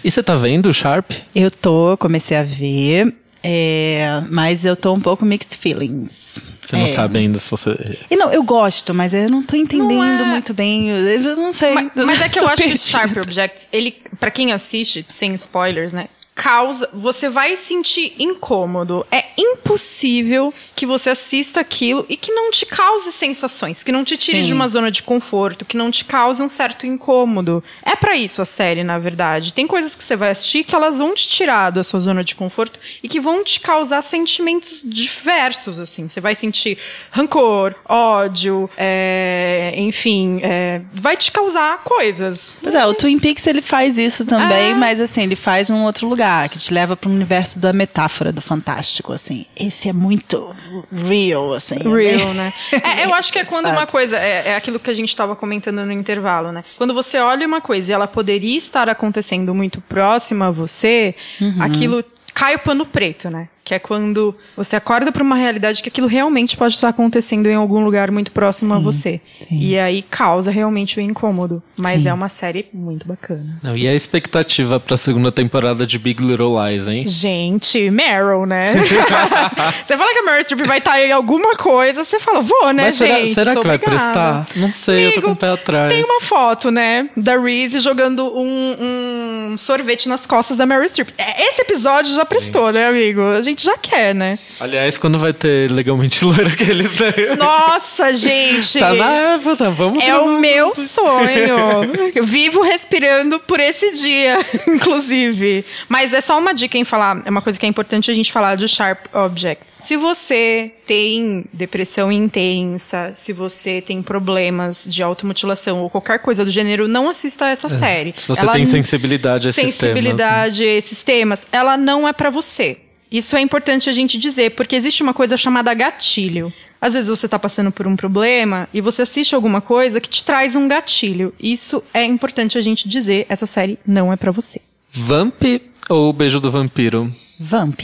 [0.03, 1.11] E você tá vendo o Sharp?
[1.35, 3.13] Eu tô, comecei a ver,
[3.43, 6.41] é, mas eu tô um pouco mixed feelings.
[6.61, 6.88] Você não É.
[6.88, 7.97] sabe ainda se você.
[8.11, 10.26] E não, eu gosto, mas eu não tô entendendo Não é.
[10.26, 10.89] muito bem.
[10.89, 11.73] Eu, não sei.
[11.73, 12.77] Mas, mas é que eu acho que perdida.
[12.85, 16.09] Sharp Objects, ele, pra quem assiste, sem spoilers, né?
[16.38, 19.03] Causa, você vai sentir incômodo.
[19.11, 24.15] É impossível que você assista aquilo e que não te cause sensações, que não te
[24.15, 24.47] tire Sim.
[24.47, 27.64] de uma zona de conforto, que não te cause um certo incômodo.
[27.84, 29.51] É pra isso a série, na verdade.
[29.51, 32.35] Tem coisas que você vai assistir que elas vão te tirar da sua zona de
[32.35, 36.07] conforto e que vão te causar sentimentos diversos, assim.
[36.07, 36.77] Você vai sentir
[37.09, 42.59] rancor, ódio, é, enfim, é, vai te causar coisas.
[42.61, 44.76] Pois é, o Twin Peaks ele faz isso também, É.
[44.76, 48.31] mas assim, ele faz num outro lugar, que te leva para um universo da metáfora,
[48.31, 49.45] do fantástico, assim.
[49.55, 50.53] Esse é muito
[50.91, 51.75] real, assim.
[51.75, 51.83] é
[52.17, 52.53] Real, né?
[52.71, 54.17] É, eu acho que é quando uma coisa.
[54.17, 56.63] É, é aquilo que a gente estava comentando no intervalo, né?
[56.77, 61.61] Quando você olha uma coisa e ela poderia estar acontecendo muito próxima a você, Uhum.
[61.61, 63.49] aquilo cai o pano preto, né?
[63.68, 67.56] Que é quando você acorda para uma realidade que aquilo realmente pode estar acontecendo em
[67.56, 69.19] algum lugar muito próximo a você.
[69.52, 71.61] E aí causa realmente o incômodo.
[71.76, 73.60] Mas é uma série muito bacana.
[73.61, 77.06] Não, e a expectativa pra segunda temporada de Big Little Lies, hein?
[77.06, 78.73] Gente, Meryl, né?
[79.85, 82.84] você fala que a Meryl Streep vai estar em alguma coisa, você fala, vou, né,
[82.84, 83.34] Mas será, gente?
[83.34, 84.48] será Sou que vai prestar?
[84.56, 85.91] Não sei, eu tô com o pé atrás.
[85.91, 91.10] Tem uma foto, né, da Reese jogando um, um sorvete nas costas da Meryl Streep.
[91.18, 93.22] É, Esse episódio já prestou, né, amigo?
[93.22, 94.38] A gente já quer, né?
[94.59, 97.35] Aliás, quando vai ter legalmente loira aqueles daí?
[97.38, 98.79] Nossa, gente!
[98.79, 100.23] Tá na época, vamos É gravar.
[100.23, 101.57] o meu sonho.
[102.15, 105.65] Eu vivo respirando por esse dia, inclusive.
[105.89, 108.31] Mas é só uma dica em falar, é uma coisa que é importante a gente
[108.31, 109.73] falar do Sharp Objects.
[109.75, 116.49] Se você tem depressão intensa, se você tem problemas de automutilação ou qualquer coisa do
[116.51, 118.13] gênero, não assista a essa série.
[118.17, 122.29] Se você Ela tem sensibilidade a esses sensibilidade a esses temas, ela não é pra
[122.29, 122.77] você.
[123.11, 126.51] Isso é importante a gente dizer, porque existe uma coisa chamada gatilho.
[126.79, 130.23] Às vezes você tá passando por um problema e você assiste alguma coisa que te
[130.23, 131.34] traz um gatilho.
[131.39, 134.61] Isso é importante a gente dizer, essa série não é pra você.
[134.91, 135.41] Vamp
[135.89, 137.11] ou Beijo do Vampiro?
[137.39, 137.79] Vamp.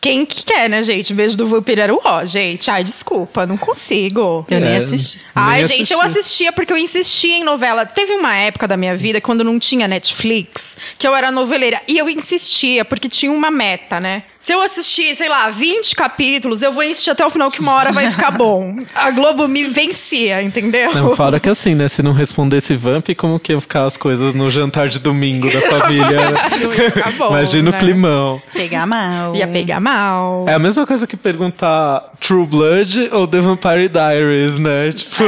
[0.00, 1.14] Quem que quer, né, gente?
[1.14, 2.70] Beijo do vampiro era o ó, gente.
[2.70, 4.44] Ai, desculpa, não consigo.
[4.50, 5.18] Eu nem É, assisti.
[5.34, 6.18] Ai, nem gente, eu assisti.
[6.20, 7.86] assistia porque eu insistia em novela.
[7.86, 11.80] Teve uma época da minha vida, quando não tinha Netflix, que eu era noveleira.
[11.88, 14.24] E eu insistia, porque tinha uma meta, né?
[14.44, 17.72] Se eu assistir, sei lá, 20 capítulos, eu vou insistir até o final que uma
[17.72, 18.76] hora vai ficar bom.
[18.94, 20.92] A Globo me vencia, entendeu?
[20.92, 21.88] Não, fora que assim, né?
[21.88, 25.62] Se não respondesse Vamp, como que iam ficar as coisas no jantar de domingo da
[25.62, 26.32] família?
[26.60, 27.76] Não ia ficar bom, Imagina né?
[27.78, 28.42] o climão.
[28.52, 29.34] Pegar mal.
[29.34, 30.44] Ia pegar mal.
[30.46, 34.92] É a mesma coisa que perguntar True Blood ou The Vampire Diaries, né?
[34.92, 35.24] Tipo,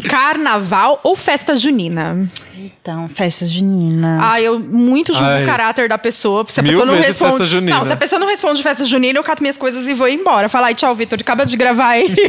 [0.08, 2.26] Carnaval ou festa junina?
[2.60, 4.18] Então, festa junina.
[4.20, 5.42] Ah, eu muito julgo Ai.
[5.42, 6.44] o caráter da pessoa.
[6.48, 7.32] Se a Mil pessoa não vezes responde.
[7.32, 7.78] festa junina.
[7.78, 10.48] Não, se a pessoa não responde festa junina, eu cato minhas coisas e vou embora.
[10.48, 11.18] Fala, ai, tchau, Vitor.
[11.20, 12.08] Acaba de gravar aí.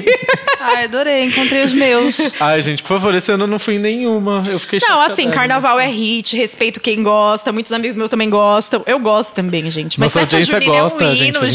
[0.64, 2.20] Ai, adorei, encontrei os meus.
[2.40, 4.44] Ai, gente, por favor, esse ano eu não fui em nenhuma.
[4.48, 5.12] Eu fiquei Não, chateada.
[5.12, 8.84] assim, carnaval é hit, respeito quem gosta, muitos amigos meus também gostam.
[8.86, 10.00] Eu gosto também, gente.
[10.00, 11.52] Mas Nossa festa junina gosta, é um hino, gente-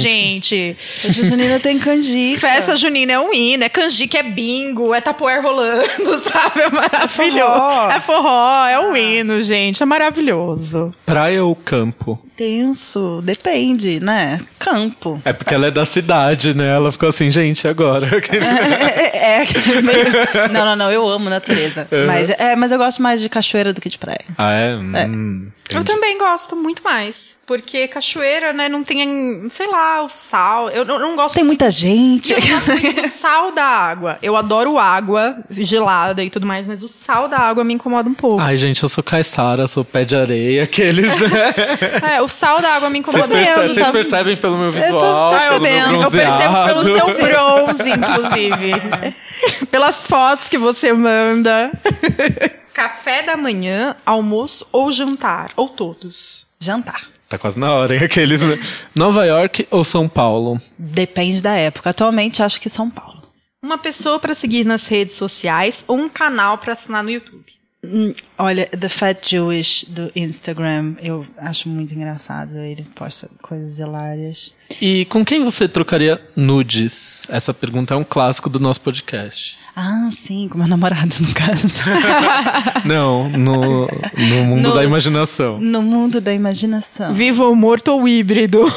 [0.47, 0.77] gente.
[1.03, 2.41] Festa junina tem canjica.
[2.41, 6.63] Festa junina é um hino, é canjica, é bingo, é tapoer rolando, sabe?
[6.63, 7.47] É maravilhoso.
[7.47, 7.91] forró.
[7.93, 9.83] É forró, é um hino, gente.
[9.83, 10.95] É maravilhoso.
[11.05, 12.19] Praia ou campo?
[12.37, 14.41] Tenso, depende, né?
[14.59, 15.21] Campo.
[15.25, 16.75] É porque ela é da cidade, né?
[16.75, 18.07] Ela ficou assim, gente, agora.
[18.37, 21.89] É, é, é meio- Não, não, não, eu amo natureza.
[22.07, 24.25] Mas, é, mas eu gosto mais de cachoeira do que de praia.
[24.37, 24.77] ah, é?
[24.77, 27.35] Hum, Eu também gosto muito mais.
[27.47, 30.69] Porque cachoeira, né, não tem, sei lá, o sal.
[30.69, 32.33] Eu não, não gosto Tem muita gente.
[32.33, 34.19] Eu gosto muito do sal da água.
[34.21, 38.15] Eu adoro água gelada e tudo mais, mas o sal da água me incomoda um
[38.15, 38.41] pouco.
[38.43, 41.07] Ai, gente, eu sou caiçara, sou pé de areia, aqueles.
[41.07, 41.55] né?
[42.17, 43.35] É, o sal da água me Vocês, incomoda.
[43.45, 46.03] perce- vendo, vocês tá- percebem pelo meu tô visual, eu, pelo meu percebendo.
[46.03, 47.07] eu percebo pelo seu
[47.67, 49.17] bronze, inclusive.
[49.71, 51.71] Pelas fotos que você manda.
[52.73, 55.51] Café da manhã, almoço ou jantar?
[55.57, 56.47] Ou todos?
[56.61, 57.09] Jantar.
[57.29, 58.05] Tá quase na hora, hein?
[58.05, 58.41] Aqueles.
[58.41, 58.59] né?
[58.95, 60.61] Nova York ou São Paulo?
[60.79, 61.91] Depende da época.
[61.91, 63.23] Atualmente, acho que São Paulo.
[63.63, 67.45] Uma pessoa pra seguir nas redes sociais ou um canal pra assinar no YouTube?
[67.93, 72.57] Hum, Olha, The Fat Jewish do Instagram, eu acho muito engraçado.
[72.59, 74.55] Ele posta coisas hilárias.
[74.81, 77.27] E com quem você trocaria nudes?
[77.31, 79.57] Essa pergunta é um clássico do nosso podcast.
[79.79, 81.83] Ah, sim, com meu namorado, no caso.
[82.87, 85.59] Não, no, no mundo No- da imaginação.
[85.61, 87.13] no mundo da imaginação.
[87.13, 88.65] Vivo ou morto ou híbrido?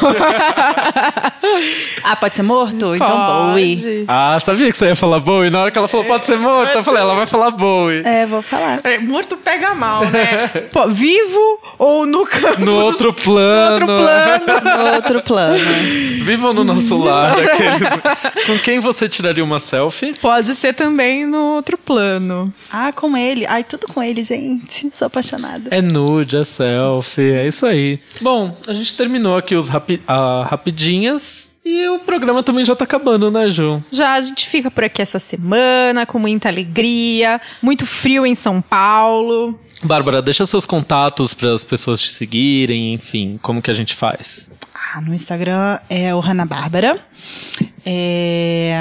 [2.04, 2.96] Ah, pode ser morto?
[2.96, 3.08] Então,
[3.52, 3.76] Bowie.
[3.78, 4.06] Pode.
[4.08, 5.50] Ah, sabia que você ia falar Bowie?
[5.50, 8.02] Na hora que ela falou pode ser morta, eu falei, ela vai falar Bowie.
[8.06, 8.80] É, vou falar.
[8.84, 10.48] É, morto pega mal, né?
[10.72, 12.62] Pô, vivo ou no campo?
[12.62, 13.72] No outro No plano.
[13.72, 14.78] outro plano.
[14.86, 16.24] No outro plano.
[16.24, 17.40] Vivam no nosso lar.
[17.40, 20.14] aqueles- Com quem você tiraria uma selfie?
[20.20, 22.54] Pode ser também no outro plano.
[22.72, 23.46] Ah, com ele.
[23.46, 24.90] Ai, tudo com ele, gente.
[24.92, 25.70] Sou apaixonada.
[25.72, 28.00] É nude, é selfie, é isso aí.
[28.22, 32.84] Bom, a gente terminou aqui os rapi ah, rapidinhas e o programa também já tá
[32.84, 33.84] acabando, né, Ju?
[33.92, 38.62] Já a gente fica por aqui essa semana com muita alegria, muito frio em São
[38.62, 39.60] Paulo.
[39.84, 44.52] Bárbara, deixa seus contatos para as pessoas te seguirem, enfim, como que a gente faz?
[44.92, 47.00] Ah, no Instagram é o Hanna Bárbara.
[47.86, 48.74] É,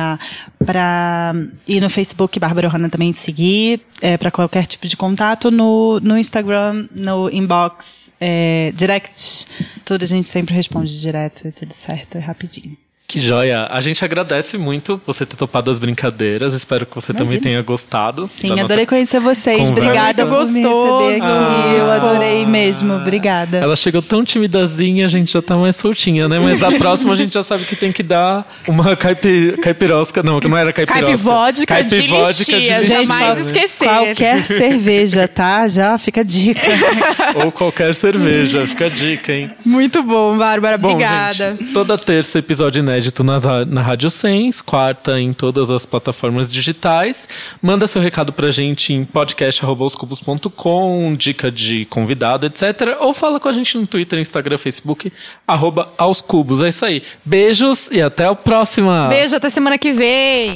[0.64, 1.34] pra,
[1.66, 3.82] e no Facebook, Bárbara Hanna também seguir.
[4.00, 9.46] É, para qualquer tipo de contato no, no Instagram, no inbox, é, direct.
[9.84, 12.76] Tudo a gente sempre responde direto, tudo certo, é rapidinho.
[13.10, 13.66] Que joia.
[13.70, 16.52] A gente agradece muito você ter topado as brincadeiras.
[16.52, 17.42] Espero que você também Imagina.
[17.42, 18.28] tenha gostado.
[18.28, 19.56] Sim, da nossa- adorei conhecer vocês.
[19.56, 19.80] conversa.
[19.80, 21.08] Obrigada por muito me gostoso.
[21.08, 21.74] receber aqui.
[21.78, 21.96] Eu Ah.
[21.96, 22.92] adorei mesmo.
[22.92, 23.56] Obrigada.
[23.56, 26.38] Ela chegou tão timidazinha, a gente já tá mais soltinha, né?
[26.38, 30.22] Mas da próxima a gente já sabe que tem que dar uma caipir, caipirosca.
[30.22, 31.06] Não, que não era caipirosca.
[31.06, 32.96] Caipivódica de Caipivódica lixia, lixia.
[33.04, 33.88] jamais esquecer.
[33.88, 35.66] Qualquer cerveja, tá?
[35.66, 36.60] Já fica a dica.
[37.42, 38.66] Ou qualquer cerveja.
[38.66, 39.50] Fica a dica, hein?
[39.64, 40.76] Muito bom, Bárbara.
[40.76, 41.56] Bom, Obrigada.
[41.58, 47.28] gente, toda terça episódio inédito na, na Rádio Sens, quarta em todas as plataformas digitais.
[47.60, 52.96] Manda seu recado pra gente em podcast.com, dica de convidado, etc.
[53.00, 55.12] Ou fala com a gente no Twitter, Instagram, Facebook,
[55.46, 56.60] arroba aos cubos.
[56.60, 57.02] É isso aí.
[57.24, 59.08] Beijos e até a próxima!
[59.08, 60.54] Beijo, até semana que vem.